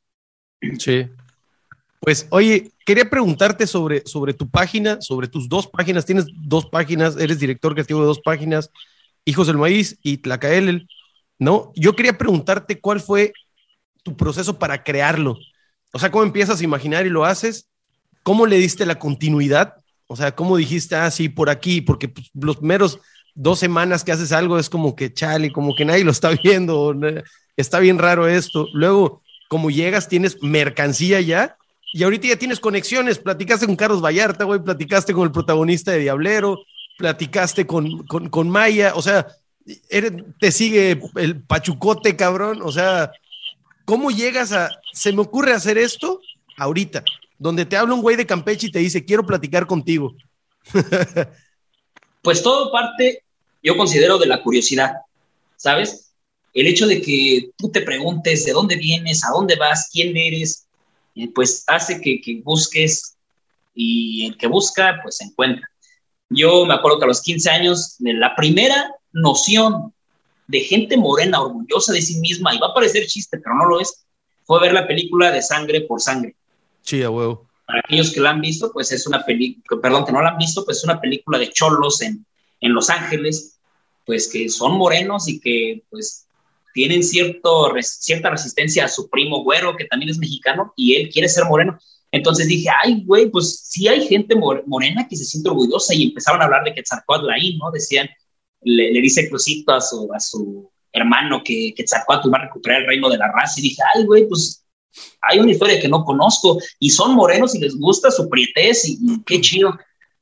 Sí, 0.79 1.07
pues 2.05 2.27
oye, 2.29 2.71
quería 2.85 3.09
preguntarte 3.09 3.65
sobre, 3.65 4.03
sobre 4.05 4.35
tu 4.35 4.47
página, 4.47 5.01
sobre 5.01 5.27
tus 5.27 5.49
dos 5.49 5.65
páginas. 5.65 6.05
Tienes 6.05 6.27
dos 6.35 6.67
páginas, 6.67 7.17
eres 7.17 7.39
director 7.39 7.73
creativo 7.73 8.01
de 8.01 8.05
dos 8.05 8.19
páginas, 8.19 8.69
Hijos 9.25 9.47
del 9.47 9.57
Maíz 9.57 9.97
y 10.03 10.17
Tlacaelel, 10.17 10.87
¿no? 11.39 11.71
Yo 11.75 11.95
quería 11.95 12.15
preguntarte 12.15 12.79
cuál 12.79 12.99
fue 12.99 13.33
tu 14.03 14.15
proceso 14.15 14.59
para 14.59 14.83
crearlo. 14.83 15.39
O 15.93 15.97
sea, 15.97 16.11
¿cómo 16.11 16.23
empiezas 16.23 16.61
a 16.61 16.63
imaginar 16.63 17.07
y 17.07 17.09
lo 17.09 17.25
haces? 17.25 17.69
¿Cómo 18.21 18.45
le 18.45 18.57
diste 18.57 18.85
la 18.85 18.99
continuidad? 18.99 19.73
O 20.05 20.15
sea, 20.15 20.35
¿cómo 20.35 20.57
dijiste, 20.57 20.95
ah, 20.95 21.09
por 21.35 21.49
aquí? 21.49 21.81
Porque 21.81 22.07
pues, 22.07 22.29
los 22.35 22.57
primeros 22.57 22.99
dos 23.35 23.59
semanas 23.59 24.03
que 24.03 24.11
haces 24.11 24.31
algo 24.31 24.57
es 24.57 24.69
como 24.69 24.95
que 24.95 25.13
chale, 25.13 25.51
como 25.51 25.75
que 25.75 25.85
nadie 25.85 26.03
lo 26.03 26.11
está 26.11 26.31
viendo, 26.43 26.95
está 27.55 27.79
bien 27.79 27.99
raro 27.99 28.27
esto. 28.27 28.67
Luego, 28.73 29.21
como 29.47 29.69
llegas, 29.69 30.07
tienes 30.07 30.41
mercancía 30.41 31.21
ya 31.21 31.57
y 31.95 32.03
ahorita 32.03 32.27
ya 32.27 32.35
tienes 32.35 32.59
conexiones, 32.59 33.19
platicaste 33.19 33.65
con 33.65 33.77
Carlos 33.77 34.01
Vallarta, 34.03 34.43
güey, 34.43 34.61
platicaste 34.61 35.13
con 35.13 35.23
el 35.23 35.31
protagonista 35.31 35.91
de 35.91 35.99
Diablero, 35.99 36.59
platicaste 36.97 37.65
con, 37.65 38.05
con, 38.05 38.49
Maya, 38.49 38.93
o 38.95 39.01
sea, 39.01 39.27
te 40.39 40.51
sigue 40.51 40.99
el 41.15 41.41
pachucote, 41.41 42.17
cabrón, 42.17 42.61
o 42.63 42.71
sea, 42.71 43.11
¿cómo 43.85 44.11
llegas 44.11 44.51
a, 44.51 44.71
se 44.91 45.13
me 45.13 45.21
ocurre 45.21 45.53
hacer 45.53 45.77
esto 45.77 46.19
ahorita, 46.57 47.03
donde 47.37 47.65
te 47.65 47.77
habla 47.77 47.93
un 47.93 48.01
güey 48.01 48.17
de 48.17 48.25
Campeche 48.25 48.67
y 48.67 48.71
te 48.71 48.79
dice, 48.79 49.05
quiero 49.05 49.25
platicar 49.25 49.65
contigo? 49.65 50.15
pues 52.21 52.43
todo 52.43 52.73
parte, 52.73 53.23
yo 53.65 53.75
considero, 53.75 54.19
de 54.19 54.27
la 54.27 54.43
curiosidad, 54.43 54.93
¿sabes? 55.57 56.13
El 56.53 56.67
hecho 56.67 56.85
de 56.85 57.01
que 57.01 57.49
tú 57.57 57.71
te 57.71 57.81
preguntes 57.81 58.45
de 58.45 58.51
dónde 58.51 58.75
vienes, 58.75 59.25
a 59.25 59.31
dónde 59.31 59.55
vas, 59.55 59.89
quién 59.91 60.15
eres, 60.15 60.67
pues 61.33 61.63
hace 61.65 61.99
que, 61.99 62.41
busques 62.43 63.17
y 63.73 64.27
el 64.27 64.37
que 64.37 64.45
busca, 64.45 64.99
pues 65.01 65.17
se 65.17 65.25
encuentra. 65.25 65.67
Yo 66.29 66.65
me 66.67 66.75
acuerdo 66.75 66.99
que 66.99 67.05
a 67.05 67.07
los 67.07 67.23
15 67.23 67.49
años, 67.49 67.95
la 67.99 68.35
primera 68.35 68.93
noción 69.11 69.91
de 70.47 70.59
gente 70.59 70.95
morena 70.95 71.41
orgullosa 71.41 71.91
de 71.91 72.03
sí 72.03 72.19
misma, 72.19 72.53
y 72.53 72.59
va 72.59 72.67
a 72.67 72.73
parecer 72.73 73.07
chiste, 73.07 73.39
pero 73.39 73.55
no 73.55 73.65
lo 73.65 73.79
es, 73.79 74.05
fue 74.43 74.61
ver 74.61 74.73
la 74.73 74.85
película 74.85 75.31
de 75.31 75.41
Sangre 75.41 75.81
por 75.81 75.99
Sangre. 75.99 76.35
Sí, 76.83 77.01
a 77.01 77.09
huevo. 77.09 77.47
Para 77.65 77.79
aquellos 77.79 78.11
que 78.11 78.19
la 78.19 78.29
han 78.29 78.41
visto, 78.41 78.71
pues 78.71 78.91
es 78.91 79.07
una 79.07 79.25
película, 79.25 79.81
perdón, 79.81 80.05
que 80.05 80.11
no 80.11 80.21
la 80.21 80.29
han 80.29 80.37
visto, 80.37 80.63
pues 80.63 80.77
es 80.77 80.83
una 80.83 81.01
película 81.01 81.39
de 81.39 81.51
cholos 81.51 82.03
en, 82.03 82.23
en 82.61 82.73
Los 82.73 82.91
Ángeles, 82.91 83.54
pues 84.05 84.27
que 84.27 84.49
son 84.49 84.77
morenos 84.77 85.27
y 85.27 85.39
que 85.39 85.83
pues 85.89 86.27
tienen 86.73 87.03
cierto, 87.03 87.73
cierta 87.81 88.29
resistencia 88.29 88.85
a 88.85 88.89
su 88.89 89.09
primo 89.09 89.43
güero, 89.43 89.77
que 89.77 89.85
también 89.85 90.09
es 90.09 90.17
mexicano, 90.17 90.73
y 90.75 90.95
él 90.95 91.09
quiere 91.09 91.29
ser 91.29 91.45
moreno. 91.45 91.79
Entonces 92.11 92.47
dije, 92.47 92.69
ay, 92.83 93.03
güey, 93.05 93.29
pues 93.29 93.61
sí 93.65 93.87
hay 93.87 94.07
gente 94.07 94.35
morena 94.35 95.07
que 95.07 95.15
se 95.15 95.25
siente 95.25 95.49
orgullosa 95.49 95.93
y 95.93 96.03
empezaron 96.03 96.41
a 96.41 96.45
hablar 96.45 96.63
de 96.63 96.73
Quetzalcóatl 96.73 97.29
ahí, 97.29 97.57
¿no? 97.57 97.71
Decían, 97.71 98.09
le, 98.61 98.89
dice 99.01 99.29
Crucito 99.29 99.73
a 99.73 99.81
su, 99.81 100.09
a 100.13 100.19
su 100.19 100.69
hermano 100.91 101.41
que 101.43 101.73
Quetzalcóatl 101.75 102.33
va 102.33 102.37
a 102.39 102.45
recuperar 102.45 102.81
el 102.81 102.87
reino 102.87 103.09
de 103.09 103.17
la 103.17 103.31
raza 103.31 103.59
y 103.59 103.63
dije, 103.63 103.81
ay, 103.93 104.05
güey, 104.05 104.27
pues 104.27 104.65
hay 105.21 105.39
una 105.39 105.51
historia 105.51 105.79
que 105.79 105.87
no 105.87 106.03
conozco 106.03 106.57
y 106.79 106.89
son 106.89 107.15
morenos 107.15 107.55
y 107.55 107.59
les 107.59 107.77
gusta 107.77 108.11
su 108.11 108.29
prietez 108.29 108.85
y, 108.87 108.97
qué 109.25 109.41
chido. 109.41 109.77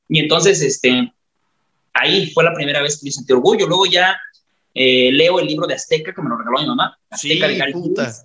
Y 0.08 0.20
entonces, 0.20 0.62
este, 0.62 1.12
ahí 1.94 2.30
fue 2.32 2.44
la 2.44 2.52
primera 2.52 2.82
vez 2.82 2.98
que 2.98 3.06
me 3.06 3.10
sentí 3.10 3.32
orgullo. 3.32 3.66
Luego 3.66 3.86
ya 3.86 4.16
eh, 4.74 5.10
leo 5.12 5.38
el 5.38 5.46
libro 5.46 5.66
de 5.66 5.74
Azteca 5.74 6.12
que 6.12 6.20
me 6.20 6.28
lo 6.28 6.36
regaló 6.36 6.60
mi 6.60 6.66
mamá. 6.66 6.98
Azteca 7.08 7.46
de 7.48 7.56
Gary 7.56 7.74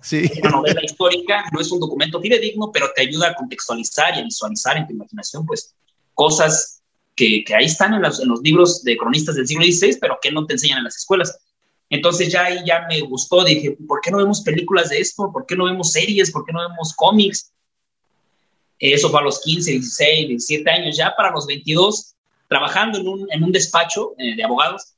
sí. 0.02 0.30
una 0.42 0.50
novela 0.50 0.84
histórica, 0.84 1.44
no 1.52 1.60
es 1.60 1.70
un 1.70 1.80
documento 1.80 2.20
fidedigno, 2.20 2.70
pero 2.72 2.90
te 2.94 3.02
ayuda 3.02 3.28
a 3.28 3.34
contextualizar 3.34 4.16
y 4.16 4.20
a 4.20 4.24
visualizar 4.24 4.76
en 4.76 4.86
tu 4.86 4.92
imaginación, 4.92 5.46
pues, 5.46 5.74
cosas 6.12 6.82
que, 7.14 7.44
que 7.44 7.54
ahí 7.54 7.66
están 7.66 7.94
en 7.94 8.02
los, 8.02 8.20
en 8.20 8.28
los, 8.28 8.40
libros 8.42 8.82
de 8.82 8.96
cronistas 8.96 9.36
del 9.36 9.46
siglo 9.46 9.64
XVI, 9.64 9.98
pero 10.00 10.18
que 10.20 10.32
no 10.32 10.44
te 10.44 10.54
enseñan 10.54 10.78
en 10.78 10.84
las 10.84 10.96
escuelas. 10.96 11.38
Entonces 11.88 12.32
ya 12.32 12.44
ahí 12.44 12.58
ya 12.64 12.86
me 12.88 13.00
gustó, 13.00 13.44
dije, 13.44 13.76
¿por 13.86 14.00
qué 14.00 14.10
no 14.10 14.18
vemos 14.18 14.42
películas 14.42 14.90
de 14.90 15.00
esto? 15.00 15.30
¿Por 15.32 15.46
qué 15.46 15.56
no 15.56 15.64
vemos 15.64 15.92
series? 15.92 16.30
¿Por 16.30 16.44
qué 16.44 16.52
no 16.52 16.60
vemos 16.68 16.94
cómics? 16.94 17.52
Eso 18.78 19.10
fue 19.10 19.20
a 19.20 19.24
los 19.24 19.40
15, 19.40 19.72
16, 19.72 20.28
17 20.28 20.70
años, 20.70 20.96
ya 20.96 21.14
para 21.14 21.30
los 21.32 21.46
22, 21.46 22.14
trabajando 22.50 22.98
en 22.98 23.06
un, 23.06 23.28
en 23.30 23.44
un 23.44 23.52
despacho 23.52 24.14
eh, 24.18 24.34
de 24.34 24.42
abogados, 24.42 24.94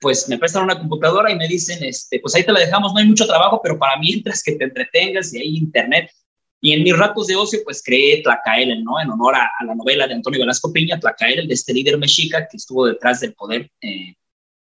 pues 0.00 0.28
me 0.28 0.36
prestan 0.36 0.64
una 0.64 0.78
computadora 0.78 1.30
y 1.30 1.36
me 1.36 1.46
dicen, 1.46 1.82
este, 1.84 2.18
pues 2.18 2.34
ahí 2.34 2.44
te 2.44 2.52
la 2.52 2.58
dejamos, 2.58 2.92
no 2.92 2.98
hay 2.98 3.06
mucho 3.06 3.26
trabajo, 3.26 3.60
pero 3.62 3.78
para 3.78 3.96
mientras 3.98 4.42
que 4.42 4.52
te 4.52 4.64
entretengas 4.64 5.32
y 5.32 5.38
hay 5.38 5.56
internet. 5.56 6.10
Y 6.60 6.72
en 6.72 6.82
mis 6.82 6.96
ratos 6.96 7.28
de 7.28 7.36
ocio, 7.36 7.60
pues 7.62 7.82
creé 7.84 8.20
Tlacael, 8.22 8.82
¿no? 8.82 9.00
En 9.00 9.10
honor 9.10 9.36
a, 9.36 9.48
la 9.64 9.76
novela 9.76 10.08
de 10.08 10.14
Antonio 10.14 10.40
Velasco 10.40 10.72
Piña, 10.72 10.98
Tlacael, 10.98 11.46
de 11.46 11.54
este 11.54 11.72
líder 11.72 11.98
mexica 11.98 12.48
que 12.48 12.56
estuvo 12.56 12.84
detrás 12.84 13.20
del 13.20 13.32
poder, 13.34 13.70
eh, 13.80 14.16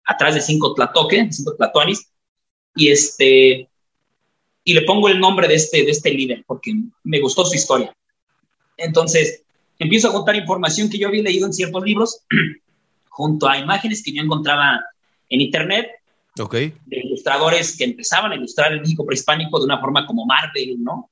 atrás 0.05 0.35
de 0.35 0.41
cinco 0.41 0.75
Tlatoque, 0.75 1.27
cinco 1.31 1.55
Tlatoanis, 1.55 2.11
y 2.75 2.89
este, 2.89 3.67
y 4.63 4.73
le 4.73 4.81
pongo 4.83 5.09
el 5.09 5.19
nombre 5.19 5.47
de 5.47 5.55
este, 5.55 5.83
de 5.83 5.91
este 5.91 6.11
líder, 6.11 6.43
porque 6.45 6.73
me 7.03 7.19
gustó 7.19 7.43
su 7.43 7.55
historia. 7.55 7.91
Entonces, 8.77 9.43
empiezo 9.79 10.09
a 10.09 10.13
contar 10.13 10.35
información 10.35 10.89
que 10.89 10.99
yo 10.99 11.07
había 11.07 11.23
leído 11.23 11.47
en 11.47 11.53
ciertos 11.53 11.83
libros, 11.83 12.21
junto 13.09 13.47
a 13.47 13.57
imágenes 13.57 14.03
que 14.03 14.11
yo 14.11 14.21
encontraba 14.21 14.81
en 15.29 15.41
Internet, 15.41 15.89
okay. 16.39 16.73
de 16.85 16.99
ilustradores 16.99 17.75
que 17.75 17.85
empezaban 17.85 18.31
a 18.31 18.35
ilustrar 18.35 18.73
el 18.73 18.81
México 18.81 19.05
prehispánico 19.05 19.57
de 19.57 19.65
una 19.65 19.79
forma 19.79 20.05
como 20.05 20.25
Marvel, 20.25 20.83
¿no? 20.83 21.09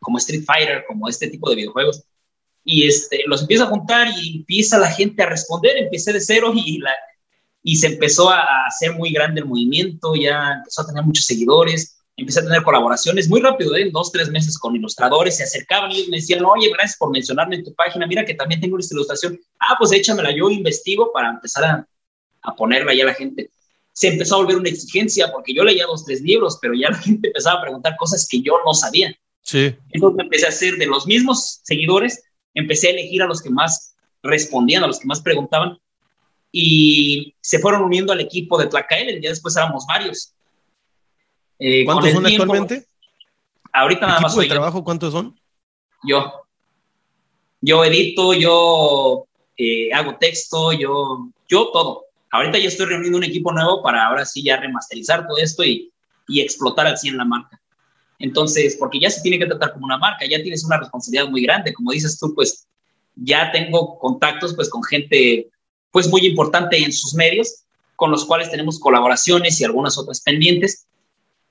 Como 0.00 0.18
Street 0.18 0.44
Fighter, 0.44 0.84
como 0.86 1.08
este 1.08 1.28
tipo 1.28 1.50
de 1.50 1.56
videojuegos. 1.56 2.02
Y 2.64 2.86
este, 2.86 3.22
los 3.26 3.42
empiezo 3.42 3.64
a 3.64 3.68
juntar 3.68 4.08
y 4.20 4.38
empieza 4.38 4.78
la 4.78 4.90
gente 4.90 5.22
a 5.22 5.26
responder, 5.26 5.76
empecé 5.76 6.12
de 6.12 6.20
cero 6.20 6.52
y, 6.54 6.78
la, 6.78 6.92
y 7.62 7.76
se 7.76 7.88
empezó 7.88 8.30
a 8.30 8.66
hacer 8.66 8.94
muy 8.94 9.10
grande 9.10 9.40
el 9.40 9.46
movimiento, 9.46 10.14
ya 10.14 10.54
empezó 10.58 10.82
a 10.82 10.86
tener 10.86 11.02
muchos 11.02 11.24
seguidores, 11.24 11.97
empecé 12.22 12.40
a 12.40 12.44
tener 12.44 12.62
colaboraciones 12.62 13.28
muy 13.28 13.40
rápido, 13.40 13.76
¿eh? 13.76 13.82
en 13.82 13.92
dos, 13.92 14.10
tres 14.10 14.28
meses 14.28 14.58
con 14.58 14.74
ilustradores, 14.74 15.36
se 15.36 15.44
acercaban 15.44 15.92
y 15.92 16.08
me 16.08 16.16
decían, 16.16 16.44
oye, 16.44 16.68
gracias 16.70 16.98
por 16.98 17.10
mencionarme 17.10 17.56
en 17.56 17.64
tu 17.64 17.74
página, 17.74 18.06
mira 18.06 18.24
que 18.24 18.34
también 18.34 18.60
tengo 18.60 18.78
esta 18.78 18.94
ilustración, 18.94 19.40
ah, 19.60 19.76
pues 19.78 19.92
échamela, 19.92 20.34
yo 20.34 20.50
investigo 20.50 21.12
para 21.12 21.30
empezar 21.30 21.64
a, 21.64 21.88
a 22.42 22.56
ponerla 22.56 22.92
ya 22.92 23.04
a 23.04 23.06
la 23.06 23.14
gente. 23.14 23.50
Se 23.92 24.08
empezó 24.08 24.34
a 24.34 24.38
volver 24.38 24.56
una 24.56 24.68
exigencia 24.68 25.30
porque 25.32 25.54
yo 25.54 25.64
leía 25.64 25.86
dos, 25.86 26.04
tres 26.04 26.20
libros, 26.20 26.58
pero 26.60 26.74
ya 26.74 26.90
la 26.90 26.98
gente 26.98 27.28
empezaba 27.28 27.60
a 27.60 27.62
preguntar 27.62 27.96
cosas 27.96 28.26
que 28.28 28.42
yo 28.42 28.54
no 28.64 28.74
sabía. 28.74 29.14
Sí. 29.42 29.74
Entonces 29.90 30.20
empecé 30.20 30.46
a 30.46 30.50
hacer 30.50 30.76
de 30.76 30.86
los 30.86 31.06
mismos 31.06 31.60
seguidores, 31.62 32.22
empecé 32.52 32.88
a 32.88 32.90
elegir 32.90 33.22
a 33.22 33.26
los 33.26 33.40
que 33.40 33.50
más 33.50 33.94
respondían, 34.22 34.82
a 34.82 34.88
los 34.88 34.98
que 34.98 35.06
más 35.06 35.20
preguntaban, 35.20 35.78
y 36.50 37.34
se 37.40 37.58
fueron 37.58 37.82
uniendo 37.82 38.12
al 38.12 38.20
equipo 38.20 38.58
de 38.58 38.66
Tlacael, 38.66 39.20
ya 39.22 39.30
después 39.30 39.56
éramos 39.56 39.86
varios. 39.86 40.34
Eh, 41.58 41.84
¿Cuántos 41.84 42.10
son 42.10 42.26
actualmente? 42.26 42.86
Ahorita 43.72 44.06
nada 44.06 44.20
más 44.20 44.34
soy 44.34 44.46
de 44.46 44.54
trabajo 44.54 44.82
cuántos 44.84 45.12
son? 45.12 45.38
Yo. 46.04 46.32
Yo 47.60 47.84
edito, 47.84 48.34
yo 48.34 49.26
eh, 49.56 49.92
hago 49.92 50.16
texto, 50.16 50.72
yo, 50.72 51.28
yo 51.48 51.70
todo. 51.72 52.04
Ahorita 52.30 52.58
ya 52.58 52.68
estoy 52.68 52.86
reuniendo 52.86 53.18
un 53.18 53.24
equipo 53.24 53.52
nuevo 53.52 53.82
para 53.82 54.06
ahora 54.06 54.24
sí 54.24 54.42
ya 54.42 54.56
remasterizar 54.58 55.26
todo 55.26 55.38
esto 55.38 55.64
y, 55.64 55.92
y 56.28 56.40
explotar 56.40 56.86
así 56.86 57.08
en 57.08 57.16
la 57.16 57.24
marca. 57.24 57.60
Entonces, 58.18 58.76
porque 58.78 59.00
ya 59.00 59.10
se 59.10 59.22
tiene 59.22 59.38
que 59.38 59.46
tratar 59.46 59.72
como 59.72 59.86
una 59.86 59.98
marca, 59.98 60.26
ya 60.26 60.42
tienes 60.42 60.64
una 60.64 60.78
responsabilidad 60.78 61.28
muy 61.28 61.42
grande, 61.42 61.72
como 61.72 61.92
dices 61.92 62.18
tú, 62.18 62.34
pues 62.34 62.66
ya 63.14 63.50
tengo 63.52 63.98
contactos 63.98 64.54
pues 64.54 64.68
con 64.68 64.82
gente 64.82 65.48
pues 65.90 66.08
muy 66.08 66.26
importante 66.26 66.76
en 66.78 66.92
sus 66.92 67.14
medios, 67.14 67.64
con 67.96 68.10
los 68.10 68.24
cuales 68.24 68.50
tenemos 68.50 68.78
colaboraciones 68.78 69.60
y 69.60 69.64
algunas 69.64 69.98
otras 69.98 70.20
pendientes, 70.20 70.86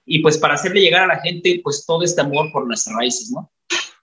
y 0.08 0.20
pues 0.20 0.38
para 0.38 0.54
hacerle 0.54 0.82
llegar 0.82 1.04
a 1.04 1.16
la 1.16 1.20
gente 1.20 1.60
pues 1.62 1.86
todo 1.86 2.02
este 2.02 2.22
amor 2.22 2.50
por 2.52 2.66
nuestras 2.66 2.96
raíces, 2.96 3.30
¿no? 3.30 3.52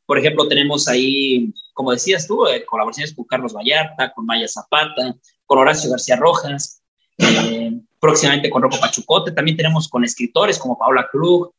Por 0.06 0.18
ejemplo, 0.18 0.46
tenemos 0.46 0.86
ahí, 0.86 1.50
como 1.72 1.90
decías 1.90 2.26
tú, 2.26 2.46
eh, 2.46 2.62
colaboraciones 2.66 3.14
con 3.14 3.24
Carlos 3.24 3.54
Vallarta, 3.54 4.12
con 4.12 4.26
Maya 4.26 4.46
Zapata, 4.46 5.16
con 5.46 5.58
Horacio 5.58 5.90
García 5.90 6.16
Rojas, 6.16 6.82
eh, 7.16 7.72
próximamente 7.98 8.50
con 8.50 8.62
Rocco 8.62 8.78
Pachucote, 8.78 9.32
también 9.32 9.56
tenemos 9.56 9.88
con 9.88 10.04
escritores 10.04 10.58
como 10.58 10.78
Paula 10.78 11.08
Krug, 11.10 11.50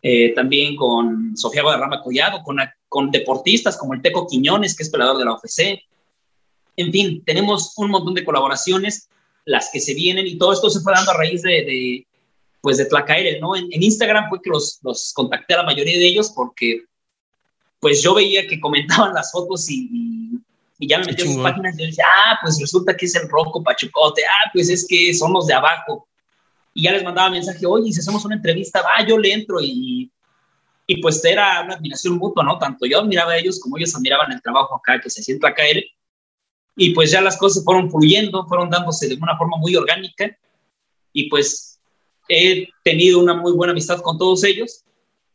eh, 0.00 0.32
también 0.34 0.74
con 0.74 1.36
Sofía 1.36 1.62
Guadarrama 1.62 2.00
Collado, 2.00 2.42
con, 2.42 2.56
con 2.88 3.10
deportistas 3.10 3.76
como 3.76 3.92
el 3.92 4.00
Teco 4.00 4.26
Quiñones, 4.26 4.74
que 4.74 4.84
es 4.84 4.90
pelador 4.90 5.18
de 5.18 5.24
la 5.26 5.32
OFC. 5.32 5.82
En 6.76 6.90
fin, 6.90 7.22
tenemos 7.26 7.74
un 7.76 7.90
montón 7.90 8.14
de 8.14 8.24
colaboraciones, 8.24 9.10
las 9.44 9.68
que 9.70 9.80
se 9.80 9.92
vienen, 9.92 10.26
y 10.26 10.38
todo 10.38 10.54
esto 10.54 10.70
se 10.70 10.80
fue 10.80 10.94
dando 10.94 11.10
a 11.10 11.18
raíz 11.18 11.42
de 11.42 12.06
pues 12.64 12.78
de 12.78 12.86
Tlacaere, 12.86 13.38
¿no? 13.40 13.54
En, 13.54 13.70
Instagram 13.70 14.30
fue 14.30 14.40
que 14.40 14.48
los, 14.48 14.78
los 14.82 15.12
contacté 15.12 15.52
a 15.52 15.58
la 15.58 15.64
mayoría 15.64 15.98
de 15.98 16.06
ellos 16.06 16.32
porque 16.34 16.80
pues 17.78 18.02
yo 18.02 18.14
veía 18.14 18.46
que 18.46 18.58
comentaban 18.58 19.12
las 19.12 19.30
fotos 19.32 19.68
y, 19.68 20.40
y 20.78 20.88
ya 20.88 20.98
me 20.98 21.04
metí 21.04 21.24
en 21.24 21.34
sus 21.34 21.42
páginas 21.42 21.76
y 21.76 21.82
yo 21.82 21.86
decía, 21.88 22.06
ah, 22.24 22.38
pues 22.40 22.58
resulta 22.58 22.96
que 22.96 23.04
es 23.04 23.14
el 23.16 23.28
Rocco 23.28 23.62
Pachucote, 23.62 24.22
ah, 24.24 24.50
pues 24.50 24.70
es 24.70 24.86
que 24.88 25.12
son 25.12 25.34
los 25.34 25.46
de 25.46 25.52
abajo. 25.52 26.08
Y 26.72 26.84
ya 26.84 26.92
les 26.92 27.04
mandaba 27.04 27.28
mensaje, 27.28 27.66
oye, 27.66 27.92
si 27.92 28.00
hacemos 28.00 28.24
una 28.24 28.36
entrevista, 28.36 28.80
va, 28.80 29.06
yo 29.06 29.18
le 29.18 29.34
entro 29.34 29.60
y, 29.60 30.10
y 30.86 31.02
pues 31.02 31.22
era 31.22 31.60
una 31.64 31.74
admiración 31.74 32.16
mutua, 32.16 32.44
¿no? 32.44 32.56
Tanto 32.56 32.86
yo 32.86 33.00
admiraba 33.00 33.32
a 33.32 33.36
ellos 33.36 33.60
como 33.60 33.76
ellos 33.76 33.94
admiraban 33.94 34.32
el 34.32 34.40
trabajo 34.40 34.76
acá 34.76 34.98
que 35.02 35.10
se 35.10 35.22
sienta 35.22 35.48
a 35.48 35.54
caer. 35.54 35.84
Y 36.76 36.94
pues 36.94 37.10
ya 37.10 37.20
las 37.20 37.36
cosas 37.36 37.62
fueron 37.62 37.90
fluyendo, 37.90 38.46
fueron 38.46 38.70
dándose 38.70 39.06
de 39.06 39.16
una 39.16 39.36
forma 39.36 39.58
muy 39.58 39.76
orgánica. 39.76 40.34
Y 41.12 41.28
pues 41.28 41.73
he 42.28 42.68
tenido 42.82 43.18
una 43.20 43.34
muy 43.34 43.52
buena 43.52 43.72
amistad 43.72 44.00
con 44.00 44.18
todos 44.18 44.44
ellos, 44.44 44.84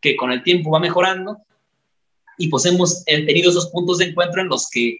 que 0.01 0.15
con 0.15 0.31
el 0.31 0.43
tiempo 0.43 0.71
va 0.71 0.79
mejorando. 0.79 1.37
Y 2.37 2.47
pues 2.47 2.65
hemos 2.65 3.03
tenido 3.05 3.51
esos 3.51 3.67
puntos 3.67 3.97
de 3.97 4.05
encuentro 4.05 4.41
en 4.41 4.47
los 4.47 4.69
que 4.69 4.99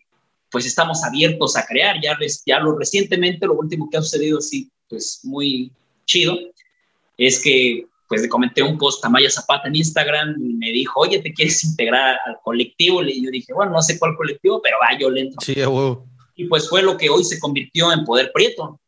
pues 0.51 0.65
estamos 0.65 1.03
abiertos 1.03 1.55
a 1.55 1.65
crear. 1.65 1.97
Ya, 2.01 2.17
ya 2.45 2.59
lo 2.59 2.77
recientemente, 2.77 3.45
lo 3.45 3.53
último 3.53 3.89
que 3.89 3.97
ha 3.97 4.01
sucedido 4.01 4.39
así, 4.39 4.69
pues 4.89 5.21
muy 5.23 5.71
chido, 6.05 6.37
es 7.17 7.41
que 7.41 7.85
pues 8.09 8.23
le 8.23 8.29
comenté 8.29 8.63
un 8.63 8.77
post 8.77 9.05
a 9.05 9.09
Maya 9.09 9.29
Zapata 9.29 9.67
en 9.67 9.75
Instagram 9.75 10.35
y 10.41 10.53
me 10.55 10.71
dijo, 10.71 10.99
oye, 10.99 11.19
¿te 11.19 11.31
quieres 11.31 11.63
integrar 11.63 12.17
al 12.25 12.37
colectivo? 12.43 13.03
Y 13.03 13.23
yo 13.23 13.29
dije, 13.29 13.53
bueno, 13.53 13.71
no 13.71 13.81
sé 13.83 13.99
cuál 13.99 14.17
colectivo, 14.17 14.59
pero 14.63 14.77
va, 14.81 14.97
yo 14.97 15.11
le 15.11 15.21
entro. 15.21 15.39
Sí, 15.45 15.53
Y 16.35 16.45
pues 16.45 16.67
fue 16.67 16.81
lo 16.81 16.97
que 16.97 17.09
hoy 17.09 17.23
se 17.23 17.39
convirtió 17.39 17.93
en 17.93 18.03
Poder 18.05 18.31
Prieto, 18.33 18.79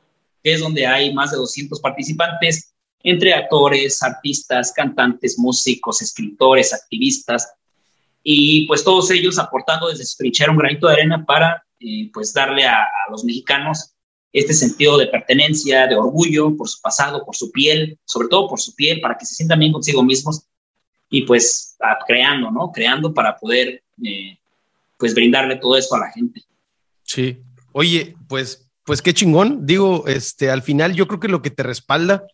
que 0.44 0.54
es 0.54 0.60
donde 0.60 0.88
hay 0.88 1.14
más 1.14 1.30
de 1.30 1.38
200 1.38 1.80
participantes, 1.80 2.71
entre 3.04 3.34
actores, 3.34 4.02
artistas, 4.04 4.72
cantantes, 4.74 5.38
músicos, 5.40 6.02
escritores, 6.02 6.74
activistas, 6.74 7.48
y 8.24 8.68
pues 8.68 8.84
todos 8.84 9.10
ellos 9.12 9.40
aportando 9.40 9.90
desde 9.90 10.06
su 10.06 10.18
trinchera 10.18 10.52
un 10.52 10.58
granito 10.58 10.88
de 10.88 10.94
arena 10.94 11.26
para 11.26 11.64
eh, 11.80 12.10
pues 12.14 12.34
darle 12.34 12.66
a, 12.66 12.86
los 13.10 13.24
mexicanos 13.24 13.94
este 14.32 14.54
sentido 14.54 14.98
de 14.98 15.08
pertenencia, 15.08 15.88
de 15.88 15.96
orgullo 15.96 16.56
por 16.56 16.70
su 16.70 16.80
pasado, 16.80 17.26
por 17.26 17.36
su 17.36 17.52
piel, 17.52 17.98
sobre 18.06 18.30
todo 18.30 18.48
por 18.48 18.62
su 18.62 18.74
piel, 18.76 19.02
para 19.02 19.18
que 19.18 19.26
se 19.26 19.36
sientan 19.36 19.60
bien 19.60 19.74
consigo 19.74 20.04
mismos 20.04 20.44
y 21.10 21.24
pues 21.24 21.76
creando, 22.08 22.52
¿no? 22.52 22.72
Creando 22.72 23.14
para 23.14 23.36
poder 23.38 23.84
eh, 24.04 24.38
pues 24.98 25.14
brindarle 25.14 25.58
todo 25.58 25.76
esto 25.76 25.96
a 25.96 26.00
la 26.00 26.12
gente. 26.12 26.44
Sí. 27.04 27.40
Oye, 27.74 28.16
pues, 28.30 28.70
pues 28.86 29.02
qué 29.02 29.14
chingón. 29.14 29.66
Digo, 29.66 30.08
este, 30.08 30.50
al 30.50 30.62
final 30.62 30.94
yo 30.94 31.08
creo 31.08 31.20
que 31.20 31.28
lo 31.28 31.42
que 31.42 31.50
te 31.50 31.64
respalda 31.64 32.26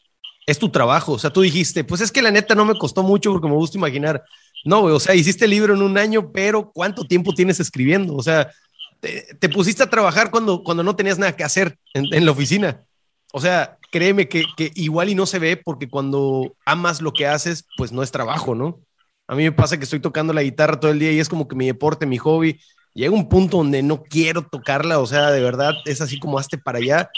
es 0.48 0.58
tu 0.58 0.70
trabajo. 0.70 1.14
O 1.14 1.20
sea, 1.20 1.30
tú 1.30 1.42
dijiste, 1.42 1.84
pues 1.84 2.02
es 2.02 2.12
que 2.12 2.24
la 2.24 2.32
neta 2.32 2.56
no 2.56 2.66
me 2.66 2.78
costó 2.78 3.04
mucho 3.04 3.32
porque 3.32 3.48
me 3.48 3.54
gusta 3.54 3.78
imaginar 3.78 4.24
no, 4.68 4.82
güey, 4.82 4.94
o 4.94 5.00
sea, 5.00 5.16
hiciste 5.16 5.46
el 5.46 5.52
libro 5.52 5.74
en 5.74 5.82
un 5.82 5.98
año, 5.98 6.32
pero 6.32 6.72
¿cuánto 6.72 7.06
tiempo 7.06 7.34
tienes 7.34 7.60
escribiendo? 7.60 8.16
O 8.16 8.24
sea, 8.24 8.52
te, 9.00 9.50
pusiste 9.50 9.84
a 9.84 9.90
trabajar 9.90 10.32
cuando, 10.32 10.64
cuando 10.64 10.84
no 10.84 10.96
tenías 10.96 11.20
nada 11.20 11.36
que 11.36 11.44
hacer 11.44 11.78
en, 11.94 12.26
la 12.26 12.32
oficina. 12.32 12.84
O 13.32 13.40
sea, 13.40 13.78
créeme 13.92 14.28
que, 14.28 14.46
que, 14.56 14.72
igual 14.76 15.10
y 15.10 15.16
no 15.16 15.26
se 15.26 15.40
ve 15.40 15.58
porque 15.58 15.88
cuando 15.88 16.56
amas 16.66 17.02
lo 17.02 17.14
que 17.14 17.28
haces, 17.28 17.66
pues 17.78 17.92
no 17.92 18.04
es 18.04 18.12
trabajo, 18.12 18.56
¿no? 18.56 18.82
A 19.28 19.36
mí 19.36 19.44
me 19.44 19.52
pasa 19.52 19.78
que 19.78 19.84
estoy 19.84 20.00
tocando 20.00 20.34
la 20.34 20.44
guitarra 20.44 20.80
todo 20.80 20.92
el 20.92 21.00
día 21.00 21.12
y 21.12 21.20
es 21.20 21.30
como 21.30 21.48
que 21.48 21.56
mi 21.56 21.68
deporte, 21.68 22.06
mi 22.06 22.18
hobby. 22.18 22.60
Llega 22.94 23.14
un 23.14 23.30
punto 23.30 23.58
donde 23.58 23.84
no 23.84 24.04
quiero 24.04 24.42
tocarla, 24.42 25.00
o 25.00 25.06
sea, 25.06 25.30
de 25.32 25.42
verdad 25.42 25.76
es 25.86 26.02
así 26.02 26.20
como 26.20 26.40
hazte 26.40 26.58
para 26.58 26.80
allá. 26.80 27.10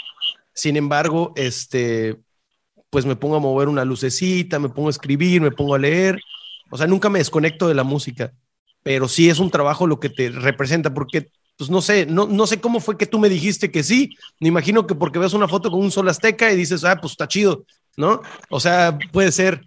Sin 0.52 0.76
embargo, 0.76 1.32
este, 1.36 2.18
pues 2.90 3.06
me 3.06 3.16
pongo 3.16 3.36
a 3.36 3.40
mover 3.40 3.68
una 3.68 3.84
lucecita, 3.84 4.58
me 4.58 4.68
pongo 4.68 4.88
a 4.88 4.90
escribir, 4.90 5.40
me 5.40 5.50
pongo 5.50 5.74
a 5.74 5.78
leer. 5.78 6.20
O 6.70 6.76
sea, 6.76 6.86
nunca 6.86 7.08
me 7.08 7.18
desconecto 7.18 7.68
de 7.68 7.74
la 7.74 7.84
música, 7.84 8.32
pero 8.82 9.08
sí 9.08 9.30
es 9.30 9.38
un 9.38 9.50
trabajo 9.50 9.86
lo 9.86 10.00
que 10.00 10.10
te 10.10 10.30
representa, 10.30 10.92
porque, 10.92 11.28
pues 11.56 11.70
no 11.70 11.80
sé, 11.82 12.06
no, 12.06 12.26
no 12.26 12.46
sé 12.46 12.60
cómo 12.60 12.80
fue 12.80 12.98
que 12.98 13.06
tú 13.06 13.18
me 13.18 13.28
dijiste 13.28 13.70
que 13.70 13.82
sí. 13.82 14.16
Me 14.40 14.48
imagino 14.48 14.86
que 14.86 14.94
porque 14.94 15.18
ves 15.18 15.32
una 15.32 15.48
foto 15.48 15.70
con 15.70 15.80
un 15.80 15.90
sol 15.90 16.08
azteca 16.08 16.52
y 16.52 16.56
dices, 16.56 16.84
ah, 16.84 17.00
pues 17.00 17.12
está 17.12 17.28
chido, 17.28 17.64
¿no? 17.96 18.20
O 18.48 18.60
sea, 18.60 18.98
puede 19.12 19.32
ser, 19.32 19.62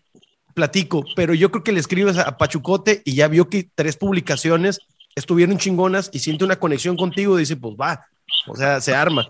platico, 0.53 1.03
pero 1.15 1.33
yo 1.33 1.51
creo 1.51 1.63
que 1.63 1.71
le 1.71 1.79
escribes 1.79 2.17
a 2.17 2.37
Pachucote 2.37 3.01
y 3.05 3.15
ya 3.15 3.27
vio 3.27 3.49
que 3.49 3.69
tres 3.75 3.97
publicaciones 3.97 4.79
estuvieron 5.15 5.57
chingonas 5.57 6.09
y 6.13 6.19
siente 6.19 6.45
una 6.45 6.57
conexión 6.57 6.95
contigo 6.95 7.37
y 7.37 7.41
dice, 7.41 7.55
pues 7.55 7.75
va, 7.79 8.05
o 8.47 8.55
sea, 8.55 8.81
se 8.81 8.93
arma. 8.93 9.27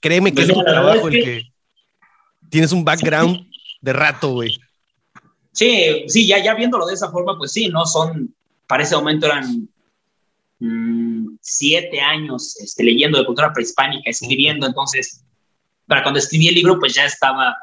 Créeme 0.00 0.30
que 0.30 0.36
pues 0.36 0.50
es 0.50 0.56
un 0.56 0.64
trabajo 0.64 1.08
el 1.08 1.24
que 1.24 1.42
tienes 2.54 2.70
un 2.70 2.84
background 2.84 3.50
de 3.80 3.92
rato, 3.92 4.30
güey. 4.30 4.56
Sí, 5.50 6.04
sí, 6.06 6.24
ya, 6.24 6.38
ya 6.40 6.54
viéndolo 6.54 6.86
de 6.86 6.94
esa 6.94 7.10
forma, 7.10 7.36
pues 7.36 7.50
sí, 7.50 7.68
¿no? 7.68 7.84
Son, 7.84 8.32
para 8.68 8.84
ese 8.84 8.94
momento 8.94 9.26
eran 9.26 9.68
mm, 10.60 11.36
siete 11.40 12.00
años 12.00 12.56
este, 12.60 12.84
leyendo 12.84 13.18
de 13.18 13.26
cultura 13.26 13.52
prehispánica, 13.52 14.08
escribiendo, 14.08 14.68
entonces, 14.68 15.24
para 15.88 16.04
cuando 16.04 16.20
escribí 16.20 16.46
el 16.46 16.54
libro, 16.54 16.78
pues 16.78 16.94
ya 16.94 17.06
estaba 17.06 17.56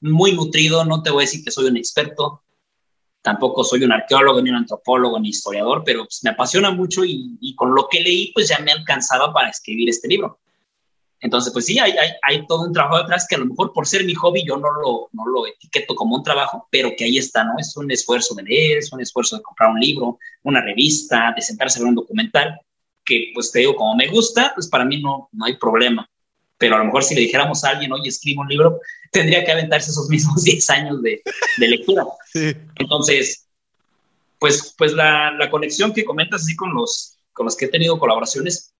muy 0.00 0.32
nutrido, 0.32 0.86
no 0.86 1.02
te 1.02 1.10
voy 1.10 1.24
a 1.24 1.26
decir 1.26 1.44
que 1.44 1.50
soy 1.50 1.66
un 1.66 1.76
experto, 1.76 2.42
tampoco 3.20 3.62
soy 3.62 3.84
un 3.84 3.92
arqueólogo, 3.92 4.40
ni 4.40 4.48
un 4.48 4.56
antropólogo, 4.56 5.20
ni 5.20 5.28
historiador, 5.28 5.82
pero 5.84 6.04
pues, 6.04 6.20
me 6.24 6.30
apasiona 6.30 6.70
mucho 6.70 7.04
y, 7.04 7.36
y, 7.42 7.54
con 7.54 7.74
lo 7.74 7.88
que 7.90 8.00
leí, 8.00 8.32
pues 8.32 8.48
ya 8.48 8.58
me 8.60 8.72
alcanzaba 8.72 9.34
para 9.34 9.50
escribir 9.50 9.90
este 9.90 10.08
libro. 10.08 10.38
Entonces, 11.20 11.52
pues 11.52 11.64
sí, 11.64 11.78
hay, 11.78 11.92
hay, 11.92 12.10
hay, 12.22 12.46
todo 12.46 12.66
un 12.66 12.72
trabajo 12.72 12.98
detrás 12.98 13.26
que 13.28 13.36
a 13.36 13.38
lo 13.38 13.46
mejor 13.46 13.72
por 13.72 13.86
ser 13.86 14.04
mi 14.04 14.14
hobby 14.14 14.44
yo 14.46 14.58
no 14.58 14.70
lo, 14.70 15.08
no 15.12 15.26
lo 15.26 15.46
etiqueto 15.46 15.94
como 15.94 16.16
un 16.16 16.22
trabajo, 16.22 16.68
pero 16.70 16.92
que 16.96 17.04
ahí 17.04 17.16
está, 17.16 17.44
¿no? 17.44 17.54
Es 17.58 17.74
un 17.76 17.90
esfuerzo 17.90 18.34
de 18.34 18.42
leer, 18.42 18.78
es 18.78 18.92
un 18.92 19.00
esfuerzo 19.00 19.36
de 19.36 19.42
comprar 19.42 19.70
un 19.70 19.80
libro, 19.80 20.18
una 20.42 20.60
revista, 20.60 21.32
de 21.34 21.40
sentarse 21.40 21.78
a 21.78 21.82
ver 21.82 21.88
un 21.88 21.94
documental, 21.94 22.60
que 23.04 23.30
pues 23.34 23.50
te 23.52 23.60
digo, 23.60 23.74
como 23.74 23.94
me 23.94 24.08
gusta, 24.08 24.52
pues 24.54 24.68
para 24.68 24.84
mí 24.84 25.00
no, 25.00 25.28
no 25.32 25.44
hay 25.46 25.56
problema. 25.56 26.08
Pero 26.58 26.76
a 26.76 26.78
lo 26.78 26.84
mejor 26.84 27.02
si 27.02 27.14
le 27.14 27.22
dijéramos 27.22 27.64
a 27.64 27.70
alguien, 27.70 27.92
oye, 27.92 28.08
escribo 28.08 28.42
un 28.42 28.48
libro, 28.48 28.80
tendría 29.10 29.44
que 29.44 29.52
aventarse 29.52 29.90
esos 29.90 30.08
mismos 30.08 30.42
10 30.44 30.70
años 30.70 31.02
de, 31.02 31.22
de 31.56 31.68
lectura. 31.68 32.04
Sí. 32.32 32.52
Entonces, 32.76 33.46
pues, 34.38 34.74
pues 34.76 34.92
la, 34.92 35.32
la 35.32 35.50
conexión 35.50 35.94
que 35.94 36.04
comentas 36.04 36.42
así 36.42 36.54
con 36.54 36.74
los, 36.74 37.16
con 37.32 37.46
los 37.46 37.56
que 37.56 37.64
he 37.64 37.68
tenido 37.68 37.98
colaboraciones, 37.98 38.73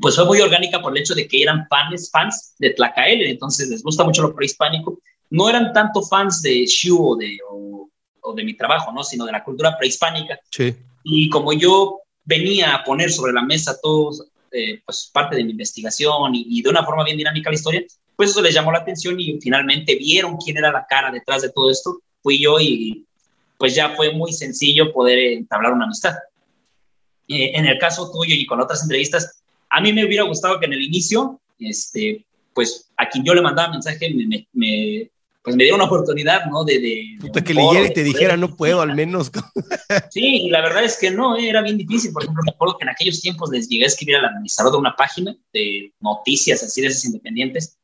pues 0.00 0.16
fue 0.16 0.24
muy 0.24 0.40
orgánica 0.40 0.80
por 0.80 0.92
el 0.92 1.02
hecho 1.02 1.14
de 1.14 1.28
que 1.28 1.42
eran 1.42 1.66
fans, 1.68 2.10
fans 2.10 2.54
de 2.58 2.70
Tlacaele, 2.70 3.30
entonces 3.30 3.68
les 3.68 3.82
gusta 3.82 4.04
mucho 4.04 4.22
lo 4.22 4.34
prehispánico. 4.34 4.98
No 5.30 5.48
eran 5.48 5.72
tanto 5.72 6.02
fans 6.02 6.42
de 6.42 6.66
Shu 6.66 7.12
o 7.12 7.16
de, 7.16 7.38
o, 7.48 8.34
de 8.34 8.44
mi 8.44 8.56
trabajo, 8.56 8.92
¿no? 8.92 9.04
sino 9.04 9.24
de 9.24 9.32
la 9.32 9.44
cultura 9.44 9.76
prehispánica. 9.78 10.38
Sí. 10.50 10.74
Y 11.04 11.28
como 11.28 11.52
yo 11.52 12.00
venía 12.24 12.74
a 12.74 12.84
poner 12.84 13.10
sobre 13.10 13.32
la 13.32 13.42
mesa 13.42 13.78
todo, 13.80 14.10
eh, 14.50 14.80
pues 14.84 15.10
parte 15.12 15.36
de 15.36 15.44
mi 15.44 15.50
investigación 15.52 16.34
y, 16.34 16.46
y, 16.48 16.62
de 16.62 16.70
una 16.70 16.84
forma 16.84 17.04
bien 17.04 17.18
dinámica 17.18 17.50
la 17.50 17.56
historia, 17.56 17.84
pues 18.16 18.30
eso 18.30 18.42
les 18.42 18.54
llamó 18.54 18.72
la 18.72 18.78
atención 18.78 19.18
y 19.18 19.38
finalmente 19.40 19.96
vieron 19.96 20.36
quién 20.36 20.56
era 20.56 20.72
la 20.72 20.86
cara 20.88 21.10
detrás 21.10 21.42
de 21.42 21.50
todo 21.50 21.70
esto. 21.70 22.00
Fui 22.22 22.42
yo 22.42 22.58
y 22.60 23.04
pues 23.58 23.74
ya 23.74 23.90
fue 23.90 24.12
muy 24.12 24.32
sencillo 24.32 24.92
poder 24.92 25.18
entablar 25.18 25.72
una 25.72 25.84
amistad. 25.84 26.14
Eh, 27.28 27.52
en 27.54 27.66
el 27.66 27.78
caso 27.78 28.10
tuyo 28.10 28.34
y 28.34 28.46
con 28.46 28.60
otras 28.60 28.82
entrevistas, 28.82 29.42
a 29.74 29.80
mí 29.80 29.92
me 29.92 30.04
hubiera 30.04 30.22
gustado 30.22 30.60
que 30.60 30.66
en 30.66 30.72
el 30.72 30.82
inicio, 30.82 31.40
este, 31.58 32.24
pues 32.54 32.92
a 32.96 33.08
quien 33.08 33.24
yo 33.24 33.34
le 33.34 33.42
mandaba 33.42 33.72
mensaje, 33.72 34.14
me, 34.14 34.46
me, 34.52 35.10
pues 35.42 35.56
me 35.56 35.64
diera 35.64 35.74
una 35.74 35.86
oportunidad, 35.86 36.46
¿no? 36.46 36.62
De, 36.64 36.78
de, 36.78 37.42
que 37.44 37.54
leyera 37.54 37.88
y 37.88 37.92
te 37.92 38.04
dijera, 38.04 38.36
no 38.36 38.54
puedo, 38.54 38.80
al 38.80 38.94
menos. 38.94 39.32
sí, 40.10 40.44
y 40.44 40.50
la 40.50 40.60
verdad 40.60 40.84
es 40.84 40.96
que 40.96 41.10
no, 41.10 41.36
era 41.36 41.60
bien 41.60 41.76
difícil. 41.76 42.12
Por 42.12 42.22
ejemplo, 42.22 42.44
me 42.44 42.52
acuerdo 42.52 42.78
que 42.78 42.84
en 42.84 42.90
aquellos 42.90 43.20
tiempos 43.20 43.50
les 43.50 43.68
llegué 43.68 43.82
a 43.82 43.88
escribir 43.88 44.16
al 44.16 44.26
administrador 44.26 44.74
de 44.74 44.78
una 44.78 44.94
página 44.94 45.36
de 45.52 45.92
noticias 45.98 46.62
así 46.62 46.80
de 46.80 46.86
esas 46.86 47.04
independientes. 47.06 47.76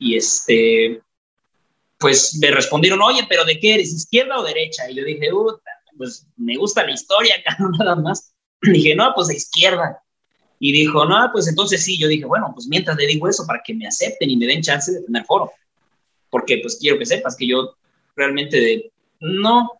Y 0.00 0.16
este, 0.16 1.00
pues 1.98 2.36
me 2.40 2.50
respondieron, 2.50 3.00
oye, 3.02 3.24
pero 3.28 3.44
¿de 3.44 3.60
qué 3.60 3.74
eres? 3.74 3.94
¿Izquierda 3.94 4.40
o 4.40 4.42
derecha? 4.42 4.90
Y 4.90 4.96
yo 4.96 5.04
dije, 5.04 5.28
pues 5.96 6.26
me 6.36 6.56
gusta 6.56 6.84
la 6.84 6.90
historia, 6.90 7.36
nada 7.78 7.94
más. 7.94 8.34
Y 8.62 8.70
dije, 8.72 8.96
no, 8.96 9.12
pues 9.14 9.28
de 9.28 9.36
izquierda. 9.36 10.02
Y 10.58 10.72
dijo, 10.72 11.04
no, 11.04 11.30
pues 11.32 11.48
entonces 11.48 11.84
sí, 11.84 11.98
yo 11.98 12.08
dije, 12.08 12.24
bueno, 12.24 12.50
pues 12.54 12.66
mientras 12.66 12.96
le 12.96 13.06
digo 13.06 13.28
eso 13.28 13.46
para 13.46 13.62
que 13.64 13.74
me 13.74 13.86
acepten 13.86 14.30
y 14.30 14.36
me 14.36 14.46
den 14.46 14.62
chance 14.62 14.92
de 14.92 15.02
tener 15.02 15.24
foro. 15.24 15.52
Porque 16.30 16.58
pues 16.58 16.76
quiero 16.80 16.98
que 16.98 17.06
sepas 17.06 17.36
que 17.36 17.46
yo 17.46 17.74
realmente 18.16 18.90
no 19.20 19.72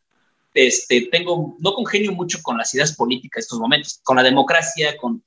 este, 0.55 1.09
tengo, 1.11 1.57
no 1.59 1.75
congenio 1.75 2.12
mucho 2.12 2.39
con 2.43 2.57
las 2.57 2.72
ideas 2.75 2.95
políticas 2.95 3.45
estos 3.45 3.59
momentos, 3.59 4.01
con 4.05 4.16
la 4.16 4.22
democracia, 4.22 4.97
con, 4.97 5.22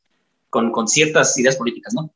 con, 0.50 0.72
con, 0.72 0.88
ciertas 0.88 1.38
ideas 1.38 1.58
políticas, 1.58 1.94
¿no? 1.94 2.10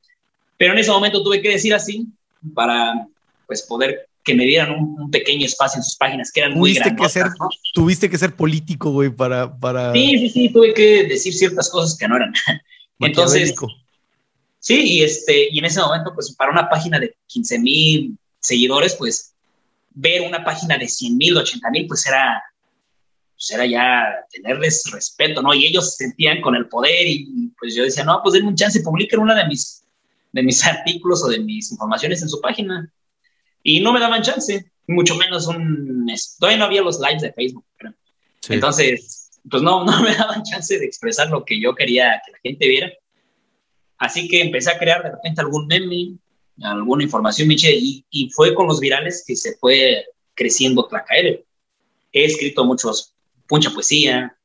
Pero 0.58 0.74
en 0.74 0.80
ese 0.80 0.92
momento 0.92 1.22
tuve 1.22 1.42
que 1.42 1.50
decir 1.50 1.74
así 1.74 2.08
para, 2.54 3.08
pues, 3.48 3.64
poder 3.64 4.08
que 4.24 4.36
me 4.36 4.46
dieran 4.46 4.72
un, 4.72 5.12
pequeño 5.12 5.46
espacio 5.46 5.80
en 5.80 5.84
sus 5.84 5.98
páginas, 5.98 6.32
que 6.32 6.42
eran 6.42 6.54
muy 6.54 6.74
grandes. 6.74 7.08
Que 7.08 7.10
ser, 7.10 7.28
Tuviste 7.74 8.10
que 8.10 8.18
ser 8.18 8.36
político, 8.36 8.92
güey, 8.92 9.10
para, 9.10 9.58
para... 9.60 9.92
Sí, 9.94 10.20
sí, 10.20 10.30
sí, 10.30 10.50
tuve 10.50 10.74
que 10.74 11.04
decir 11.06 11.34
ciertas 11.34 11.70
cosas 11.70 11.98
que 11.98 12.08
no 12.08 12.16
eran. 12.16 12.34
Entonces, 13.02 13.54
sí, 14.60 14.82
y, 14.84 15.04
este, 15.04 15.50
y 15.52 15.60
en 15.60 15.66
ese 15.66 15.82
momento, 15.82 16.12
pues 16.14 16.34
para 16.36 16.52
una 16.52 16.70
página 16.70 17.00
de 17.00 17.16
15 17.28 17.60
mil 17.60 18.18
seguidores, 18.40 18.96
pues 18.96 19.34
ver 19.92 20.22
una 20.22 20.44
página 20.44 20.78
de 20.78 20.88
100 20.88 21.18
mil, 21.18 21.38
80 21.38 21.70
mil, 21.70 21.88
pues 21.88 22.06
era, 22.06 22.42
pues 23.34 23.52
era 23.52 23.66
ya 23.66 24.04
tenerles 24.32 24.90
respeto, 24.92 25.42
¿no? 25.42 25.54
Y 25.54 25.66
ellos 25.66 25.96
se 25.96 26.06
sentían 26.06 26.42
con 26.42 26.56
el 26.56 26.68
poder 26.68 27.08
y 27.08 27.52
pues 27.60 27.76
yo 27.76 27.84
decía, 27.84 28.04
no, 28.04 28.22
pues 28.24 28.34
denme 28.34 28.50
un 28.50 28.56
chance, 28.56 28.82
publiquen 28.82 29.20
una 29.20 29.36
de 29.36 29.48
mis, 29.48 29.84
de 30.32 30.44
mis 30.44 30.64
artículos 30.66 31.24
o 31.24 31.28
de 31.28 31.40
mis 31.40 31.72
informaciones 31.72 32.22
en 32.22 32.30
su 32.30 32.40
página. 32.40 32.92
Y 33.64 33.80
no 33.80 33.94
me 33.94 34.00
daban 34.00 34.24
chance, 34.24 34.72
mucho 34.88 35.16
menos 35.16 35.48
un... 35.48 36.08
Todavía 36.40 36.58
no 36.58 36.66
había 36.66 36.82
los 36.82 37.00
lives 37.00 37.22
de 37.22 37.34
Facebook. 37.34 37.66
Entonces, 38.50 39.21
pues 39.50 39.64
no, 39.64 39.84
no 39.86 40.02
me 40.02 40.16
daban 40.16 40.44
chance 40.44 40.78
de 40.78 40.86
expresar 40.86 41.30
lo 41.30 41.44
que 41.46 41.60
yo 41.60 41.76
quería 41.76 42.22
que 42.26 42.32
la 42.32 42.38
gente 42.44 42.68
viera. 42.68 42.92
Así 43.98 44.28
que 44.28 44.42
empecé 44.42 44.72
a 44.72 44.80
crear 44.80 45.04
de 45.04 45.12
repente 45.12 45.42
algún 45.42 45.68
meme, 45.68 46.18
alguna 46.64 47.04
información, 47.04 47.52
y, 47.52 48.06
y 48.10 48.30
fue 48.32 48.56
con 48.56 48.68
los 48.68 48.80
virales 48.80 49.24
que 49.26 49.36
se 49.36 49.56
fue 49.58 50.06
creciendo 50.34 50.88
Tlacaele. 50.88 51.46
He 52.12 52.26
escrito 52.26 52.66
muchos, 52.66 53.14
mucha 53.50 53.70
poesía, 53.70 54.36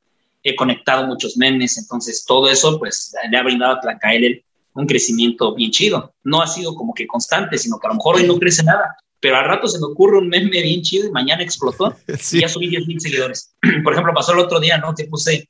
he 0.42 0.54
conectado 0.54 1.06
muchos 1.06 1.36
memes, 1.36 1.78
entonces 1.78 2.24
todo 2.26 2.48
eso 2.50 2.78
pues 2.78 3.14
le 3.30 3.36
ha 3.36 3.42
brindado 3.42 3.74
a 3.74 3.80
Tlacaele 3.80 4.44
un 4.74 4.86
crecimiento 4.86 5.54
bien 5.54 5.70
chido. 5.70 6.14
No 6.22 6.42
ha 6.42 6.46
sido 6.46 6.74
como 6.74 6.92
que 6.92 7.06
constante, 7.06 7.56
sino 7.56 7.78
que 7.78 7.86
a 7.86 7.90
lo 7.90 7.96
mejor 7.96 8.16
hoy 8.16 8.26
no 8.26 8.38
crece 8.38 8.62
nada, 8.62 8.94
pero 9.26 9.38
al 9.38 9.44
rato 9.44 9.66
se 9.66 9.80
me 9.80 9.86
ocurre 9.86 10.18
un 10.18 10.28
meme 10.28 10.62
bien 10.62 10.82
chido 10.82 11.08
y 11.08 11.10
mañana 11.10 11.42
explotó 11.42 11.96
y 12.32 12.40
ya 12.40 12.48
subí 12.48 12.68
10 12.68 12.86
mil 12.86 13.00
seguidores. 13.00 13.56
Por 13.82 13.92
ejemplo, 13.92 14.14
pasó 14.14 14.32
el 14.32 14.38
otro 14.38 14.60
día, 14.60 14.78
¿no? 14.78 14.94
Que 14.94 15.06
puse, 15.06 15.48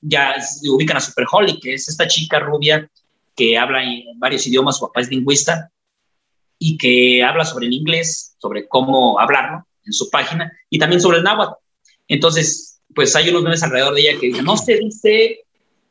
ya 0.00 0.34
ubican 0.68 0.96
a 0.96 1.00
Super 1.00 1.24
Holly, 1.30 1.60
que 1.60 1.74
es 1.74 1.88
esta 1.88 2.08
chica 2.08 2.40
rubia 2.40 2.90
que 3.36 3.56
habla 3.56 3.84
en 3.84 4.18
varios 4.18 4.44
idiomas, 4.48 4.78
su 4.78 4.86
papá 4.88 5.02
es 5.02 5.08
lingüista 5.08 5.70
y 6.58 6.76
que 6.76 7.22
habla 7.22 7.44
sobre 7.44 7.66
el 7.66 7.74
inglés, 7.74 8.34
sobre 8.38 8.66
cómo 8.66 9.20
hablarlo 9.20 9.64
en 9.84 9.92
su 9.92 10.10
página 10.10 10.50
y 10.68 10.80
también 10.80 11.00
sobre 11.00 11.18
el 11.18 11.22
náhuatl. 11.22 11.54
Entonces, 12.08 12.80
pues 12.92 13.14
hay 13.14 13.28
unos 13.28 13.44
memes 13.44 13.62
alrededor 13.62 13.94
de 13.94 14.00
ella 14.00 14.18
que 14.18 14.26
dicen, 14.26 14.44
no 14.44 14.56
se 14.56 14.78
dice 14.78 15.44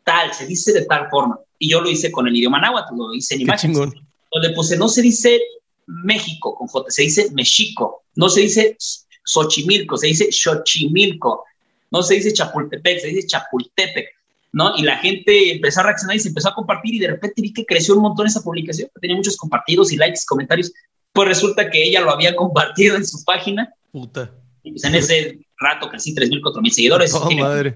tal, 0.04 0.34
se 0.34 0.48
dice 0.48 0.74
de 0.74 0.84
tal 0.84 1.10
forma. 1.10 1.40
Y 1.60 1.70
yo 1.70 1.80
lo 1.80 1.90
hice 1.90 2.12
con 2.12 2.28
el 2.28 2.36
idioma 2.36 2.60
náhuatl, 2.60 2.94
lo 2.94 3.14
hice 3.14 3.36
en 3.36 3.42
imágenes. 3.42 3.78
Donde 3.78 4.50
puse, 4.50 4.76
no 4.76 4.90
se 4.90 5.02
dice 5.02 5.40
México 5.88 6.56
con 6.56 6.68
J, 6.68 6.90
se 6.90 7.04
dice 7.04 7.30
Mexico, 7.32 8.04
no 8.16 8.30
se 8.30 8.42
dice 8.42 8.78
Xochimilco, 9.24 9.98
se 9.98 10.08
dice 10.08 10.32
Xochimilco, 10.32 11.44
no 11.92 12.02
se 12.02 12.16
dice 12.16 12.34
Chapultepec, 12.34 13.00
se 13.00 13.08
dice 13.08 13.28
Chapultepec, 13.28 14.08
¿no? 14.52 14.76
Y 14.78 14.84
la 14.84 14.98
gente 14.98 15.52
empezó 15.52 15.82
a 15.82 15.84
reaccionar 15.84 16.16
y 16.16 16.20
se 16.20 16.30
empezó 16.30 16.50
a 16.50 16.56
compartir 16.56 16.96
y 16.96 17.00
de 17.00 17.08
repente 17.08 17.42
vi 17.42 17.54
que 17.54 17.66
creció 17.66 17.96
un 17.96 18.02
montón 18.02 18.28
esa 18.28 18.42
publicación, 18.42 18.90
tenía 19.00 19.16
muchos 19.16 19.38
compartidos 19.38 19.92
y 19.92 19.98
likes, 19.98 20.22
comentarios, 20.28 20.72
pues 21.14 21.28
resulta 21.28 21.70
que 21.70 21.84
ella 21.84 22.02
lo 22.02 22.12
había 22.12 22.36
compartido 22.36 22.96
en 22.96 23.06
su 23.06 23.24
página. 23.24 23.74
Puta. 23.92 24.32
Y 24.64 24.72
pues 24.72 24.84
en 24.84 24.96
ese 24.96 25.40
rato 25.58 25.90
crecí 25.90 26.14
3.000, 26.14 26.42
4.000 26.42 26.70
seguidores. 26.72 27.14
Oh, 27.14 27.32
madre. 27.32 27.76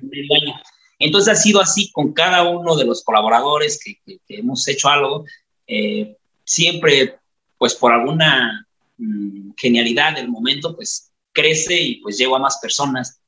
Entonces 1.00 1.32
ha 1.32 1.36
sido 1.36 1.62
así 1.62 1.90
con 1.92 2.12
cada 2.12 2.44
uno 2.44 2.76
de 2.76 2.86
los 2.86 3.04
colaboradores 3.04 3.80
que, 3.82 4.20
hemos 4.28 4.68
hecho 4.68 4.90
algo. 4.90 5.24
Eh, 5.66 6.18
siempre, 6.44 7.19
pues 7.60 7.76
por 7.76 7.94
alguna 7.94 8.68
mm, 8.98 9.52
genialidad 9.56 10.16
del 10.16 10.30
momento, 10.30 10.76
pues 10.76 11.12
crece 11.32 11.80
y 11.80 11.96
pues 11.98 12.18
llego 12.18 12.36
a 12.36 12.40
más 12.40 12.58
personas. 12.60 13.22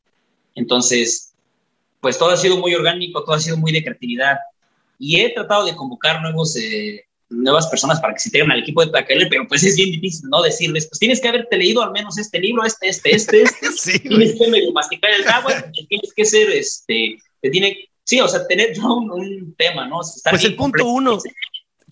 Entonces, 0.55 1.33
pues 1.99 2.17
todo 2.17 2.31
ha 2.31 2.37
sido 2.37 2.57
muy 2.57 2.73
orgánico, 2.73 3.23
todo 3.23 3.35
ha 3.35 3.39
sido 3.39 3.57
muy 3.57 3.71
de 3.71 3.83
creatividad. 3.83 4.39
Y 4.97 5.19
he 5.19 5.29
tratado 5.33 5.65
de 5.65 5.75
convocar 5.75 6.21
nuevos, 6.21 6.55
eh, 6.55 7.05
nuevas 7.29 7.67
personas 7.67 7.99
para 7.99 8.13
que 8.13 8.19
se 8.19 8.29
integren 8.29 8.51
al 8.51 8.59
equipo 8.59 8.83
de 8.83 8.91
PKL, 8.91 9.27
pero 9.29 9.47
pues 9.47 9.63
es 9.63 9.75
bien 9.75 9.91
difícil, 9.91 10.29
¿no? 10.29 10.41
Decirles, 10.41 10.87
pues 10.87 10.99
tienes 10.99 11.19
que 11.19 11.27
haberte 11.27 11.57
leído 11.57 11.83
al 11.83 11.91
menos 11.91 12.17
este 12.17 12.39
libro, 12.39 12.63
este, 12.65 12.87
este, 12.87 13.11
este, 13.15 13.43
este. 13.43 13.99
tienes 14.07 14.35
que 14.37 14.47
medio 14.47 14.71
masticar 14.71 15.11
el 15.11 15.27
agua, 15.27 15.71
tienes 15.89 16.13
que 16.15 16.25
ser, 16.25 16.49
este, 16.51 17.17
te 17.41 17.49
tiene, 17.49 17.89
sí, 18.03 18.21
o 18.21 18.27
sea, 18.27 18.47
tener 18.47 18.77
un, 18.83 19.11
un 19.11 19.55
tema, 19.57 19.87
¿no? 19.87 20.01
pues 20.29 20.43
el 20.45 20.55
punto 20.55 20.85
uno, 20.85 21.19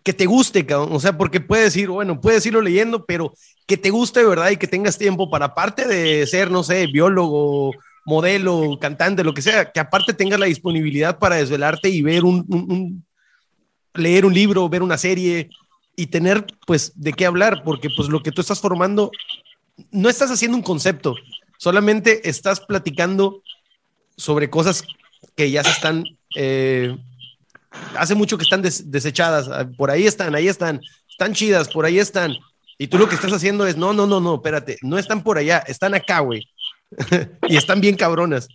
que 0.04 0.14
te 0.14 0.26
guste, 0.26 0.66
cabrón. 0.66 0.90
O 0.94 1.00
sea, 1.00 1.18
porque 1.18 1.40
puedes 1.40 1.76
ir, 1.76 1.90
bueno, 1.90 2.20
puedes 2.20 2.46
irlo 2.46 2.62
leyendo, 2.62 3.06
pero 3.06 3.34
que 3.66 3.78
te 3.78 3.90
guste, 3.90 4.24
¿verdad? 4.24 4.52
Y 4.52 4.58
que 4.58 4.68
tengas 4.68 4.98
tiempo 4.98 5.30
para, 5.30 5.46
aparte 5.46 5.88
de 5.88 6.26
ser, 6.28 6.50
no 6.52 6.64
sé, 6.64 6.88
biólogo, 6.88 7.74
modelo, 8.06 8.78
cantante, 8.80 9.24
lo 9.24 9.34
que 9.34 9.42
sea, 9.42 9.72
que 9.72 9.80
aparte 9.80 10.14
tengas 10.14 10.40
la 10.40 10.48
disponibilidad 10.48 11.20
para 11.20 11.36
desvelarte 11.36 11.90
y 11.90 12.02
ver 12.02 12.24
un, 12.24 13.06
leer 13.94 14.26
un 14.26 14.34
libro, 14.34 14.70
ver 14.70 14.82
una 14.82 14.98
serie 14.98 15.50
y 15.96 16.08
tener, 16.08 16.46
pues, 16.66 16.94
de 16.96 17.14
qué 17.14 17.26
hablar, 17.26 17.62
porque, 17.64 17.90
pues, 17.96 18.10
lo 18.10 18.24
que 18.24 18.32
tú 18.32 18.42
estás 18.42 18.60
formando, 18.60 19.12
no 19.92 20.10
estás 20.10 20.32
haciendo 20.32 20.58
un 20.58 20.64
concepto, 20.64 21.16
solamente 21.58 22.28
estás 22.28 22.62
platicando 22.62 23.44
sobre 24.18 24.50
cosas 24.50 24.84
que 25.36 25.52
ya 25.52 25.64
se 25.64 25.72
están 25.72 26.04
eh, 26.36 26.98
hace 27.96 28.16
mucho 28.16 28.38
que 28.38 28.44
están 28.44 28.62
desechadas, 28.62 29.48
ah, 29.50 29.70
por 29.78 29.92
ahí 29.92 30.06
están, 30.06 30.36
ahí 30.36 30.48
están, 30.48 30.82
están 31.10 31.34
chidas, 31.34 31.70
por 31.70 31.86
ahí 31.86 32.00
están. 32.00 32.36
Y 32.78 32.88
tú 32.88 32.98
lo 32.98 33.10
que 33.10 33.16
estás 33.16 33.34
haciendo 33.34 33.68
es, 33.68 33.76
no, 33.76 33.94
no, 33.94 34.08
no, 34.08 34.20
no, 34.20 34.36
espérate, 34.36 34.78
no 34.82 34.98
están 34.98 35.24
por 35.24 35.38
allá, 35.38 35.60
están 35.68 35.94
acá, 35.94 36.20
güey. 36.20 36.48
y 37.48 37.58
están 37.58 37.82
bien 37.82 37.96
cabronas. 37.96 38.48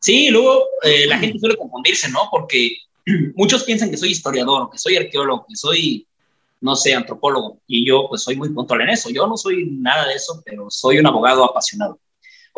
Sí, 0.00 0.30
luego 0.30 0.64
eh, 0.82 1.06
la 1.06 1.18
gente 1.18 1.38
suele 1.38 1.56
confundirse, 1.56 2.10
¿no? 2.10 2.28
Porque 2.30 2.76
muchos 3.34 3.64
piensan 3.64 3.90
que 3.90 3.96
soy 3.96 4.10
historiador, 4.10 4.70
que 4.70 4.78
soy 4.78 4.96
arqueólogo, 4.96 5.46
que 5.48 5.56
soy, 5.56 6.06
no 6.60 6.76
sé, 6.76 6.94
antropólogo. 6.94 7.60
Y 7.66 7.86
yo, 7.86 8.06
pues, 8.08 8.22
soy 8.22 8.36
muy 8.36 8.48
puntual 8.50 8.82
en 8.82 8.90
eso. 8.90 9.10
Yo 9.10 9.26
no 9.26 9.36
soy 9.36 9.66
nada 9.70 10.06
de 10.06 10.14
eso, 10.14 10.42
pero 10.44 10.66
soy 10.70 10.98
un 10.98 11.06
abogado 11.06 11.44
apasionado. 11.44 11.98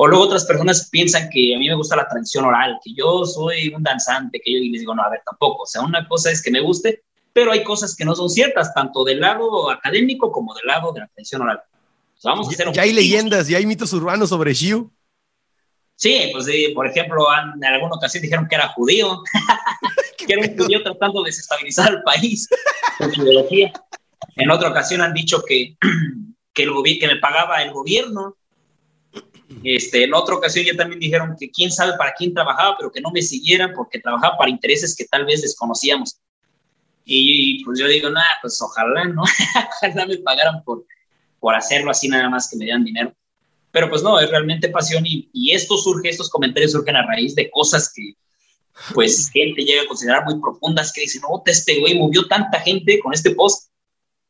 O 0.01 0.07
luego 0.07 0.27
otras 0.27 0.45
personas 0.45 0.89
piensan 0.91 1.29
que 1.29 1.57
a 1.57 1.59
mí 1.59 1.67
me 1.67 1.75
gusta 1.75 1.97
la 1.97 2.07
tradición 2.07 2.45
oral, 2.45 2.79
que 2.85 2.95
yo 2.95 3.25
soy 3.25 3.75
un 3.75 3.83
danzante, 3.83 4.41
que 4.41 4.53
yo 4.53 4.61
les 4.61 4.81
digo, 4.81 4.95
no, 4.95 5.03
a 5.03 5.11
ver, 5.11 5.23
tampoco. 5.27 5.65
O 5.65 5.67
sea, 5.67 5.83
una 5.83 6.07
cosa 6.07 6.31
es 6.31 6.41
que 6.41 6.53
me 6.53 6.61
guste, 6.61 7.03
pero 7.33 7.51
hay 7.51 7.65
cosas 7.65 7.97
que 7.97 8.05
no 8.05 8.15
son 8.15 8.31
ciertas, 8.31 8.73
tanto 8.73 9.03
del 9.03 9.19
lado 9.19 9.69
académico 9.69 10.31
como 10.31 10.55
del 10.55 10.67
lado 10.67 10.93
de 10.93 11.01
la 11.01 11.09
tradición 11.09 11.43
oral. 11.43 11.61
vamos 12.23 12.47
a 12.47 12.51
hacer 12.53 12.73
ya, 12.73 12.83
hay 12.83 12.93
leyendas, 12.93 13.49
ya 13.49 13.59
hay 13.59 13.67
mitos 13.67 13.93
urbanos 13.93 14.29
sobre 14.29 14.55
Xiu. 14.55 14.89
Sí, 15.97 16.31
pues 16.31 16.47
por 16.77 16.87
ejemplo, 16.87 17.27
en 17.57 17.65
alguna 17.65 17.97
ocasión 17.97 18.23
dijeron 18.23 18.47
que 18.47 18.55
era 18.55 18.69
judío, 18.69 19.21
que 20.17 20.33
era 20.33 20.43
un 20.43 20.57
judío 20.57 20.81
tratando 20.85 21.25
de 21.25 21.31
desestabilizar 21.31 21.93
el 21.93 22.03
país 22.05 22.49
con 22.99 23.13
su 23.13 23.25
ideología. 23.25 23.73
En 24.37 24.49
otra 24.49 24.69
ocasión 24.69 25.01
han 25.01 25.13
dicho 25.13 25.43
que, 25.45 25.77
que, 26.55 26.63
el 26.63 26.71
que 27.01 27.09
me 27.09 27.17
pagaba 27.17 27.65
el 27.65 27.73
gobierno 27.73 28.37
este, 29.65 30.05
en 30.05 30.15
otra 30.15 30.35
ocasión 30.35 30.65
ya 30.67 30.77
también 30.77 31.01
dijeron 31.01 31.35
que 31.39 31.51
quién 31.51 31.71
sabe 31.71 31.97
para 31.97 32.13
quién 32.13 32.35
trabajaba, 32.35 32.77
pero 32.79 32.93
que 32.93 33.01
no 33.01 33.11
me 33.11 33.23
siguieran 33.23 33.73
porque 33.75 33.99
trabajaba 33.99 34.37
para 34.37 34.51
intereses 34.51 34.95
que 34.95 35.05
tal 35.05 35.25
vez 35.25 35.43
desconocíamos. 35.43 36.21
Y, 37.05 37.65
pues 37.65 37.79
yo 37.81 37.89
digo, 37.89 38.11
nada, 38.11 38.27
pues 38.43 38.61
ojalá, 38.61 39.05
¿no? 39.05 39.23
ojalá 39.83 40.07
me 40.07 40.19
pagaran 40.19 40.63
por, 40.63 40.85
por 41.41 41.55
hacerlo 41.55 41.91
así 41.91 42.09
nada 42.09 42.29
más 42.29 42.51
que 42.51 42.57
me 42.57 42.65
dieran 42.65 42.85
dinero. 42.85 43.15
Pero 43.71 43.89
pues 43.89 44.03
no, 44.03 44.21
es 44.21 44.31
realmente 44.31 44.69
pasión 44.69 45.07
y, 45.07 45.29
y 45.33 45.53
esto 45.53 45.77
surge, 45.79 46.11
estos 46.11 46.29
comentarios 46.29 46.73
surgen 46.73 46.97
a 46.97 47.07
raíz 47.07 47.35
de 47.35 47.51
cosas 47.51 47.93
que 47.95 48.15
pues 48.95 49.31
gente 49.31 49.63
llega 49.63 49.83
a 49.83 49.87
considerar 49.87 50.25
muy 50.25 50.41
profundas 50.41 50.93
que 50.93 51.03
dicen, 51.03 51.23
no, 51.23 51.43
este 51.45 51.81
güey 51.81 51.99
movió 51.99 52.27
tanta 52.29 52.61
gente 52.61 53.01
con 53.01 53.13
este 53.13 53.33
post 53.33 53.71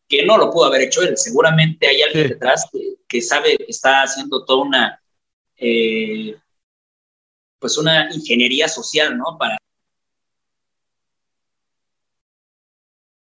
que 0.09 0.25
no 0.25 0.39
lo 0.39 0.51
pudo 0.51 0.67
haber 0.67 0.83
hecho 0.83 1.03
él. 1.03 1.17
Seguramente 1.17 1.87
hay 1.87 2.03
alguien 2.03 2.29
detrás 2.29 2.67
que, 2.73 2.95
que, 3.07 3.21
sabe 3.21 3.57
que 3.59 3.67
está 3.69 4.03
haciendo 4.03 4.45
toda 4.45 4.65
una 4.65 5.03
eh, 5.59 6.37
pues 7.59 7.77
una 7.77 8.09
ingeniería 8.15 8.69
social, 8.69 9.19
¿no? 9.19 9.37
Para... 9.39 9.59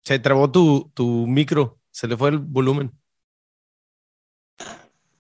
Se 0.03 0.19
trabó 0.19 0.51
tu, 0.51 0.91
tu 0.95 1.27
micro, 1.27 1.81
se 1.91 2.09
le 2.09 2.17
fue 2.17 2.31
el 2.31 2.39
volumen. 2.39 2.93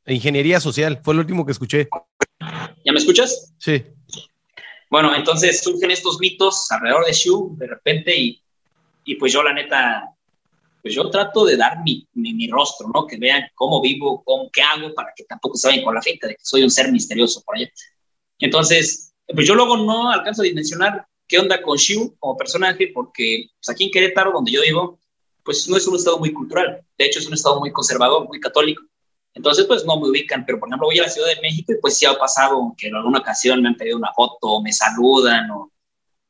Ingeniería 0.06 0.58
social, 0.58 1.00
fue 1.02 1.14
lo 1.14 1.20
último 1.20 1.44
que 1.44 1.52
escuché. 1.52 1.88
¿Ya 2.84 2.92
me 2.92 2.98
escuchas? 2.98 3.54
Sí. 3.58 3.84
Bueno, 4.90 5.14
entonces 5.14 5.62
surgen 5.62 5.90
estos 5.90 6.18
mitos 6.18 6.70
alrededor 6.70 7.04
de 7.04 7.12
Shu 7.12 7.54
de 7.58 7.66
repente 7.66 8.16
y, 8.16 8.42
y 9.04 9.16
pues 9.16 9.32
yo 9.32 9.42
la 9.42 9.52
neta 9.52 10.16
pues 10.88 10.94
yo 10.94 11.10
trato 11.10 11.44
de 11.44 11.54
dar 11.54 11.82
mi, 11.84 12.08
mi, 12.14 12.48
rostro, 12.48 12.88
¿no? 12.88 13.06
Que 13.06 13.18
vean 13.18 13.42
cómo 13.54 13.82
vivo, 13.82 14.22
cómo, 14.24 14.48
qué 14.50 14.62
hago, 14.62 14.94
para 14.94 15.12
que 15.14 15.24
tampoco 15.24 15.54
se 15.58 15.68
vayan 15.68 15.84
con 15.84 15.94
la 15.94 16.00
finta 16.00 16.26
de 16.26 16.34
que 16.34 16.40
soy 16.42 16.62
un 16.62 16.70
ser 16.70 16.90
misterioso 16.90 17.42
por 17.44 17.56
allá. 17.56 17.70
Entonces, 18.38 19.12
pues 19.26 19.46
yo 19.46 19.54
luego 19.54 19.76
no 19.76 20.10
alcanzo 20.10 20.40
a 20.40 20.46
dimensionar 20.46 21.06
qué 21.26 21.38
onda 21.38 21.60
con 21.60 21.76
Shiu 21.76 22.16
como 22.18 22.38
personaje, 22.38 22.90
porque 22.94 23.50
pues 23.60 23.68
aquí 23.68 23.84
en 23.84 23.90
Querétaro, 23.90 24.32
donde 24.32 24.50
yo 24.50 24.62
vivo, 24.62 24.98
pues 25.44 25.68
no 25.68 25.76
es 25.76 25.86
un 25.86 25.96
estado 25.96 26.18
muy 26.18 26.32
cultural. 26.32 26.82
De 26.96 27.04
hecho, 27.04 27.18
es 27.18 27.26
un 27.26 27.34
estado 27.34 27.60
muy 27.60 27.70
conservador, 27.70 28.26
muy 28.26 28.40
católico. 28.40 28.82
Entonces, 29.34 29.66
pues 29.66 29.84
no 29.84 30.00
me 30.00 30.08
ubican, 30.08 30.46
pero 30.46 30.58
por 30.58 30.70
ejemplo 30.70 30.86
voy 30.86 31.00
a 31.00 31.02
la 31.02 31.10
Ciudad 31.10 31.28
de 31.28 31.42
México 31.42 31.74
y 31.74 31.80
pues 31.82 31.98
sí 31.98 32.06
ha 32.06 32.18
pasado 32.18 32.74
que 32.78 32.88
en 32.88 32.96
alguna 32.96 33.18
ocasión 33.18 33.60
me 33.60 33.68
han 33.68 33.76
pedido 33.76 33.98
una 33.98 34.14
foto, 34.14 34.38
o 34.40 34.62
me 34.62 34.72
saludan 34.72 35.50
o, 35.50 35.70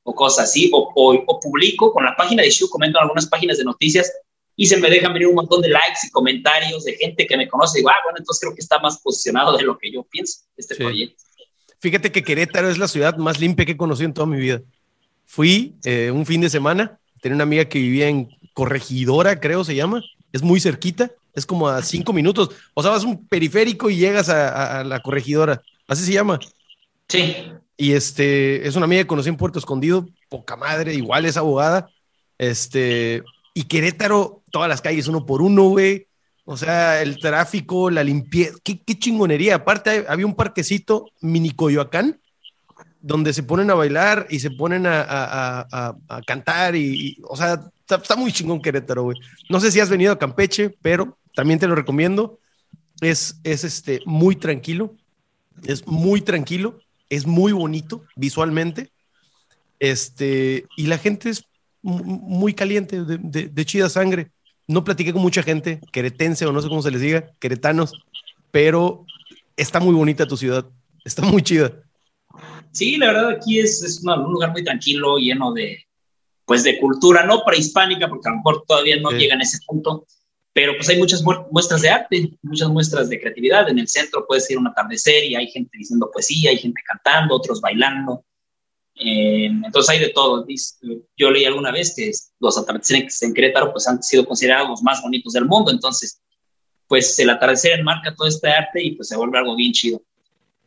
o 0.03 0.15
cosas 0.17 0.47
así, 0.49 0.69
o, 0.75 0.91
o, 0.97 1.41
publico 1.41 1.93
con 1.93 2.05
la 2.05 2.17
página 2.17 2.43
de 2.43 2.51
Shiu, 2.51 2.69
comento 2.69 2.99
en 2.99 3.05
algunas 3.05 3.27
páginas 3.27 3.57
de 3.59 3.65
noticias 3.65 4.13
y 4.61 4.67
se 4.67 4.77
me 4.77 4.91
dejan 4.91 5.13
venir 5.13 5.29
un 5.29 5.37
montón 5.37 5.63
de 5.63 5.69
likes 5.69 6.01
y 6.05 6.11
comentarios 6.11 6.83
de 6.83 6.97
gente 6.97 7.29
que 7.29 7.37
me 7.37 7.49
conoce. 7.49 7.79
Y 7.79 7.81
digo, 7.81 7.91
ah, 7.91 8.01
bueno, 8.03 8.19
entonces 8.19 8.41
creo 8.41 8.55
que 8.57 8.61
está 8.61 8.81
más 8.81 8.99
posicionado 8.99 9.57
de 9.57 9.63
lo 9.63 9.79
que 9.79 9.93
yo 9.93 10.03
pienso 10.03 10.41
este 10.57 10.75
proyecto. 10.75 11.23
Fíjate 11.79 12.11
que 12.11 12.25
Querétaro 12.25 12.69
es 12.69 12.77
la 12.77 12.89
ciudad 12.89 13.17
más 13.19 13.39
limpia 13.39 13.65
que 13.65 13.73
he 13.73 13.77
conocido 13.77 14.07
en 14.07 14.15
toda 14.15 14.27
mi 14.27 14.37
vida. 14.37 14.61
Fui 15.27 15.77
eh, 15.85 16.11
un 16.11 16.27
fin 16.27 16.41
de 16.41 16.51
semana, 16.51 16.99
tenía 17.23 17.37
una 17.37 17.45
amiga 17.45 17.67
que 17.67 17.79
vivía 17.79 18.09
en 18.09 18.31
Corregidora, 18.53 19.39
creo 19.39 19.63
se 19.63 19.77
llama, 19.77 20.03
es 20.33 20.43
muy 20.43 20.59
cerquita, 20.59 21.13
es 21.35 21.47
como 21.47 21.69
a 21.69 21.81
cinco 21.83 22.13
minutos. 22.13 22.51
O 22.75 22.83
sea, 22.83 22.91
vas 22.91 23.05
un 23.05 23.29
periférico 23.29 23.89
y 23.91 23.97
llegas 23.97 24.29
a, 24.29 24.81
a 24.81 24.85
la 24.85 24.99
Corregidora, 24.99 25.63
así 25.87 26.05
se 26.05 26.15
llama. 26.15 26.41
Sí. 27.07 27.37
Y 27.77 27.93
este, 27.93 28.67
es 28.67 28.75
una 28.75 28.87
amiga 28.87 29.03
que 29.03 29.07
conocí 29.07 29.29
en 29.29 29.37
Puerto 29.37 29.61
Escondido, 29.61 30.09
poca 30.29 30.57
madre, 30.57 30.95
igual 30.95 31.27
es 31.27 31.37
abogada. 31.37 31.89
Este, 32.39 33.23
y 33.59 33.65
Querétaro, 33.65 34.45
todas 34.53 34.69
las 34.69 34.81
calles 34.81 35.09
uno 35.09 35.27
por 35.27 35.43
uno, 35.43 35.65
güey. 35.65 36.07
O 36.45 36.57
sea, 36.57 37.03
el 37.03 37.19
tráfico, 37.19 37.91
la 37.91 38.05
limpieza, 38.05 38.57
qué, 38.63 38.79
chingonería. 38.97 39.57
Aparte, 39.57 40.07
había 40.09 40.27
un 40.27 40.37
parquecito 40.37 41.11
mini 41.21 41.51
Coyoacán, 41.51 42.21
donde 43.01 43.33
se 43.33 43.43
ponen 43.43 43.69
a 43.73 43.75
bailar 43.75 44.29
y 44.31 44.39
se 44.39 44.53
ponen 44.53 44.85
a, 44.87 45.97
cantar 46.25 46.77
y, 46.77 47.19
o 47.25 47.37
sea, 47.37 47.69
está, 47.81 48.15
muy 48.15 48.31
chingón 48.31 48.63
Querétaro, 48.63 49.03
güey. 49.03 49.19
No 49.49 49.59
sé 49.59 49.73
si 49.73 49.81
has 49.81 49.91
venido 49.91 50.13
a 50.13 50.21
Campeche, 50.21 50.71
pero 50.81 51.19
también 51.35 51.59
te 51.59 51.67
lo 51.67 51.75
recomiendo. 51.75 52.39
Es, 53.01 53.41
es 53.43 53.65
este, 53.65 54.03
muy 54.07 54.37
tranquilo, 54.37 54.95
es 55.65 55.85
muy 55.85 56.21
tranquilo, 56.21 56.79
es 57.11 57.27
muy 57.27 57.51
bonito 57.51 58.05
visualmente. 58.15 58.93
Este, 59.81 60.69
y 60.77 60.87
la 60.87 60.99
gente 60.99 61.31
es 61.31 61.49
muy 61.89 62.55
caliente, 62.55 63.03
de, 63.05 63.65
chida 63.65 63.89
sangre. 63.89 64.31
No 64.67 64.85
platiqué 64.85 65.13
con 65.13 65.23
mucha 65.23 65.43
gente, 65.43 65.81
queretense 65.93 66.45
o 66.45 66.53
no 66.53 66.61
sé 66.61 66.69
cómo 66.69 66.83
se 66.83 66.91
les 66.91 67.01
diga, 67.01 67.31
queretanos, 67.39 67.95
pero 68.51 69.07
está 69.57 69.81
muy 69.81 69.95
bonita 69.95 70.27
tu 70.27 70.37
ciudad, 70.37 70.67
está 71.05 71.23
muy 71.23 71.43
chida. 71.43 71.73
Sí, 72.73 72.97
la 72.99 73.07
verdad 73.07 73.31
aquí 73.31 73.59
es, 73.59 74.03
un 74.05 74.33
lugar 74.33 74.53
muy 74.53 74.63
tranquilo, 74.63 75.17
lleno 75.17 75.53
de, 75.55 75.87
pues 76.45 76.65
de 76.65 76.79
cultura, 76.79 77.25
no 77.25 77.43
prehispánica, 77.45 78.09
porque 78.09 78.29
a 78.29 78.33
lo 78.33 78.37
mejor 78.37 78.65
todavía 78.69 79.01
no 79.01 79.11
llega 79.11 79.37
a 79.37 79.41
ese 79.41 79.59
punto, 79.67 80.07
pero 80.53 80.75
pues 80.77 80.89
hay 80.91 80.99
muchas 80.99 81.23
muestras 81.51 81.81
de 81.81 81.89
arte, 81.89 82.39
muchas 82.43 82.69
muestras 82.69 83.09
de 83.09 83.21
creatividad. 83.21 83.69
En 83.69 83.79
el 83.79 83.89
centro 83.89 84.27
puedes 84.27 84.51
ir 84.51 84.59
a 84.59 84.61
un 84.61 84.67
atardecer 84.67 85.25
y 85.25 85.35
hay 85.35 85.47
gente 85.49 85.79
diciendo 85.79 86.11
poesía, 86.13 86.51
hay 86.51 86.59
gente 86.59 86.83
cantando, 86.87 87.37
otros 87.37 87.61
bailando. 87.61 88.25
Eh, 89.01 89.47
entonces 89.47 89.89
hay 89.91 90.01
de 90.01 90.11
todo. 90.11 90.47
Yo 91.17 91.31
leí 91.31 91.45
alguna 91.45 91.71
vez 91.71 91.95
que 91.97 92.11
los 92.41 92.59
atardeceres 92.59 93.23
en 93.23 93.35
Querétaro 93.35 93.73
pues, 93.73 93.87
han 93.87 94.03
sido 94.03 94.25
considerados 94.25 94.69
los 94.69 94.83
más 94.83 95.03
bonitos 95.03 95.33
del 95.33 95.45
mundo. 95.45 95.71
Entonces, 95.71 96.21
pues 96.87 97.19
el 97.19 97.31
atardecer 97.31 97.79
enmarca 97.79 98.15
todo 98.15 98.27
este 98.27 98.49
arte 98.49 98.83
y 98.83 98.93
pues 98.93 99.09
se 99.09 99.17
vuelve 99.17 99.39
algo 99.39 99.55
bien 99.55 99.73
chido. 99.73 100.03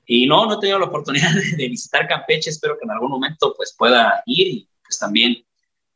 Y 0.06 0.28
no, 0.28 0.46
no 0.46 0.56
he 0.56 0.60
tenido 0.60 0.80
la 0.80 0.86
oportunidad 0.86 1.32
de, 1.58 1.68
visitar 1.68 2.08
Campeche, 2.08 2.50
espero 2.50 2.78
que 2.78 2.86
en 2.86 2.92
algún 2.92 3.10
momento 3.10 3.54
pues 3.56 3.76
pueda 3.78 4.22
ir 4.26 4.48
y 4.48 4.70
pues 4.84 5.00
también 5.00 5.44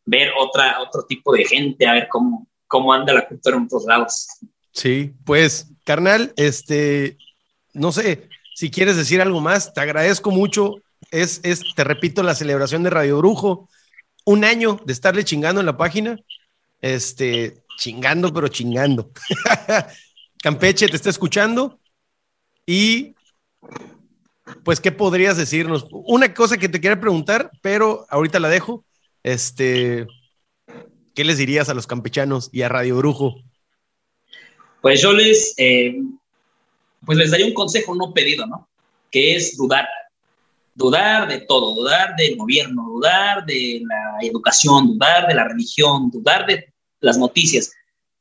ver 0.06 0.32
otra, 0.38 0.82
otro 0.82 1.06
tipo 1.06 1.34
de 1.34 1.46
gente, 1.46 1.88
a 1.88 1.94
ver 1.94 2.08
cómo, 2.10 2.48
cómo 2.68 2.94
anda 2.94 3.14
la 3.14 3.28
cultura 3.28 3.58
en 3.58 3.64
otros 3.64 3.86
lados. 3.86 4.28
Sí, 4.72 5.14
pues, 5.26 5.72
carnal, 5.84 6.34
este, 6.36 7.18
no 7.74 7.92
sé, 7.92 8.30
si 8.54 8.70
quieres 8.70 8.96
decir 8.98 9.22
algo 9.22 9.42
más, 9.42 9.74
te 9.74 9.82
agradezco 9.82 10.32
mucho. 10.32 10.76
Es, 11.16 11.40
es, 11.44 11.62
te 11.76 11.86
repito, 11.86 12.24
la 12.24 12.36
celebración 12.36 12.84
de 12.84 12.90
Radio 12.90 13.20
Brujo. 13.20 13.70
Un 14.26 14.44
año 14.44 14.82
de 14.86 14.92
estarle 14.92 15.24
chingando 15.24 15.62
en 15.62 15.66
la 15.66 15.78
página. 15.78 16.20
Este, 16.82 17.64
chingando, 17.78 18.34
pero 18.34 18.50
chingando. 18.50 19.12
Campeche 20.44 20.90
te 20.90 20.96
está 20.98 21.10
escuchando. 21.10 21.80
Y, 22.66 23.16
pues, 24.66 24.82
¿qué 24.82 24.92
podrías 24.92 25.38
decirnos? 25.38 25.88
Una 25.90 26.34
cosa 26.34 26.58
que 26.58 26.68
te 26.68 26.82
quiero 26.82 27.00
preguntar, 27.00 27.50
pero 27.62 28.06
ahorita 28.10 28.42
la 28.42 28.50
dejo. 28.50 28.84
Este, 29.24 30.08
¿qué 31.14 31.24
les 31.24 31.38
dirías 31.38 31.70
a 31.70 31.74
los 31.74 31.88
campechanos 31.88 32.50
y 32.52 32.64
a 32.64 32.68
Radio 32.68 32.98
Brujo? 32.98 33.36
Pues 34.82 35.02
yo 35.02 35.14
les, 35.14 35.54
eh, 35.56 35.96
pues 37.06 37.18
les 37.18 37.32
daría 37.32 37.46
un 37.46 37.54
consejo 37.54 37.96
no 37.96 38.14
pedido, 38.14 38.46
¿no? 38.48 38.68
Que 39.10 39.38
es 39.38 39.56
dudar. 39.56 39.88
Dudar 40.76 41.28
de 41.28 41.40
todo, 41.40 41.74
dudar 41.74 42.16
del 42.16 42.36
gobierno, 42.36 42.84
dudar 42.84 43.46
de 43.46 43.82
la 43.88 44.28
educación, 44.28 44.88
dudar 44.88 45.28
de 45.28 45.34
la 45.34 45.48
religión, 45.48 46.12
dudar 46.12 46.46
de 46.46 46.74
las 47.00 47.18
noticias, 47.18 47.72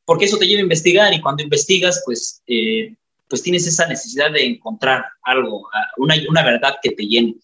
porque 0.04 0.26
eso 0.26 0.38
te 0.38 0.46
lleva 0.46 0.60
a 0.60 0.62
investigar 0.62 1.12
y 1.12 1.20
cuando 1.20 1.42
investigas, 1.42 2.02
pues, 2.06 2.42
eh, 2.46 2.94
pues 3.28 3.42
tienes 3.42 3.66
esa 3.66 3.86
necesidad 3.86 4.30
de 4.30 4.46
encontrar 4.46 5.04
algo, 5.22 5.68
una, 5.96 6.14
una 6.28 6.44
verdad 6.44 6.76
que 6.80 6.90
te 6.90 7.04
llene. 7.04 7.34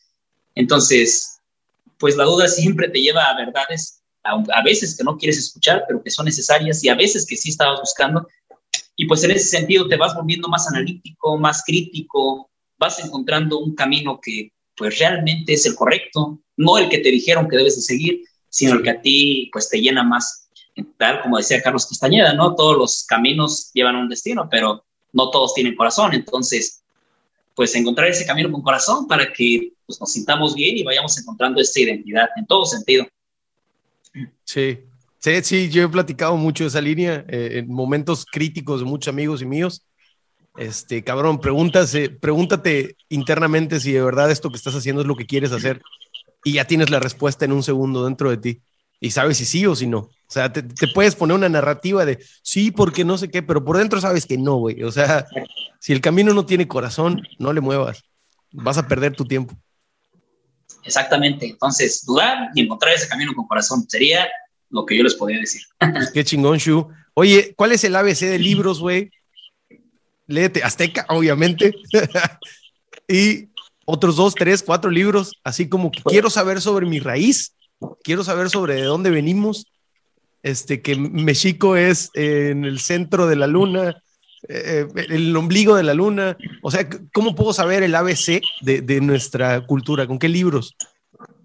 Entonces, 0.55 1.41
pues 1.99 2.17
la 2.17 2.25
duda 2.25 2.49
siempre 2.49 2.89
te 2.89 3.01
lleva 3.01 3.25
a 3.25 3.37
verdades, 3.37 4.03
a, 4.25 4.63
veces 4.63 4.97
que 4.97 5.05
no 5.05 5.17
quieres 5.17 5.39
escuchar, 5.39 5.85
pero 5.87 6.03
que 6.03 6.11
son 6.11 6.25
necesarias 6.25 6.83
y 6.83 6.89
a 6.89 6.95
veces 6.95 7.27
que 7.27 7.37
sí 7.37 7.51
estabas 7.51 7.81
buscando. 7.81 8.27
Y 8.97 9.07
pues 9.07 9.23
en 9.25 9.31
ese 9.31 9.45
sentido 9.45 9.87
te 9.87 9.97
vas 9.97 10.15
volviendo 10.15 10.49
más 10.49 10.67
analítico, 10.69 11.39
más 11.39 11.63
crítico, 11.65 12.51
vas 12.79 12.99
encontrando 12.99 13.59
un 13.59 13.75
camino 13.75 14.19
que 14.21 14.53
pues 14.81 14.99
realmente 14.99 15.53
es 15.53 15.67
el 15.67 15.75
correcto, 15.75 16.41
no 16.57 16.79
el 16.79 16.89
que 16.89 17.01
te 17.01 17.11
dijeron 17.11 17.47
que 17.51 17.59
debes 17.59 17.77
de 17.77 17.83
seguir, 17.83 18.25
sino 18.49 18.77
el 18.77 18.83
que 18.83 18.89
a 18.89 19.03
ti 19.03 19.51
pues 19.53 19.69
te 19.69 19.79
llena 19.79 20.03
más. 20.03 20.49
Tal 20.97 21.21
como 21.21 21.37
decía 21.37 21.61
Carlos 21.61 21.87
Castañeda, 21.87 22.33
¿no? 22.33 22.55
Todos 22.55 22.79
los 22.79 23.05
caminos 23.05 23.71
llevan 23.75 23.97
un 23.97 24.09
destino, 24.09 24.49
pero 24.51 24.83
no 25.13 25.29
todos 25.29 25.53
tienen 25.53 25.77
corazón. 25.77 26.15
Entonces, 26.15 26.83
pues 27.55 27.75
encontrar 27.75 28.09
ese 28.09 28.25
camino 28.25 28.51
con 28.51 28.63
corazón 28.63 29.07
para 29.07 29.31
que 29.31 29.75
pues, 29.85 30.01
nos 30.01 30.11
sintamos 30.11 30.55
bien 30.55 30.79
y 30.79 30.83
vayamos 30.83 31.19
encontrando 31.19 31.61
esta 31.61 31.79
identidad 31.81 32.31
en 32.37 32.47
todo 32.47 32.65
sentido. 32.65 33.07
Sí, 34.45 34.79
sí, 35.19 35.43
sí, 35.43 35.69
yo 35.69 35.85
he 35.85 35.89
platicado 35.91 36.39
mucho 36.39 36.65
de 36.65 36.69
esa 36.69 36.81
línea 36.81 37.23
eh, 37.29 37.59
en 37.59 37.69
momentos 37.69 38.25
críticos 38.25 38.81
de 38.81 38.87
muchos 38.87 39.13
amigos 39.13 39.43
y 39.43 39.45
míos. 39.45 39.85
Este, 40.57 41.05
cabrón, 41.05 41.41
pregúntase, 41.41 42.11
pregúntate 42.11 42.97
internamente 43.09 43.81
si 43.81 43.93
de 43.93 44.03
verdad 44.03 44.31
esto 44.31 44.51
que 44.51 44.57
estás 44.57 44.75
haciendo 44.75 45.03
es 45.03 45.09
lo 45.09 45.17
que 45.17 45.27
quieres 45.27 45.53
hacer 45.53 45.81
y 46.45 46.55
ya 46.55 46.67
tienes 46.67 46.91
la 46.91 46.99
respuesta 46.99 47.45
en 47.45 47.53
un 47.53 47.63
segundo 47.63 48.05
dentro 48.05 48.31
de 48.31 48.37
ti 48.37 48.63
y 49.01 49.11
sabes 49.11 49.39
si 49.39 49.47
sí 49.47 49.67
o 49.67 49.75
si 49.75 49.87
no. 49.87 49.99
O 49.99 50.33
sea, 50.33 50.53
te, 50.53 50.63
te 50.63 50.87
puedes 50.89 51.17
poner 51.17 51.35
una 51.35 51.49
narrativa 51.49 52.05
de 52.05 52.25
sí, 52.43 52.71
porque 52.71 53.05
no 53.05 53.17
sé 53.17 53.31
qué, 53.31 53.43
pero 53.43 53.65
por 53.65 53.79
dentro 53.79 54.01
sabes 54.01 54.27
que 54.27 54.37
no, 54.37 54.57
güey. 54.57 54.83
O 54.85 54.93
sea, 54.93 55.27
si 55.81 55.93
el 55.93 56.01
camino 56.01 56.35
no 56.35 56.47
tiene 56.47 56.69
corazón, 56.69 57.23
no 57.39 57.53
le 57.53 57.61
muevas. 57.61 58.05
Vas 58.53 58.79
a 58.79 58.87
perder 58.87 59.17
tu 59.17 59.25
tiempo. 59.25 59.57
Exactamente. 60.85 61.47
Entonces, 61.47 62.05
dudar 62.05 62.51
y 62.55 62.63
encontrar 62.63 62.95
ese 62.95 63.09
camino 63.09 63.33
con 63.35 63.47
corazón 63.47 63.85
sería 63.89 64.29
lo 64.69 64.85
que 64.85 64.97
yo 64.97 65.03
les 65.03 65.15
podría 65.15 65.41
decir. 65.41 65.63
Pues 65.79 66.11
qué 66.13 66.23
chingón, 66.23 66.59
Shu. 66.59 66.89
Oye, 67.15 67.55
¿cuál 67.57 67.73
es 67.73 67.83
el 67.85 67.97
ABC 67.97 68.21
de 68.21 68.39
libros, 68.39 68.81
güey? 68.81 69.11
Léete 70.31 70.63
Azteca, 70.63 71.05
obviamente. 71.09 71.75
y 73.09 73.49
otros 73.85 74.17
dos, 74.17 74.35
tres, 74.35 74.63
cuatro 74.63 74.91
libros, 74.91 75.33
así 75.43 75.69
como 75.69 75.91
que 75.91 76.03
quiero 76.03 76.31
saber 76.31 76.61
sobre 76.61 76.87
mi 76.87 77.01
raíz, 77.01 77.57
quiero 78.05 78.23
saber 78.23 78.49
sobre 78.49 78.75
de 78.75 78.83
dónde 78.83 79.11
venimos, 79.11 79.67
este, 80.43 80.81
que 80.81 80.95
México 80.97 81.77
es 81.77 82.11
en 82.15 82.65
el 82.65 82.79
centro 82.79 83.27
de 83.27 83.37
la 83.37 83.47
luna, 83.47 84.03
eh, 84.49 84.87
el 85.09 85.37
ombligo 85.37 85.75
de 85.75 85.83
la 85.83 85.95
luna. 85.95 86.37
O 86.63 86.71
sea, 86.71 86.89
¿cómo 87.13 87.35
puedo 87.35 87.53
saber 87.53 87.83
el 87.83 87.95
ABC 87.95 88.41
de, 88.61 89.01
nuestra 89.01 89.67
cultura? 89.67 90.07
¿Con 90.07 90.19
qué 90.19 90.29
libros? 90.29 90.77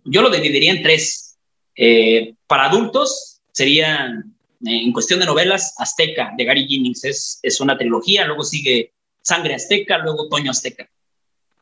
Yo 0.04 0.22
lo 0.22 0.30
dividiría 0.30 0.72
en 0.72 0.84
tres. 0.84 1.38
Eh, 1.76 2.36
para 2.48 2.66
adultos 2.66 3.42
serían, 3.52 4.35
eh, 4.35 4.35
en 4.66 4.92
cuestión 4.92 5.20
de 5.20 5.26
novelas, 5.26 5.76
Azteca, 5.78 6.34
de 6.38 6.44
Gary 6.44 6.68
Jennings. 6.68 7.04
Es, 7.06 7.40
es 7.44 7.60
una 7.62 7.78
trilogía, 7.78 8.26
luego 8.26 8.44
sigue 8.44 8.94
Sangre 9.22 9.56
Azteca, 9.56 9.98
luego 10.00 10.28
Toño 10.28 10.52
Azteca. 10.52 10.90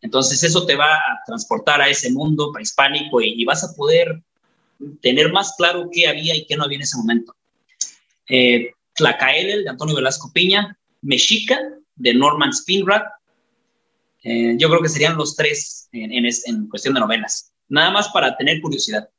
Entonces 0.03 0.43
eso 0.43 0.65
te 0.65 0.75
va 0.75 0.95
a 0.95 1.23
transportar 1.25 1.81
a 1.81 1.87
ese 1.87 2.11
mundo 2.11 2.51
prehispánico 2.51 3.21
y, 3.21 3.43
vas 3.45 3.63
a 3.63 3.73
poder 3.73 4.21
tener 5.01 5.31
más 5.31 5.53
claro 5.57 5.89
qué 5.91 6.07
había 6.09 6.35
y 6.35 6.45
qué 6.45 6.57
no 6.57 6.65
había 6.65 6.75
en 6.75 6.81
ese 6.81 6.97
momento. 6.97 7.33
Eh, 8.27 8.73
Tlacaelel, 8.95 9.63
de 9.63 9.69
Antonio 9.69 9.95
Velasco 9.95 10.29
Piña, 10.33 10.77
Mexica, 11.01 11.57
de 11.95 12.13
Norman 12.13 12.51
Spinrad. 12.53 13.03
Eh, 14.23 14.55
yo 14.57 14.69
creo 14.69 14.81
que 14.81 14.89
serían 14.89 15.15
los 15.15 15.37
tres 15.37 15.87
en, 15.93 16.67
cuestión 16.67 16.93
de 16.95 16.99
novelas. 16.99 17.53
Nada 17.69 17.91
más 17.91 18.09
para 18.09 18.35
tener 18.35 18.59
curiosidad. 18.59 19.09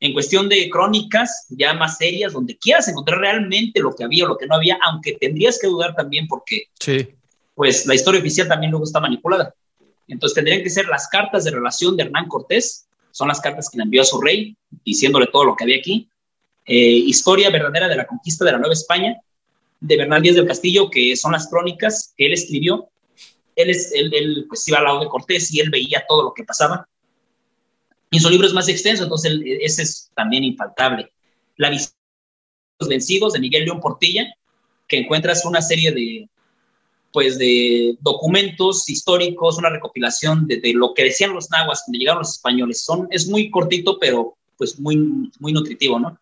En 0.00 0.12
cuestión 0.12 0.48
de 0.48 0.70
crónicas, 0.70 1.46
ya 1.50 1.74
más 1.74 1.98
serias, 1.98 2.32
donde 2.32 2.56
quieras 2.56 2.88
encontrar 2.88 3.20
realmente 3.20 3.80
lo 3.80 3.94
que 3.94 4.04
había 4.04 4.24
o 4.24 4.28
lo 4.28 4.38
que 4.38 4.46
no 4.46 4.54
había, 4.54 4.78
aunque 4.84 5.14
tendrías 5.14 5.58
que 5.60 5.66
dudar 5.66 5.94
también 5.94 6.28
porque 6.28 6.64
sí. 6.78 7.08
pues 7.54 7.86
la 7.86 7.94
historia 7.94 8.20
oficial 8.20 8.46
también 8.46 8.70
luego 8.70 8.84
está 8.84 9.00
manipulada. 9.00 9.54
Entonces 10.06 10.34
tendrían 10.34 10.62
que 10.62 10.70
ser 10.70 10.86
las 10.86 11.08
cartas 11.08 11.44
de 11.44 11.50
relación 11.50 11.96
de 11.96 12.04
Hernán 12.04 12.28
Cortés, 12.28 12.86
son 13.10 13.28
las 13.28 13.40
cartas 13.40 13.68
que 13.68 13.78
le 13.78 13.84
envió 13.84 14.02
a 14.02 14.04
su 14.04 14.20
rey, 14.20 14.56
diciéndole 14.84 15.26
todo 15.26 15.44
lo 15.44 15.56
que 15.56 15.64
había 15.64 15.78
aquí. 15.78 16.08
Eh, 16.64 16.74
historia 16.74 17.50
verdadera 17.50 17.88
de 17.88 17.96
la 17.96 18.06
conquista 18.06 18.44
de 18.44 18.52
la 18.52 18.58
Nueva 18.58 18.74
España, 18.74 19.20
de 19.80 19.96
Bernal 19.96 20.22
Díaz 20.22 20.36
del 20.36 20.46
Castillo, 20.46 20.90
que 20.90 21.16
son 21.16 21.32
las 21.32 21.48
crónicas 21.48 22.12
que 22.16 22.26
él 22.26 22.32
escribió. 22.32 22.88
Él, 23.56 23.70
es, 23.70 23.90
él, 23.92 24.46
pues 24.48 24.66
iba 24.68 24.78
al 24.78 24.84
lado 24.84 25.00
de 25.00 25.08
Cortés 25.08 25.52
y 25.52 25.60
él 25.60 25.70
veía 25.70 26.04
todo 26.08 26.22
lo 26.22 26.32
que 26.32 26.44
pasaba. 26.44 26.88
Y 28.10 28.20
su 28.20 28.30
libro 28.30 28.46
es 28.46 28.54
más 28.54 28.68
extenso, 28.68 29.02
entonces 29.02 29.38
ese 29.44 29.82
es 29.82 30.10
también 30.14 30.44
infaltable. 30.44 31.12
La 31.56 31.70
visita 31.70 31.92
de 31.92 32.84
los 32.84 32.88
vencidos 32.88 33.32
de 33.32 33.40
Miguel 33.40 33.64
León 33.64 33.80
Portilla, 33.80 34.32
que 34.86 34.98
encuentras 34.98 35.44
una 35.44 35.60
serie 35.60 35.92
de, 35.92 36.28
pues, 37.12 37.38
de 37.38 37.96
documentos 38.00 38.88
históricos, 38.88 39.58
una 39.58 39.70
recopilación 39.70 40.46
de, 40.46 40.60
lo 40.74 40.94
que 40.94 41.04
decían 41.04 41.34
los 41.34 41.50
nahuas 41.50 41.82
cuando 41.84 41.98
llegaron 41.98 42.20
los 42.20 42.30
españoles. 42.30 42.82
Son, 42.82 43.08
es 43.10 43.28
muy 43.28 43.50
cortito, 43.50 43.98
pero 43.98 44.36
pues 44.56 44.78
muy, 44.80 45.30
muy 45.38 45.52
nutritivo, 45.52 46.00
¿no? 46.00 46.18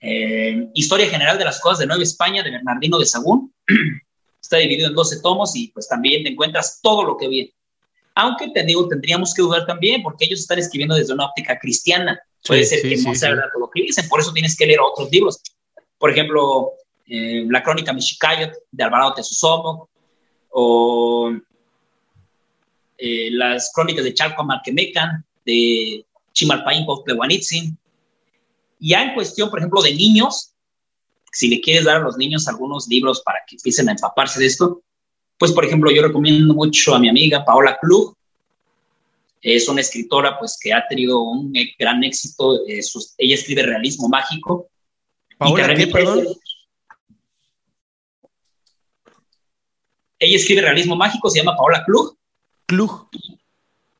Eh, 0.00 0.68
Historia 0.74 1.08
General 1.08 1.38
de 1.38 1.44
las 1.44 1.60
Cosas 1.60 1.80
de 1.80 1.86
Nueva 1.86 2.02
España 2.02 2.42
de 2.42 2.50
Bernardino 2.50 2.98
de 2.98 3.06
Sagún. 3.06 3.52
Está 4.40 4.56
dividido 4.56 4.88
en 4.88 4.94
12 4.94 5.20
tomos 5.20 5.54
y 5.54 5.68
pues 5.68 5.88
también 5.88 6.24
te 6.24 6.30
encuentras 6.30 6.80
todo 6.82 7.04
lo 7.04 7.16
que 7.16 7.28
viene. 7.28 7.52
Aunque 8.14 8.48
te 8.50 8.62
digo, 8.64 8.88
tendríamos 8.88 9.34
que 9.34 9.42
dudar 9.42 9.66
también 9.66 10.02
porque 10.02 10.24
ellos 10.24 10.40
están 10.40 10.58
escribiendo 10.58 10.94
desde 10.94 11.14
una 11.14 11.26
óptica 11.26 11.58
cristiana. 11.58 12.20
Puede 12.46 12.64
ser 12.64 12.82
que 12.82 12.96
no 12.96 13.14
sea 13.14 13.30
verdad 13.30 13.46
todo 13.52 13.66
lo 13.66 13.70
que 13.70 13.82
dicen, 13.82 14.08
por 14.08 14.20
eso 14.20 14.32
tienes 14.32 14.56
que 14.56 14.66
leer 14.66 14.80
otros 14.80 15.10
libros. 15.10 15.40
Por 15.98 16.10
ejemplo, 16.10 16.72
eh, 17.06 17.44
la 17.48 17.62
crónica 17.62 17.92
Mexicayot 17.92 18.52
de 18.70 18.84
Alvarado 18.84 19.14
Tesusomo 19.14 19.88
o 20.50 21.32
eh, 22.98 23.30
las 23.30 23.70
crónicas 23.72 24.04
de 24.04 24.14
Chalco 24.14 24.44
Marquemecan 24.44 25.24
de 25.44 26.04
Chimalpaín 26.32 26.84
Plehuanitzin 27.04 27.78
ya 28.82 29.02
en 29.04 29.14
cuestión, 29.14 29.48
por 29.48 29.60
ejemplo, 29.60 29.80
de 29.80 29.94
niños, 29.94 30.54
si 31.30 31.48
le 31.48 31.60
quieres 31.60 31.84
dar 31.84 31.98
a 31.98 32.00
los 32.00 32.16
niños 32.16 32.48
algunos 32.48 32.88
libros 32.88 33.22
para 33.22 33.38
que 33.46 33.54
empiecen 33.54 33.88
a 33.88 33.92
empaparse 33.92 34.40
de 34.40 34.46
esto, 34.46 34.82
pues, 35.42 35.50
por 35.50 35.64
ejemplo, 35.64 35.90
yo 35.90 36.02
recomiendo 36.02 36.54
mucho 36.54 36.94
a 36.94 37.00
mi 37.00 37.08
amiga 37.08 37.44
Paola 37.44 37.76
Klug. 37.82 38.16
Es 39.40 39.68
una 39.68 39.80
escritora, 39.80 40.38
pues, 40.38 40.56
que 40.62 40.72
ha 40.72 40.86
tenido 40.86 41.20
un 41.20 41.52
gran 41.76 42.04
éxito. 42.04 42.64
Eh, 42.64 42.80
ella 43.18 43.34
escribe 43.34 43.64
realismo 43.64 44.08
mágico. 44.08 44.68
¿Paola 45.36 45.74
qué, 45.74 45.88
perdón? 45.88 46.28
Ella 50.20 50.36
escribe 50.36 50.60
realismo 50.60 50.94
mágico, 50.94 51.28
se 51.28 51.40
llama 51.40 51.56
Paola 51.56 51.82
Klug. 51.84 52.16
Klug. 52.66 53.08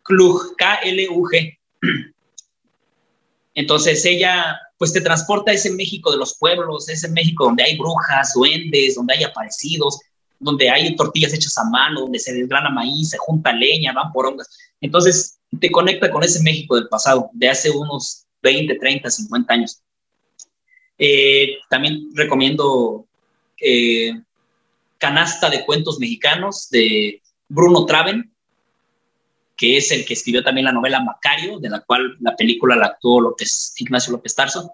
Klug, 0.05 0.55
K-L-U-G. 0.57 1.59
Entonces 3.55 4.05
ella 4.05 4.61
pues 4.79 4.93
te 4.93 5.01
transporta 5.01 5.51
a 5.51 5.55
ese 5.55 5.73
México 5.73 6.13
de 6.13 6.19
los 6.19 6.39
pueblos, 6.39 6.89
ese 6.89 7.09
México 7.09 7.47
donde 7.47 7.65
hay 7.65 7.77
brujas, 7.77 8.33
duendes, 8.33 8.95
donde 8.95 9.15
hay 9.15 9.25
aparecidos, 9.25 9.99
donde 10.43 10.69
hay 10.69 10.95
tortillas 10.97 11.33
hechas 11.33 11.57
a 11.59 11.65
mano, 11.65 12.01
donde 12.01 12.19
se 12.19 12.35
desgrana 12.35 12.69
maíz, 12.69 13.11
se 13.11 13.19
junta 13.19 13.53
leña, 13.53 13.93
van 13.93 14.13
por 14.13 14.27
ondas. 14.27 14.49
Entonces, 14.81 15.39
te 15.61 15.71
conecta 15.71 16.11
con 16.11 16.23
ese 16.23 16.43
México 16.43 16.77
del 16.77 16.89
pasado, 16.89 17.31
de 17.33 17.49
hace 17.49 17.71
unos 17.71 18.27
20, 18.43 18.75
30, 18.75 19.11
50 19.11 19.55
años. 19.55 19.83
Eh, 20.99 21.59
también 21.71 22.11
recomiendo 22.15 23.07
eh, 23.61 24.13
Canasta 24.99 25.49
de 25.49 25.65
Cuentos 25.65 25.99
Mexicanos 25.99 26.69
de 26.71 27.23
Bruno 27.49 27.87
Traven, 27.87 28.33
que 29.57 29.77
es 29.77 29.93
el 29.93 30.05
que 30.05 30.15
escribió 30.15 30.43
también 30.43 30.65
la 30.65 30.73
novela 30.73 31.01
Macario, 31.01 31.59
de 31.59 31.71
la 31.71 31.81
cual 31.81 32.17
la 32.21 32.35
película 32.35 32.75
la 32.75 32.87
actuó 32.87 33.21
López, 33.21 33.75
Ignacio 33.77 34.13
López 34.13 34.35
Tarso. 34.35 34.73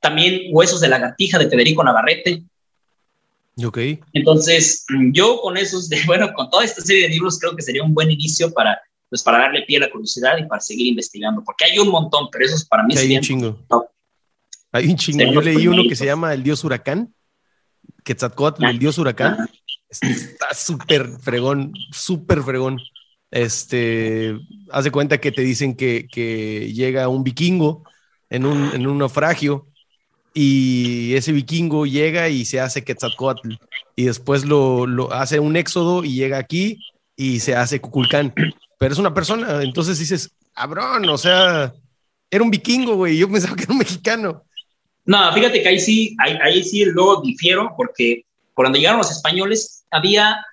También 0.00 0.42
Huesos 0.52 0.80
de 0.80 0.88
Lagartija 0.88 1.38
de 1.38 1.48
Federico 1.48 1.82
Navarrete, 1.82 2.44
Ok. 3.62 3.78
Entonces, 4.12 4.84
yo 5.12 5.40
con 5.40 5.56
esos, 5.56 5.88
de, 5.88 6.00
bueno, 6.06 6.32
con 6.34 6.50
toda 6.50 6.64
esta 6.64 6.80
serie 6.80 7.02
de 7.02 7.08
libros 7.08 7.38
creo 7.38 7.54
que 7.54 7.62
sería 7.62 7.82
un 7.82 7.94
buen 7.94 8.10
inicio 8.10 8.52
para, 8.52 8.80
pues, 9.08 9.22
para 9.22 9.38
darle 9.38 9.62
pie 9.62 9.76
a 9.76 9.80
la 9.80 9.90
curiosidad 9.90 10.36
y 10.38 10.46
para 10.46 10.60
seguir 10.60 10.88
investigando, 10.88 11.42
porque 11.44 11.66
hay 11.66 11.78
un 11.78 11.88
montón, 11.88 12.28
pero 12.32 12.44
eso 12.44 12.56
es 12.56 12.64
para 12.64 12.82
mí 12.84 12.96
hay 12.96 13.16
un 13.16 13.22
chingo. 13.22 13.66
Hay 14.72 14.88
un 14.88 14.96
chingo. 14.96 15.32
Yo 15.32 15.40
leí 15.40 15.68
uno 15.68 15.82
que 15.88 15.94
se 15.94 16.04
llama 16.04 16.34
El 16.34 16.42
Dios 16.42 16.64
Huracán, 16.64 17.14
Quetzalcóatl, 18.02 18.64
el 18.64 18.78
Dios 18.78 18.98
Huracán. 18.98 19.48
Está 19.88 20.52
súper 20.52 21.08
fregón, 21.20 21.72
súper 21.92 22.42
fregón. 22.42 22.80
Este, 23.30 24.36
haz 24.70 24.84
de 24.84 24.90
cuenta 24.90 25.18
que 25.18 25.32
te 25.32 25.42
dicen 25.42 25.76
que, 25.76 26.06
que 26.10 26.72
llega 26.72 27.08
un 27.08 27.22
vikingo 27.24 27.84
en 28.30 28.46
un, 28.46 28.70
en 28.74 28.86
un 28.86 28.98
naufragio 28.98 29.68
y 30.34 31.14
ese 31.14 31.30
vikingo 31.30 31.86
llega 31.86 32.28
y 32.28 32.44
se 32.44 32.60
hace 32.60 32.82
Quetzalcoatl 32.82 33.54
y 33.94 34.04
después 34.04 34.44
lo, 34.44 34.84
lo, 34.84 35.12
hace 35.12 35.38
un 35.38 35.56
éxodo 35.56 36.04
y 36.04 36.14
llega 36.14 36.38
aquí 36.38 36.80
y 37.16 37.38
se 37.38 37.54
hace 37.54 37.80
Cuculcán. 37.80 38.34
Pero 38.76 38.92
es 38.92 38.98
una 38.98 39.14
persona, 39.14 39.62
entonces 39.62 39.98
dices, 39.98 40.32
cabrón, 40.52 41.08
o 41.08 41.16
sea, 41.16 41.72
era 42.28 42.42
un 42.42 42.50
vikingo, 42.50 42.96
güey, 42.96 43.16
yo 43.16 43.30
pensaba 43.30 43.54
que 43.54 43.62
era 43.62 43.72
un 43.72 43.78
mexicano. 43.78 44.42
No, 45.06 45.32
fíjate 45.32 45.62
que 45.62 45.68
ahí 45.68 45.78
sí, 45.78 46.16
ahí, 46.18 46.64
sí 46.64 46.84
luego 46.86 47.22
difiero, 47.22 47.72
porque 47.76 48.24
cuando 48.54 48.76
llegaron 48.76 48.98
los 48.98 49.12
españoles 49.12 49.84
había, 49.90 50.44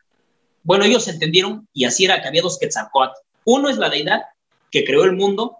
bueno, 0.64 0.86
ellos 0.86 1.08
entendieron 1.08 1.68
y 1.74 1.86
así 1.86 2.06
era 2.06 2.22
que 2.22 2.28
había 2.28 2.44
dos 2.44 2.60
Quetzalcoatl. 2.60 3.16
Uno 3.46 3.70
es 3.70 3.78
la 3.78 3.90
deidad 3.90 4.22
que 4.70 4.86
creó 4.86 5.06
el 5.06 5.14
mundo, 5.14 5.58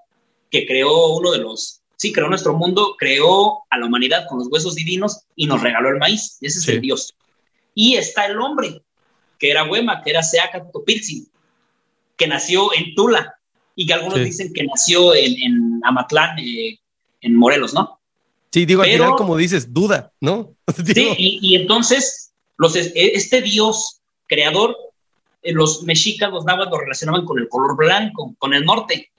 que 0.52 0.68
creó 0.68 1.16
uno 1.16 1.32
de 1.32 1.40
los 1.40 1.81
sí 2.02 2.12
creó 2.12 2.30
nuestro 2.30 2.58
mundo, 2.58 2.96
creó 2.98 3.60
a 3.70 3.78
la 3.78 3.86
humanidad 3.86 4.26
con 4.28 4.40
los 4.40 4.48
huesos 4.48 4.74
divinos 4.74 5.20
y 5.36 5.46
nos 5.46 5.62
regaló 5.62 5.90
el 5.90 6.00
maíz. 6.00 6.40
Ese 6.42 6.58
es 6.58 6.68
el 6.68 6.82
Dios. 6.82 7.14
Y 7.76 7.94
está 7.96 8.26
el 8.26 8.40
hombre, 8.40 8.82
que 9.38 9.52
era 9.52 9.70
Huema, 9.70 10.02
que 10.02 10.10
era 10.10 10.24
Seaca 10.24 10.66
Topilzi, 10.74 11.28
que 12.18 12.26
nació 12.26 12.74
en 12.74 12.96
Tula 12.96 13.36
y 13.76 13.86
que 13.86 13.94
algunos 13.94 14.18
dicen 14.20 14.52
que 14.52 14.64
nació 14.64 15.14
en, 15.14 15.80
Amatlán, 15.84 16.40
eh, 16.40 16.80
en 17.22 17.36
Morelos, 17.36 17.72
¿no? 17.76 18.00
Sí, 18.52 18.66
digo, 18.66 18.82
al 18.82 18.90
final, 18.90 19.12
como 19.16 19.38
dices, 19.38 19.72
duda, 19.72 20.12
¿no? 20.20 20.56
sí, 20.84 21.14
y, 21.20 21.56
entonces 21.56 22.34
los, 22.58 22.76
e, 22.76 22.92
este 22.96 23.44
Dios 23.44 24.02
creador, 24.26 24.76
eh, 25.44 25.54
los 25.54 25.84
mexicas, 25.84 26.32
los 26.32 26.46
nahuas 26.46 26.68
lo 26.72 26.80
relacionaban 26.80 27.26
con 27.26 27.38
el 27.38 27.48
color 27.48 27.78
blanco, 27.78 28.34
con 28.40 28.56
el 28.56 28.66
norte. 28.66 29.12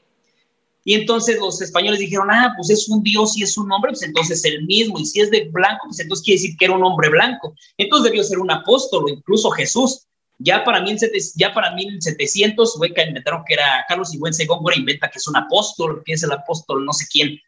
Y 0.85 0.95
entonces 0.95 1.39
los 1.39 1.61
españoles 1.63 2.01
dijeron, 2.01 2.29
ah, 2.31 2.53
pues 2.57 2.71
es 2.71 2.89
un 2.89 3.03
dios 3.03 3.37
y 3.37 3.43
es 3.43 3.57
un 3.57 3.71
hombre, 3.71 3.93
pues 3.93 4.03
entonces 4.03 4.45
el 4.45 4.65
mismo, 4.65 4.99
y 4.99 5.07
si 5.07 5.21
es 5.21 5.31
de 5.31 5.45
blanco, 5.45 5.87
pues 5.87 6.01
entonces 6.01 6.25
quiere 6.25 6.41
decir 6.41 6.57
que 6.57 6.65
era 6.65 6.75
un 6.75 6.85
hombre 6.85 7.09
blanco. 7.09 7.55
Entonces 7.77 8.11
debió 8.11 8.25
ser 8.25 8.39
un 8.39 8.51
apóstol 8.51 9.05
incluso 9.09 9.51
Jesús. 9.51 10.07
Ya 10.39 10.65
para, 10.65 10.81
mil, 10.81 10.99
ya 11.37 11.55
para 11.55 11.73
1700 11.73 12.77
fue 12.77 12.93
que 12.93 13.03
inventaron 13.03 13.45
que 13.47 13.55
era 13.55 13.85
Carlos 13.87 14.11
Sigüenza 14.11 14.45
Góngora, 14.45 14.77
inventa 14.77 15.09
que 15.09 15.19
es 15.19 15.29
un 15.29 15.37
apóstol, 15.37 16.03
que 16.05 16.15
es 16.15 16.23
el 16.25 16.33
apóstol 16.33 16.85
no 16.85 16.93
sé 16.93 17.07
quién. 17.11 17.39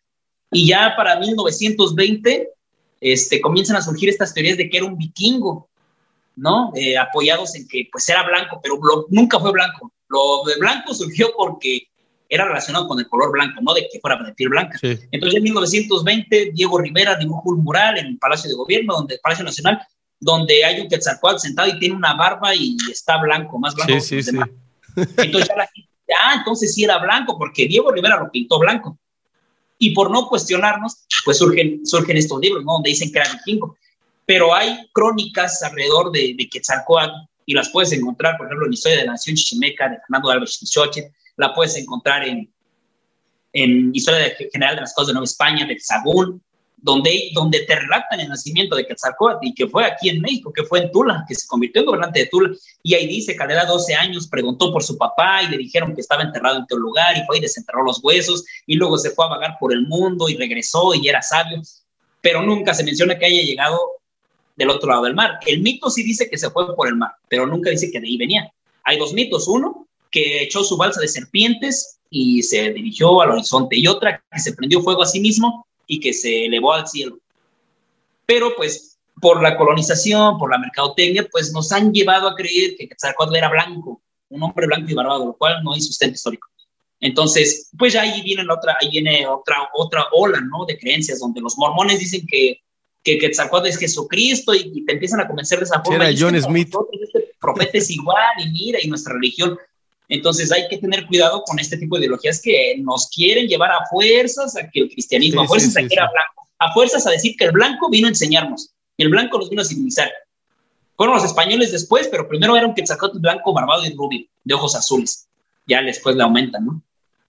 Y 0.52 0.68
ya 0.68 0.94
para 0.96 1.18
1920 1.18 2.50
este, 3.00 3.40
comienzan 3.40 3.76
a 3.76 3.82
surgir 3.82 4.08
estas 4.08 4.32
teorías 4.32 4.56
de 4.56 4.70
que 4.70 4.76
era 4.76 4.86
un 4.86 4.96
vikingo, 4.96 5.68
¿no? 6.36 6.72
Eh, 6.76 6.96
apoyados 6.96 7.56
en 7.56 7.66
que 7.66 7.88
pues 7.90 8.08
era 8.08 8.22
blanco, 8.22 8.60
pero 8.62 8.78
nunca 9.08 9.40
fue 9.40 9.50
blanco. 9.50 9.92
Lo 10.08 10.44
de 10.46 10.56
blanco 10.60 10.94
surgió 10.94 11.32
porque 11.36 11.83
era 12.34 12.46
relacionado 12.46 12.88
con 12.88 12.98
el 12.98 13.08
color 13.08 13.32
blanco, 13.32 13.60
no 13.62 13.74
de 13.74 13.88
que 13.90 14.00
fuera 14.00 14.22
de 14.22 14.32
piel 14.34 14.50
blanca. 14.50 14.78
Entonces, 14.82 15.36
en 15.36 15.42
1920, 15.42 16.50
Diego 16.52 16.78
Rivera 16.78 17.16
dibujó 17.16 17.50
un 17.50 17.62
mural 17.62 17.98
en 17.98 18.06
el 18.06 18.18
Palacio 18.18 18.50
de 18.50 18.56
Gobierno, 18.56 18.94
donde, 18.94 19.14
el 19.14 19.20
Palacio 19.20 19.44
Nacional, 19.44 19.80
donde 20.18 20.64
hay 20.64 20.80
un 20.80 20.88
Quetzalcóatl 20.88 21.38
sentado 21.38 21.68
y 21.68 21.78
tiene 21.78 21.94
una 21.94 22.14
barba 22.14 22.54
y 22.54 22.76
está 22.90 23.18
blanco, 23.18 23.58
más 23.58 23.74
blanco 23.74 24.00
sí, 24.00 24.22
sí, 24.22 24.36
Entonces 24.96 25.48
ya 25.48 25.56
la 25.56 25.66
gente, 25.66 25.90
ah, 26.22 26.34
entonces 26.38 26.74
sí 26.74 26.84
era 26.84 26.98
blanco, 26.98 27.38
porque 27.38 27.66
Diego 27.66 27.92
Rivera 27.92 28.18
lo 28.18 28.30
pintó 28.30 28.58
blanco. 28.58 28.98
Y 29.78 29.90
por 29.90 30.10
no 30.10 30.28
cuestionarnos, 30.28 31.04
pues 31.24 31.38
surgen, 31.38 31.84
surgen 31.84 32.16
estos 32.16 32.40
libros, 32.40 32.64
¿no? 32.64 32.74
Donde 32.74 32.90
dicen 32.90 33.12
que 33.12 33.18
era 33.18 33.32
vikingo. 33.32 33.76
Pero 34.24 34.54
hay 34.54 34.88
crónicas 34.92 35.62
alrededor 35.62 36.10
de, 36.10 36.34
de 36.38 36.48
Quetzalcóatl 36.48 37.12
y 37.46 37.54
las 37.54 37.68
puedes 37.70 37.92
encontrar, 37.92 38.36
por 38.36 38.46
ejemplo, 38.46 38.66
en 38.66 38.70
la 38.70 38.74
historia 38.74 38.98
de 38.98 39.04
la 39.04 39.12
Nación 39.12 39.36
Chichimeca 39.36 39.88
de 39.88 39.98
Fernando 40.00 40.30
Álvarez 40.30 40.58
Chichoche, 40.58 41.12
la 41.36 41.54
puedes 41.54 41.76
encontrar 41.76 42.26
en, 42.26 42.52
en 43.52 43.94
Historia 43.94 44.34
General 44.52 44.76
de 44.76 44.82
las 44.82 44.94
Cosas 44.94 45.08
de 45.08 45.12
Nueva 45.14 45.24
España, 45.24 45.66
del 45.66 45.80
Sagún, 45.80 46.42
donde, 46.84 47.30
donde 47.32 47.60
te 47.60 47.76
relatan 47.76 48.20
el 48.20 48.28
nacimiento 48.28 48.76
de 48.76 48.86
Quetzalcóatl 48.86 49.46
y 49.46 49.54
que 49.54 49.66
fue 49.66 49.86
aquí 49.86 50.10
en 50.10 50.20
México, 50.20 50.52
que 50.52 50.64
fue 50.64 50.80
en 50.80 50.90
Tula, 50.92 51.24
que 51.26 51.34
se 51.34 51.46
convirtió 51.46 51.80
en 51.80 51.86
gobernante 51.86 52.20
de 52.20 52.26
Tula. 52.26 52.54
Y 52.82 52.92
ahí 52.92 53.06
dice 53.06 53.34
que 53.34 53.42
a 53.42 53.46
la 53.46 53.54
edad 53.54 53.62
de 53.62 53.68
12 53.68 53.94
años 53.94 54.28
preguntó 54.28 54.70
por 54.70 54.82
su 54.82 54.98
papá 54.98 55.42
y 55.42 55.48
le 55.48 55.56
dijeron 55.56 55.94
que 55.94 56.02
estaba 56.02 56.22
enterrado 56.22 56.58
en 56.58 56.66
tal 56.66 56.78
lugar 56.78 57.16
y 57.16 57.24
fue 57.24 57.38
y 57.38 57.40
desenterró 57.40 57.82
los 57.84 58.04
huesos 58.04 58.44
y 58.66 58.76
luego 58.76 58.98
se 58.98 59.12
fue 59.12 59.24
a 59.24 59.28
vagar 59.28 59.56
por 59.58 59.72
el 59.72 59.86
mundo 59.86 60.28
y 60.28 60.36
regresó 60.36 60.94
y 60.94 61.08
era 61.08 61.22
sabio. 61.22 61.62
Pero 62.20 62.42
nunca 62.42 62.74
se 62.74 62.84
menciona 62.84 63.18
que 63.18 63.24
haya 63.24 63.42
llegado 63.42 63.80
del 64.54 64.68
otro 64.68 64.90
lado 64.90 65.04
del 65.04 65.14
mar. 65.14 65.38
El 65.46 65.62
mito 65.62 65.88
sí 65.88 66.02
dice 66.02 66.28
que 66.28 66.36
se 66.36 66.50
fue 66.50 66.76
por 66.76 66.86
el 66.86 66.96
mar, 66.96 67.12
pero 67.28 67.46
nunca 67.46 67.70
dice 67.70 67.90
que 67.90 67.98
de 67.98 68.08
ahí 68.08 68.18
venía. 68.18 68.52
Hay 68.84 68.98
dos 68.98 69.14
mitos. 69.14 69.48
Uno, 69.48 69.88
que 70.14 70.44
echó 70.44 70.62
su 70.62 70.76
balsa 70.76 71.00
de 71.00 71.08
serpientes 71.08 71.98
y 72.08 72.40
se 72.44 72.70
dirigió 72.70 73.20
al 73.20 73.32
horizonte, 73.32 73.76
y 73.76 73.88
otra 73.88 74.22
que 74.30 74.38
se 74.38 74.52
prendió 74.52 74.80
fuego 74.80 75.02
a 75.02 75.06
sí 75.06 75.18
mismo 75.18 75.66
y 75.88 75.98
que 75.98 76.12
se 76.12 76.44
elevó 76.44 76.72
al 76.72 76.86
cielo. 76.86 77.18
Pero 78.24 78.54
pues 78.54 78.96
por 79.20 79.42
la 79.42 79.56
colonización, 79.56 80.38
por 80.38 80.52
la 80.52 80.58
mercadotecnia, 80.58 81.26
pues 81.32 81.52
nos 81.52 81.72
han 81.72 81.92
llevado 81.92 82.28
a 82.28 82.36
creer 82.36 82.76
que 82.76 82.88
Quetzalcóatl 82.88 83.34
era 83.34 83.48
blanco, 83.48 84.00
un 84.28 84.42
hombre 84.44 84.68
blanco 84.68 84.88
y 84.88 84.94
barbado, 84.94 85.26
lo 85.26 85.36
cual 85.36 85.64
no 85.64 85.74
hay 85.74 85.80
sustento 85.80 86.14
histórico. 86.14 86.46
Entonces, 87.00 87.70
pues 87.76 87.96
ahí 87.96 88.22
viene 88.22 88.44
otra, 88.48 88.76
ahí 88.80 88.90
viene 88.90 89.26
otra, 89.26 89.68
otra 89.74 90.06
ola, 90.12 90.40
¿no? 90.40 90.64
De 90.64 90.78
creencias 90.78 91.18
donde 91.18 91.40
los 91.40 91.58
mormones 91.58 91.98
dicen 91.98 92.24
que, 92.30 92.60
que 93.02 93.18
Quetzalcóatl 93.18 93.66
es 93.66 93.78
Jesucristo 93.78 94.54
y, 94.54 94.84
te 94.84 94.92
empiezan 94.92 95.20
a 95.20 95.26
convencer 95.26 95.58
de 95.58 95.64
esa 95.64 95.82
forma. 95.82 96.08
Era 96.08 96.16
John 96.16 96.40
Smith. 96.40 96.72
Este 97.02 97.34
profeta 97.40 97.78
es 97.78 97.90
igual 97.90 98.32
y 98.38 98.50
mira, 98.50 98.78
y 98.80 98.86
nuestra 98.86 99.14
religión 99.14 99.58
entonces 100.08 100.52
hay 100.52 100.68
que 100.68 100.78
tener 100.78 101.06
cuidado 101.06 101.42
con 101.44 101.58
este 101.58 101.76
tipo 101.76 101.96
de 101.96 102.02
ideologías 102.02 102.40
que 102.42 102.76
nos 102.78 103.08
quieren 103.08 103.46
llevar 103.46 103.70
a 103.70 103.86
fuerzas 103.90 104.56
a 104.56 104.68
que 104.68 104.80
el 104.80 104.90
cristianismo, 104.90 105.42
a 105.42 105.46
fuerzas 105.46 105.76
a 105.76 105.80
que 105.80 105.94
era 105.94 106.10
blanco, 106.10 106.48
a 106.58 106.72
fuerzas 106.72 107.06
a 107.06 107.10
decir 107.10 107.36
que 107.36 107.46
el 107.46 107.52
blanco 107.52 107.88
vino 107.90 108.06
a 108.06 108.10
enseñarnos, 108.10 108.74
y 108.96 109.02
el 109.04 109.10
blanco 109.10 109.38
nos 109.38 109.50
vino 109.50 109.62
a 109.62 109.64
civilizar. 109.64 110.10
Fueron 110.96 111.16
los 111.16 111.24
españoles 111.24 111.72
después, 111.72 112.08
pero 112.08 112.28
primero 112.28 112.56
era 112.56 112.66
un 112.66 112.74
quetzalcóatl 112.74 113.18
blanco, 113.18 113.52
barbado 113.52 113.84
y 113.84 113.94
rubio, 113.94 114.26
de 114.44 114.54
ojos 114.54 114.76
azules. 114.76 115.26
Ya 115.66 115.82
después 115.82 116.14
le 116.14 116.22
aumentan, 116.22 116.64
¿no? 116.64 116.82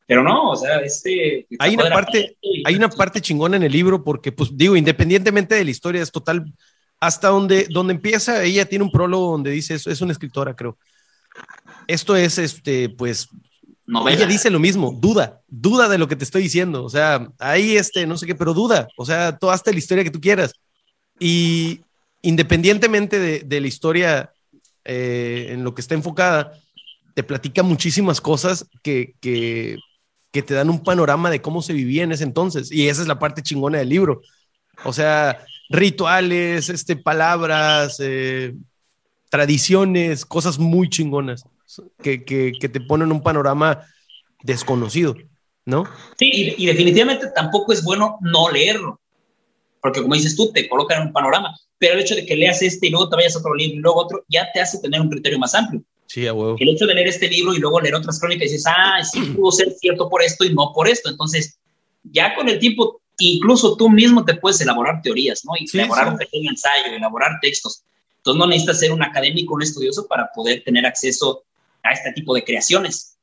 Pero 0.06 0.22
no, 0.22 0.52
o 0.52 0.56
sea, 0.56 0.78
este... 0.80 1.48
Hay 1.58 1.74
una 1.74 1.90
parte, 1.90 2.38
hay 2.64 2.76
una 2.76 2.90
parte 2.90 3.22
chingona 3.22 3.58
en 3.58 3.64
el 3.64 3.72
libro 3.72 4.04
porque, 4.04 4.32
pues 4.32 4.56
digo, 4.56 4.76
independientemente 4.76 5.56
de 5.56 5.64
la 5.64 5.72
historia, 5.72 6.04
es 6.04 6.12
total, 6.12 6.54
hasta 7.00 7.30
donde, 7.30 7.66
donde 7.72 7.94
empieza, 7.96 8.44
ella 8.44 8.66
tiene 8.66 8.84
un 8.84 8.92
prólogo 8.92 9.32
donde 9.32 9.50
dice, 9.50 9.74
eso 9.74 9.90
es 9.90 10.02
una 10.02 10.12
escritora, 10.12 10.56
creo, 10.56 10.78
esto 11.88 12.16
es, 12.16 12.38
este, 12.38 12.90
pues, 12.90 13.30
ella 14.10 14.26
dice 14.26 14.50
lo 14.50 14.60
mismo, 14.60 14.98
duda, 15.00 15.42
duda 15.48 15.88
de 15.88 15.98
lo 15.98 16.08
que 16.08 16.16
te 16.16 16.24
estoy 16.24 16.44
diciendo, 16.44 16.84
o 16.84 16.90
sea, 16.90 17.30
ahí, 17.38 17.78
este, 17.78 18.08
no 18.08 18.18
sé 18.18 18.26
qué, 18.26 18.36
pero 18.36 18.54
duda, 18.54 18.88
o 18.98 19.06
sea, 19.06 19.38
toda 19.38 19.54
hasta 19.54 19.72
la 19.72 19.78
historia 19.78 20.04
que 20.04 20.12
tú 20.12 20.20
quieras. 20.20 20.54
Y 21.20 21.82
independientemente 22.22 23.44
de, 23.44 23.62
la 23.62 23.68
historia 23.68 24.32
eh, 24.84 25.48
en 25.52 25.64
lo 25.64 25.76
que 25.76 25.82
está 25.82 25.94
enfocada, 25.94 26.54
te 27.14 27.24
platica 27.24 27.64
muchísimas 27.64 28.20
cosas 28.20 28.66
que, 28.82 29.14
que, 29.22 29.78
te 30.32 30.54
dan 30.54 30.70
un 30.70 30.84
panorama 30.84 31.30
de 31.30 31.42
cómo 31.42 31.62
se 31.62 31.72
vivía 31.72 32.04
en 32.04 32.12
ese 32.12 32.26
entonces. 32.26 32.70
Y 32.70 32.90
esa 32.90 33.02
es 33.02 33.08
la 33.08 33.20
parte 33.20 33.42
chingona 33.42 33.78
del 33.78 33.88
libro. 33.88 34.22
O 34.84 34.92
sea, 34.92 35.46
rituales, 35.70 36.68
este, 36.68 36.98
palabras, 36.98 37.98
eh, 38.00 38.54
tradiciones, 39.30 40.26
cosas 40.26 40.60
muy 40.60 40.90
chingonas 40.90 41.46
que, 42.02 42.24
que, 42.24 42.70
te 42.70 42.82
ponen 42.82 43.12
un 43.12 43.22
panorama 43.22 43.86
desconocido, 44.44 45.16
¿no? 45.66 45.86
Sí, 46.18 46.56
y, 46.58 46.66
definitivamente 46.66 47.28
tampoco 47.36 47.74
es 47.74 47.84
bueno 47.84 48.18
no 48.22 48.50
leerlo, 48.50 49.00
porque 49.82 50.02
como 50.02 50.16
dices 50.16 50.36
tú, 50.36 50.52
te 50.52 50.68
colocan 50.70 51.08
un 51.08 51.14
panorama. 51.14 51.56
pero 51.78 51.96
el 51.96 52.02
hecho 52.02 52.16
de 52.16 52.26
que 52.26 52.36
leas 52.36 52.62
este 52.62 52.88
y 52.88 52.90
luego 52.90 53.10
te 53.10 53.18
vayas 53.18 53.36
a 53.36 53.40
otro 53.40 53.54
libro 53.54 53.78
y 53.78 53.82
luego 53.82 54.02
otro, 54.02 54.26
ya 54.30 54.48
te 54.54 54.62
hace 54.62 54.80
tener 54.80 55.02
un 55.02 55.10
criterio 55.10 55.40
más 55.40 55.54
amplio. 55.54 55.84
Sí, 56.08 56.28
a 56.28 56.34
huevo. 56.34 56.56
El 56.60 56.70
hecho 56.70 56.86
de 56.86 56.94
leer 56.94 57.08
este 57.08 57.28
libro 57.28 57.54
y 57.54 57.60
luego 57.60 57.82
leer 57.82 57.96
otras 57.96 58.20
crónicas 58.20 58.48
y 58.48 58.54
dices, 58.54 58.66
ah, 58.68 59.04
sí 59.04 59.20
pudo 59.36 59.52
ser 59.52 59.72
cierto 59.72 60.10
por 60.10 60.22
esto 60.22 60.46
y 60.46 60.54
no 60.54 60.72
por 60.74 60.88
esto. 60.88 61.10
Entonces, 61.10 61.60
ya 62.04 62.36
con 62.36 62.48
el 62.48 62.60
tiempo, 62.60 63.02
incluso 63.18 63.76
tú 63.76 63.90
mismo 63.90 64.24
te 64.24 64.36
puedes 64.36 64.62
elaborar 64.62 65.02
teorías, 65.02 65.44
¿no? 65.46 65.54
Y 65.60 65.66
elaborar 65.78 66.10
un 66.10 66.18
pequeño 66.18 66.52
ensayo, 66.52 66.96
elaborar 66.96 67.40
textos. 67.42 67.84
Entonces, 68.18 68.40
no 68.40 68.48
necesitas 68.48 68.80
ser 68.80 68.92
un 68.92 69.04
académico, 69.04 69.56
un 69.56 69.64
estudioso 69.64 70.08
para 70.08 70.30
poder 70.34 70.64
tener 70.64 70.86
acceso 70.86 71.44
a 71.86 71.94
este 71.94 72.12
tipo 72.14 72.34
de 72.34 72.44
creaciones. 72.44 73.18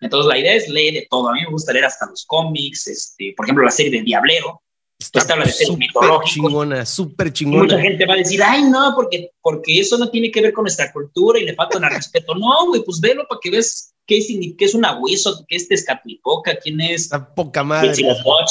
Entonces, 0.00 0.28
la 0.28 0.38
idea 0.38 0.54
es 0.54 0.68
leer 0.68 0.94
de 0.94 1.06
todo. 1.10 1.28
A 1.28 1.32
mí 1.32 1.42
me 1.42 1.50
gusta 1.50 1.72
leer 1.72 1.84
hasta 1.84 2.06
los 2.06 2.24
cómics, 2.24 2.86
este, 2.86 3.34
por 3.36 3.46
ejemplo, 3.46 3.64
la 3.64 3.70
serie 3.70 3.98
de 3.98 4.02
Diablero, 4.02 4.62
Está 5.00 5.32
habla 5.32 5.46
de 5.46 5.52
seres 5.52 5.76
mitológicos. 5.78 6.30
chingona, 6.30 6.84
súper 6.84 7.32
chingona. 7.32 7.62
Mucha 7.62 7.80
gente 7.80 8.04
va 8.04 8.14
a 8.14 8.18
decir, 8.18 8.42
ay, 8.42 8.64
no, 8.64 8.92
porque, 8.94 9.30
porque 9.40 9.80
eso 9.80 9.96
no 9.96 10.10
tiene 10.10 10.30
que 10.30 10.42
ver 10.42 10.52
con 10.52 10.64
nuestra 10.64 10.92
cultura 10.92 11.38
y 11.38 11.44
le 11.44 11.54
falta 11.54 11.78
al 11.78 11.90
respeto. 11.90 12.34
No, 12.34 12.66
güey, 12.66 12.82
pues 12.84 13.00
velo 13.00 13.26
para 13.26 13.40
que 13.42 13.50
ves 13.50 13.94
qué 14.06 14.18
es, 14.18 14.28
qué 14.58 14.64
es 14.64 14.74
una 14.74 14.98
Wizard, 14.98 15.46
qué 15.48 15.56
es 15.56 15.68
Tezcatlipoca, 15.68 16.54
quién 16.56 16.82
es. 16.82 17.04
Está 17.04 17.34
poca 17.34 17.64
madre. 17.64 17.92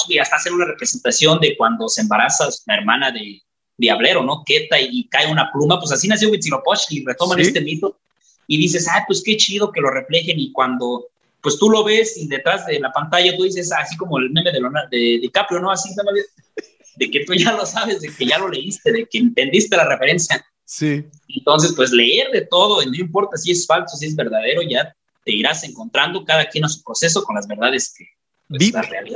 Y 0.07 0.17
hasta 0.17 0.37
hacer 0.37 0.51
una 0.51 0.65
representación 0.65 1.39
de 1.39 1.55
cuando 1.55 1.87
se 1.87 2.01
embaraza 2.01 2.49
la 2.65 2.75
hermana 2.75 3.11
de 3.11 3.43
Diablero, 3.77 4.23
¿no? 4.23 4.41
Queta 4.43 4.81
y, 4.81 5.07
cae 5.07 5.31
una 5.31 5.51
pluma, 5.51 5.79
pues 5.79 5.91
así 5.91 6.07
nació 6.07 6.31
Huitzilopochtli 6.31 6.97
y 6.97 7.05
retoman 7.05 7.39
este 7.39 7.61
mito. 7.61 7.99
Y 8.49 8.57
dices, 8.57 8.87
ay, 8.91 9.03
pues 9.05 9.21
qué 9.23 9.37
chido 9.37 9.71
que 9.71 9.79
lo 9.79 9.91
reflejen 9.91 10.39
y 10.39 10.51
cuando 10.51 11.05
pues 11.41 11.57
tú 11.57 11.69
lo 11.69 11.83
ves 11.83 12.17
y 12.17 12.27
detrás 12.27 12.65
de 12.65 12.79
la 12.79 12.91
pantalla 12.91 13.37
tú 13.37 13.43
dices, 13.43 13.71
así 13.71 13.95
como 13.95 14.17
el 14.17 14.31
meme 14.31 14.51
de, 14.51 14.59
Leonardo, 14.59 14.89
de 14.89 15.19
DiCaprio, 15.21 15.59
¿no? 15.59 15.71
Así, 15.71 15.93
de 16.97 17.11
que 17.11 17.23
tú 17.25 17.33
ya 17.35 17.53
lo 17.53 17.65
sabes, 17.65 18.01
de 18.01 18.09
que 18.09 18.25
ya 18.25 18.39
lo 18.39 18.49
leíste, 18.49 18.91
de 18.91 19.05
que 19.05 19.19
entendiste 19.19 19.77
la 19.77 19.87
referencia. 19.87 20.43
Sí. 20.65 21.05
Entonces, 21.27 21.73
pues 21.75 21.91
leer 21.91 22.31
de 22.31 22.41
todo, 22.41 22.83
no 22.83 22.95
importa 22.95 23.37
si 23.37 23.51
es 23.51 23.65
falso, 23.67 23.95
si 23.95 24.07
es 24.07 24.15
verdadero, 24.15 24.63
ya 24.63 24.93
te 25.23 25.31
irás 25.31 25.63
encontrando 25.63 26.25
cada 26.25 26.49
quien 26.49 26.65
a 26.65 26.69
su 26.69 26.83
proceso 26.83 27.23
con 27.23 27.35
las 27.35 27.47
verdades 27.47 27.93
que, 27.95 28.05
pues, 28.49 28.71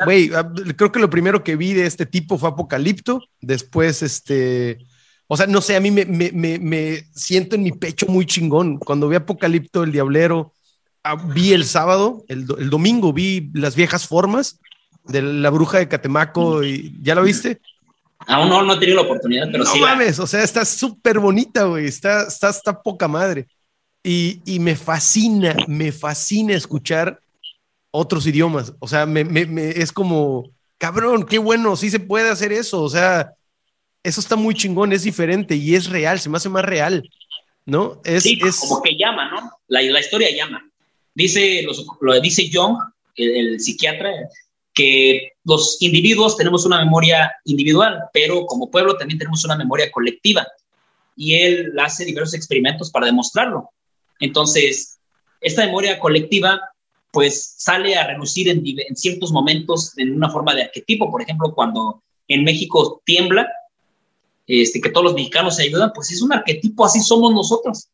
Güey, 0.06 0.30
ah, 0.36 0.48
creo 0.78 0.92
que 0.92 1.00
lo 1.00 1.10
primero 1.10 1.44
que 1.44 1.56
vi 1.56 1.74
de 1.74 1.88
este 1.88 2.06
tipo 2.06 2.38
fue 2.38 2.50
Apocalipto. 2.50 3.20
Después, 3.42 4.04
este. 4.04 4.78
O 5.28 5.38
sea, 5.38 5.48
no 5.48 5.62
sé, 5.62 5.76
a 5.76 5.80
mí 5.80 5.90
me, 5.90 6.06
me, 6.06 6.32
me 6.32 7.08
siento 7.14 7.56
en 7.56 7.64
mi 7.64 7.72
pecho 7.72 8.06
muy 8.08 8.26
chingón. 8.26 8.78
Cuando 8.78 9.08
vi 9.08 9.16
Apocalipto, 9.16 9.84
el 9.84 9.92
Diablero, 9.92 10.54
Ah, 11.06 11.16
vi 11.16 11.52
el 11.52 11.66
sábado, 11.66 12.24
el, 12.30 12.46
domingo 12.46 13.12
vi 13.12 13.52
las 13.54 13.76
viejas 13.76 14.08
formas 14.08 14.60
de 15.04 15.22
la 15.22 15.50
bruja 15.50 15.80
de 15.80 15.90
Catemaco 15.90 16.64
y 16.64 16.96
¿ya 17.02 17.14
lo 17.14 17.24
viste? 17.24 17.60
Aún 18.26 18.48
no, 18.48 18.64
no 18.64 18.74
he 18.76 18.80
tenido 18.80 18.96
la 18.96 19.02
oportunidad, 19.02 19.48
pero 19.52 19.66
no 19.66 19.70
sí. 19.70 19.82
No 19.82 19.86
mames, 19.86 20.18
o 20.20 20.26
sea, 20.26 20.44
está 20.44 20.64
súper 20.64 21.20
bonita, 21.20 21.66
güey, 21.66 21.88
está, 21.88 22.24
está, 22.24 22.50
está 22.50 22.82
poca 22.82 23.10
madre. 23.10 23.48
Y, 24.02 24.42
y, 24.46 24.60
me 24.60 24.78
fascina, 24.78 25.56
me 25.68 25.92
fascina 25.92 26.54
escuchar 26.54 27.20
otros 27.92 28.26
idiomas. 28.26 28.74
O 28.80 28.88
sea, 28.88 29.06
me, 29.06 29.26
me, 29.26 29.70
es 29.72 29.92
como, 29.92 30.52
cabrón, 30.78 31.26
qué 31.26 31.38
bueno, 31.38 31.76
sí 31.76 31.90
se 31.90 32.00
puede 32.00 32.30
hacer 32.30 32.54
eso. 32.54 32.82
O 32.82 32.90
sea, 32.90 33.34
eso 34.04 34.20
está 34.20 34.36
muy 34.36 34.54
chingón, 34.54 34.92
es 34.92 35.04
diferente 35.04 35.56
y 35.56 35.76
es 35.76 35.90
real, 35.90 36.20
se 36.20 36.30
me 36.30 36.38
hace 36.38 36.50
más 36.50 36.66
real, 36.66 37.10
¿no? 37.66 38.02
Es, 38.04 38.24
sí, 38.24 38.38
es... 38.46 38.60
como 38.60 38.82
que 38.82 38.98
llama, 38.98 39.32
¿no? 39.32 39.52
La, 39.68 39.82
la 39.82 40.00
historia 40.00 40.30
llama. 40.36 40.70
Dice, 41.16 41.62
los, 41.64 41.86
lo 42.02 42.20
dice 42.20 42.50
Jung, 42.52 42.78
el, 43.16 43.60
psiquiatra, 43.60 44.12
que 44.74 45.34
los 45.46 45.82
individuos 45.82 46.36
tenemos 46.36 46.66
una 46.66 46.84
memoria 46.84 47.32
individual, 47.46 48.00
pero 48.12 48.46
como 48.46 48.70
pueblo 48.70 48.98
también 48.98 49.20
tenemos 49.20 49.46
una 49.46 49.56
memoria 49.56 49.92
colectiva. 49.92 50.46
Y 51.16 51.36
él 51.36 51.74
hace 51.80 52.06
diversos 52.06 52.34
experimentos 52.34 52.90
para 52.90 53.06
demostrarlo. 53.06 53.70
Entonces, 54.20 54.98
esta 55.42 55.64
memoria 55.66 56.00
colectiva, 56.00 56.60
pues 57.12 57.54
sale 57.58 57.96
a 57.96 58.08
relucir 58.08 58.50
en, 58.50 58.64
en 58.66 58.96
ciertos 58.96 59.32
momentos 59.32 59.96
en 59.98 60.16
una 60.16 60.30
forma 60.32 60.56
de 60.56 60.64
arquetipo. 60.64 61.12
Por 61.12 61.22
ejemplo, 61.22 61.54
cuando 61.54 62.02
en 62.28 62.44
México 62.44 63.04
tiembla, 63.06 63.48
este, 64.48 64.82
que 64.82 64.90
todos 64.90 65.06
los 65.06 65.14
mexicanos 65.14 65.56
se 65.56 65.64
ayudan, 65.64 65.92
pues 65.94 66.12
es 66.12 66.22
un 66.22 66.34
arquetipo, 66.34 66.86
así 66.86 67.00
somos 67.00 67.34
nosotros 67.34 67.90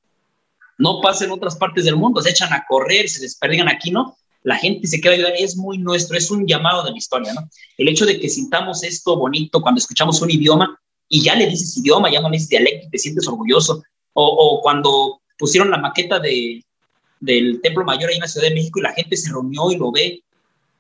no 0.80 1.02
pasa 1.02 1.26
en 1.26 1.32
otras 1.32 1.58
partes 1.58 1.86
del 1.86 1.98
mundo, 1.98 2.22
se 2.22 2.32
echan 2.32 2.52
a 2.54 2.66
correr, 2.68 3.08
se 3.10 3.22
desperdigan 3.22 3.68
aquí, 3.68 3.92
¿no? 3.92 4.18
La 4.44 4.56
gente 4.56 4.88
se 4.88 5.02
queda 5.02 5.14
ayudar, 5.14 5.34
es 5.38 5.58
muy 5.58 5.78
nuestro, 5.78 6.18
es 6.18 6.32
un 6.32 6.48
llamado 6.48 6.84
de 6.84 6.92
la 6.92 6.98
historia, 6.98 7.34
¿no? 7.34 7.48
El 7.78 7.90
hecho 7.90 8.06
de 8.06 8.18
que 8.18 8.30
sintamos 8.30 8.82
esto 8.84 9.18
bonito 9.18 9.62
cuando 9.62 9.80
escuchamos 9.80 10.22
un 10.22 10.32
idioma 10.32 10.80
y 11.10 11.22
ya 11.22 11.36
le 11.36 11.48
dices 11.48 11.78
idioma, 11.78 12.10
ya 12.10 12.22
no 12.22 12.30
le 12.30 12.38
dices 12.38 12.50
dialecto 12.50 12.88
y 12.88 12.90
te 12.92 12.98
sientes 12.98 13.28
orgulloso, 13.28 13.84
o, 14.14 14.60
cuando 14.64 15.22
pusieron 15.38 15.70
la 15.70 15.78
maqueta 15.78 16.18
de, 16.20 16.64
del 17.20 17.60
Templo 17.62 17.84
Mayor 17.84 18.10
ahí 18.10 18.16
en 18.16 18.22
la 18.22 18.28
Ciudad 18.28 18.48
de 18.48 18.56
México 18.56 18.80
y 18.80 18.84
la 18.84 18.94
gente 18.94 19.18
se 19.18 19.32
reunió 19.32 19.72
y 19.72 19.78
lo 19.78 19.92
ve 19.92 20.24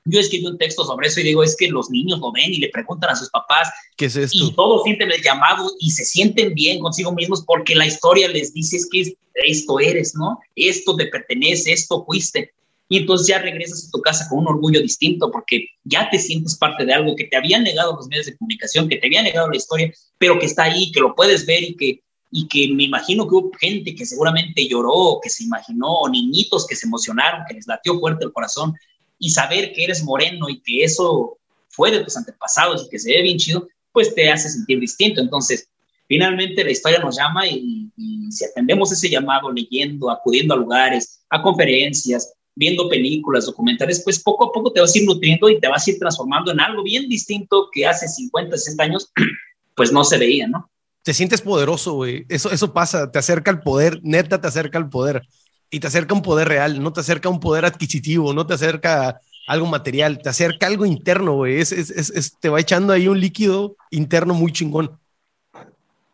yo 0.09 0.19
escribí 0.19 0.45
un 0.45 0.57
texto 0.57 0.83
sobre 0.83 1.07
eso 1.07 1.19
y 1.19 1.23
digo, 1.23 1.43
es 1.43 1.55
que 1.55 1.69
los 1.69 1.89
niños 1.89 2.19
lo 2.19 2.31
ven 2.31 2.53
y 2.53 2.57
le 2.57 2.69
preguntan 2.69 3.11
a 3.11 3.15
sus 3.15 3.29
papás. 3.29 3.69
¿Qué 3.97 4.05
es 4.05 4.15
esto? 4.15 4.37
Y 4.37 4.53
todos 4.53 4.83
sienten 4.83 5.11
el 5.11 5.21
llamado 5.21 5.71
y 5.79 5.91
se 5.91 6.05
sienten 6.05 6.53
bien 6.53 6.79
consigo 6.79 7.11
mismos 7.11 7.43
porque 7.45 7.75
la 7.75 7.85
historia 7.85 8.27
les 8.27 8.53
dice 8.53 8.77
es 8.77 8.89
que 8.89 9.15
esto 9.45 9.79
eres, 9.79 10.15
¿no? 10.15 10.39
Esto 10.55 10.95
te 10.95 11.07
pertenece, 11.07 11.71
esto 11.71 12.03
fuiste. 12.05 12.51
Y 12.91 12.97
entonces 12.97 13.27
ya 13.27 13.39
regresas 13.39 13.87
a 13.87 13.91
tu 13.91 14.01
casa 14.01 14.27
con 14.27 14.39
un 14.39 14.47
orgullo 14.47 14.81
distinto 14.81 15.31
porque 15.31 15.67
ya 15.83 16.09
te 16.09 16.17
sientes 16.17 16.57
parte 16.57 16.85
de 16.85 16.93
algo 16.93 17.15
que 17.15 17.25
te 17.25 17.37
habían 17.37 17.63
negado 17.63 17.95
los 17.95 18.07
medios 18.07 18.25
de 18.25 18.35
comunicación, 18.35 18.89
que 18.89 18.97
te 18.97 19.07
habían 19.07 19.25
negado 19.25 19.47
la 19.47 19.57
historia, 19.57 19.93
pero 20.17 20.39
que 20.39 20.47
está 20.47 20.63
ahí, 20.63 20.91
que 20.91 20.99
lo 20.99 21.13
puedes 21.13 21.45
ver 21.45 21.63
y 21.63 21.75
que, 21.75 22.01
y 22.31 22.47
que 22.47 22.73
me 22.73 22.85
imagino 22.85 23.27
que 23.27 23.35
hubo 23.35 23.51
gente 23.59 23.93
que 23.93 24.07
seguramente 24.07 24.67
lloró, 24.67 25.19
que 25.21 25.29
se 25.29 25.43
imaginó, 25.43 25.99
o 25.99 26.09
niñitos 26.09 26.65
que 26.65 26.75
se 26.75 26.87
emocionaron, 26.87 27.43
que 27.47 27.53
les 27.53 27.67
latió 27.67 27.99
fuerte 27.99 28.25
el 28.25 28.33
corazón 28.33 28.73
y 29.19 29.29
saber 29.29 29.73
que 29.73 29.83
eres 29.83 30.03
moreno 30.03 30.49
y 30.49 30.61
que 30.61 30.83
eso 30.83 31.37
fue 31.67 31.91
de 31.91 31.99
tus 31.99 32.17
antepasados 32.17 32.85
y 32.85 32.89
que 32.89 32.97
se 32.97 33.11
ve 33.11 33.21
bien 33.21 33.37
chido, 33.37 33.67
pues 33.91 34.15
te 34.15 34.29
hace 34.31 34.49
sentir 34.49 34.79
distinto. 34.79 35.21
Entonces, 35.21 35.69
finalmente 36.07 36.63
la 36.63 36.71
historia 36.71 36.99
nos 36.99 37.17
llama 37.17 37.45
y, 37.45 37.91
si 38.31 38.45
atendemos 38.45 38.91
ese 38.91 39.09
llamado 39.09 39.51
leyendo, 39.51 40.09
acudiendo 40.11 40.53
a 40.53 40.57
lugares, 40.57 41.21
a 41.29 41.41
conferencias, 41.41 42.33
viendo 42.55 42.87
películas, 42.87 43.45
documentales, 43.45 44.01
pues 44.03 44.21
poco 44.21 44.49
a 44.49 44.51
poco 44.51 44.71
te 44.71 44.81
vas 44.81 44.93
a 44.93 44.99
ir 44.99 45.05
nutriendo 45.05 45.49
y 45.49 45.59
te 45.59 45.67
vas 45.67 45.87
a 45.87 45.91
ir 45.91 45.97
transformando 45.97 46.51
en 46.51 46.59
algo 46.59 46.83
bien 46.83 47.09
distinto 47.09 47.69
que 47.71 47.87
hace 47.87 48.07
50, 48.07 48.55
60 48.55 48.83
años, 48.83 49.11
pues 49.75 49.91
no 49.91 50.03
se 50.03 50.17
veía, 50.17 50.47
¿no? 50.47 50.69
Te 51.01 51.13
sientes 51.13 51.41
poderoso, 51.41 51.93
güey. 51.93 52.25
Eso, 52.29 52.51
eso 52.51 52.71
pasa, 52.71 53.09
te 53.09 53.17
acerca 53.17 53.49
al 53.49 53.61
poder, 53.61 53.99
neta 54.03 54.39
te 54.39 54.47
acerca 54.47 54.77
al 54.77 54.89
poder 54.89 55.23
y 55.71 55.79
te 55.79 55.87
acerca 55.87 56.13
un 56.13 56.21
poder 56.21 56.47
real, 56.47 56.81
no 56.81 56.93
te 56.93 57.01
acerca 57.01 57.29
un 57.29 57.39
poder 57.39 57.65
adquisitivo, 57.65 58.33
no 58.33 58.45
te 58.45 58.55
acerca 58.55 59.21
algo 59.47 59.65
material, 59.67 60.19
te 60.21 60.29
acerca 60.29 60.67
algo 60.67 60.85
interno, 60.85 61.33
güey. 61.35 61.59
Es, 61.59 61.71
es, 61.71 61.89
es, 61.89 62.37
te 62.39 62.49
va 62.49 62.59
echando 62.59 62.93
ahí 62.93 63.07
un 63.07 63.19
líquido 63.19 63.75
interno 63.89 64.33
muy 64.33 64.51
chingón. 64.51 64.99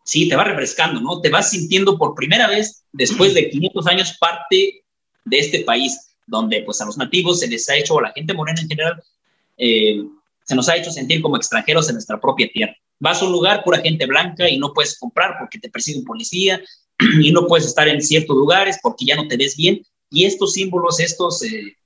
Sí, 0.04 0.28
te 0.28 0.36
va 0.36 0.44
refrescando, 0.44 1.00
¿no? 1.00 1.20
Te 1.20 1.30
vas 1.30 1.50
sintiendo 1.50 1.98
por 1.98 2.14
primera 2.14 2.48
vez, 2.48 2.84
después 2.92 3.34
de 3.34 3.50
500 3.50 3.86
años, 3.88 4.16
parte 4.18 4.84
de 5.24 5.38
este 5.38 5.64
país, 5.64 6.14
donde 6.26 6.62
pues 6.62 6.80
a 6.80 6.86
los 6.86 6.96
nativos 6.96 7.40
se 7.40 7.48
les 7.48 7.68
ha 7.68 7.76
hecho, 7.76 7.94
o 7.94 7.98
a 7.98 8.02
la 8.02 8.12
gente 8.12 8.32
morena 8.32 8.60
en 8.60 8.68
general, 8.68 9.02
eh, 9.58 10.02
se 10.44 10.54
nos 10.54 10.68
ha 10.68 10.76
hecho 10.76 10.90
sentir 10.90 11.20
como 11.20 11.36
extranjeros 11.36 11.88
en 11.88 11.96
nuestra 11.96 12.20
propia 12.20 12.48
tierra. 12.52 12.76
Vas 13.00 13.20
a 13.20 13.26
un 13.26 13.32
lugar, 13.32 13.64
pura 13.64 13.80
gente 13.80 14.06
blanca, 14.06 14.48
y 14.48 14.58
no 14.58 14.72
puedes 14.72 14.98
comprar 14.98 15.36
porque 15.38 15.58
te 15.58 15.68
persigue 15.68 15.98
un 15.98 16.04
policía, 16.04 16.60
y 17.20 17.32
no 17.32 17.46
puedes 17.46 17.66
estar 17.66 17.88
en 17.88 18.02
ciertos 18.02 18.36
lugares 18.36 18.78
porque 18.82 19.04
ya 19.04 19.16
no 19.16 19.28
te 19.28 19.36
ves 19.36 19.56
bien. 19.56 19.82
Y 20.10 20.24
estos 20.24 20.52
símbolos, 20.54 21.00
estos, 21.00 21.42
eh, 21.42 21.76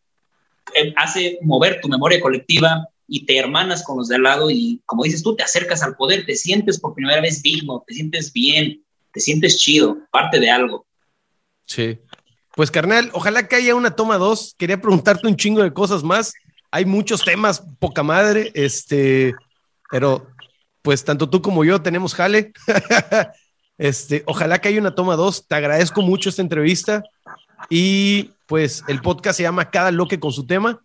eh, 0.74 0.94
hace 0.96 1.38
mover 1.42 1.80
tu 1.80 1.88
memoria 1.88 2.20
colectiva 2.20 2.86
y 3.08 3.26
te 3.26 3.38
hermanas 3.38 3.82
con 3.82 3.98
los 3.98 4.08
de 4.08 4.16
al 4.16 4.22
lado 4.22 4.50
y 4.50 4.80
como 4.86 5.02
dices 5.02 5.22
tú, 5.22 5.34
te 5.34 5.42
acercas 5.42 5.82
al 5.82 5.96
poder, 5.96 6.24
te 6.26 6.36
sientes 6.36 6.78
por 6.78 6.94
primera 6.94 7.20
vez 7.20 7.42
digno, 7.42 7.82
te 7.86 7.94
sientes 7.94 8.32
bien, 8.32 8.84
te 9.12 9.20
sientes 9.20 9.56
chido, 9.56 9.98
parte 10.12 10.38
de 10.38 10.50
algo. 10.50 10.86
Sí. 11.66 11.98
Pues 12.54 12.70
carnal, 12.70 13.11
ojalá 13.12 13.48
que 13.48 13.56
haya 13.56 13.74
una 13.74 13.94
toma 13.96 14.18
dos. 14.18 14.54
Quería 14.58 14.80
preguntarte 14.80 15.26
un 15.26 15.36
chingo 15.36 15.62
de 15.62 15.72
cosas 15.72 16.02
más. 16.02 16.32
Hay 16.70 16.84
muchos 16.84 17.24
temas, 17.24 17.62
poca 17.78 18.02
madre, 18.02 18.52
este, 18.54 19.34
pero 19.90 20.28
pues 20.82 21.04
tanto 21.04 21.28
tú 21.28 21.42
como 21.42 21.64
yo 21.64 21.82
tenemos 21.82 22.14
jale. 22.14 22.52
Este, 23.81 24.22
ojalá 24.26 24.61
que 24.61 24.68
haya 24.68 24.78
una 24.78 24.95
toma 24.95 25.16
dos. 25.16 25.49
Te 25.49 25.55
agradezco 25.55 26.03
mucho 26.03 26.28
esta 26.28 26.43
entrevista. 26.43 27.03
Y 27.70 28.33
pues 28.47 28.85
el 28.89 29.01
podcast 29.01 29.39
se 29.39 29.43
llama 29.43 29.70
Cada 29.70 29.91
Loque 29.91 30.20
con 30.20 30.33
su 30.33 30.47
tema. 30.47 30.85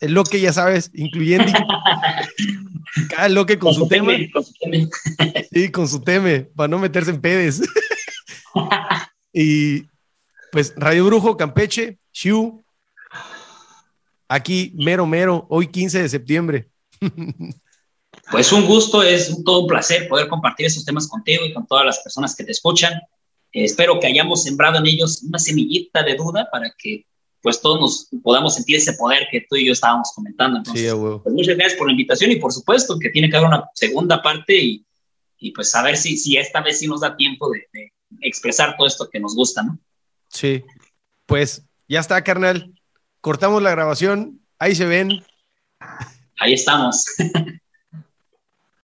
El 0.00 0.12
loque, 0.12 0.40
ya 0.40 0.52
sabes, 0.52 0.90
incluyendo 0.94 1.52
cada 3.10 3.28
loque 3.28 3.58
con, 3.58 3.74
su, 3.74 3.86
tema. 3.86 4.12
Con 4.32 4.44
su 4.44 4.52
Sí, 5.52 5.70
con 5.70 5.88
su 5.88 6.00
tema, 6.00 6.44
para 6.54 6.68
no 6.68 6.78
meterse 6.78 7.10
en 7.10 7.20
pedes. 7.20 7.62
y 9.32 9.84
pues 10.50 10.74
Radio 10.76 11.06
Brujo, 11.06 11.36
Campeche, 11.36 11.98
Shiu. 12.12 12.64
Aquí, 14.28 14.72
mero, 14.76 15.06
mero, 15.06 15.46
hoy 15.48 15.68
15 15.68 16.02
de 16.02 16.08
septiembre. 16.08 16.68
Pues 18.30 18.52
un 18.52 18.66
gusto, 18.66 19.02
es 19.02 19.42
todo 19.44 19.60
un 19.60 19.66
placer 19.66 20.08
poder 20.08 20.28
compartir 20.28 20.66
esos 20.66 20.84
temas 20.84 21.08
contigo 21.08 21.44
y 21.44 21.52
con 21.52 21.66
todas 21.66 21.86
las 21.86 21.98
personas 22.00 22.34
que 22.36 22.44
te 22.44 22.52
escuchan. 22.52 22.92
espero 23.52 23.98
que 23.98 24.06
hayamos 24.06 24.42
sembrado 24.42 24.78
en 24.78 24.86
ellos 24.86 25.22
una 25.22 25.38
semillita 25.38 26.02
de 26.02 26.14
duda 26.14 26.48
para 26.50 26.72
que 26.76 27.06
pues 27.40 27.60
todos 27.60 27.80
nos 28.12 28.22
podamos 28.22 28.54
sentir 28.54 28.76
ese 28.76 28.92
poder 28.94 29.26
que 29.30 29.46
tú 29.48 29.56
y 29.56 29.66
yo 29.66 29.72
estábamos 29.72 30.12
comentando. 30.14 30.58
Entonces, 30.58 30.92
pues 30.92 31.34
muchas 31.34 31.56
gracias 31.56 31.78
por 31.78 31.86
la 31.86 31.92
invitación 31.92 32.30
y 32.32 32.36
por 32.36 32.52
supuesto 32.52 32.98
que 32.98 33.10
tiene 33.10 33.30
que 33.30 33.36
haber 33.36 33.48
una 33.48 33.64
segunda 33.74 34.20
parte 34.20 34.56
y, 34.60 34.84
y 35.38 35.52
pues 35.52 35.74
a 35.74 35.82
ver 35.82 35.96
si, 35.96 36.18
si 36.18 36.36
esta 36.36 36.60
vez 36.60 36.78
sí 36.78 36.86
nos 36.86 37.00
da 37.00 37.16
tiempo 37.16 37.48
de, 37.50 37.66
de 37.72 37.92
expresar 38.20 38.76
todo 38.76 38.86
esto 38.86 39.08
que 39.08 39.20
nos 39.20 39.34
gusta, 39.34 39.62
¿no? 39.62 39.78
Sí, 40.28 40.64
pues 41.26 41.62
ya 41.88 42.00
está, 42.00 42.22
carnal. 42.22 42.74
Cortamos 43.20 43.62
la 43.62 43.70
grabación, 43.70 44.40
ahí 44.58 44.74
se 44.74 44.84
ven. 44.84 45.24
Ahí 46.38 46.52
estamos. 46.52 47.04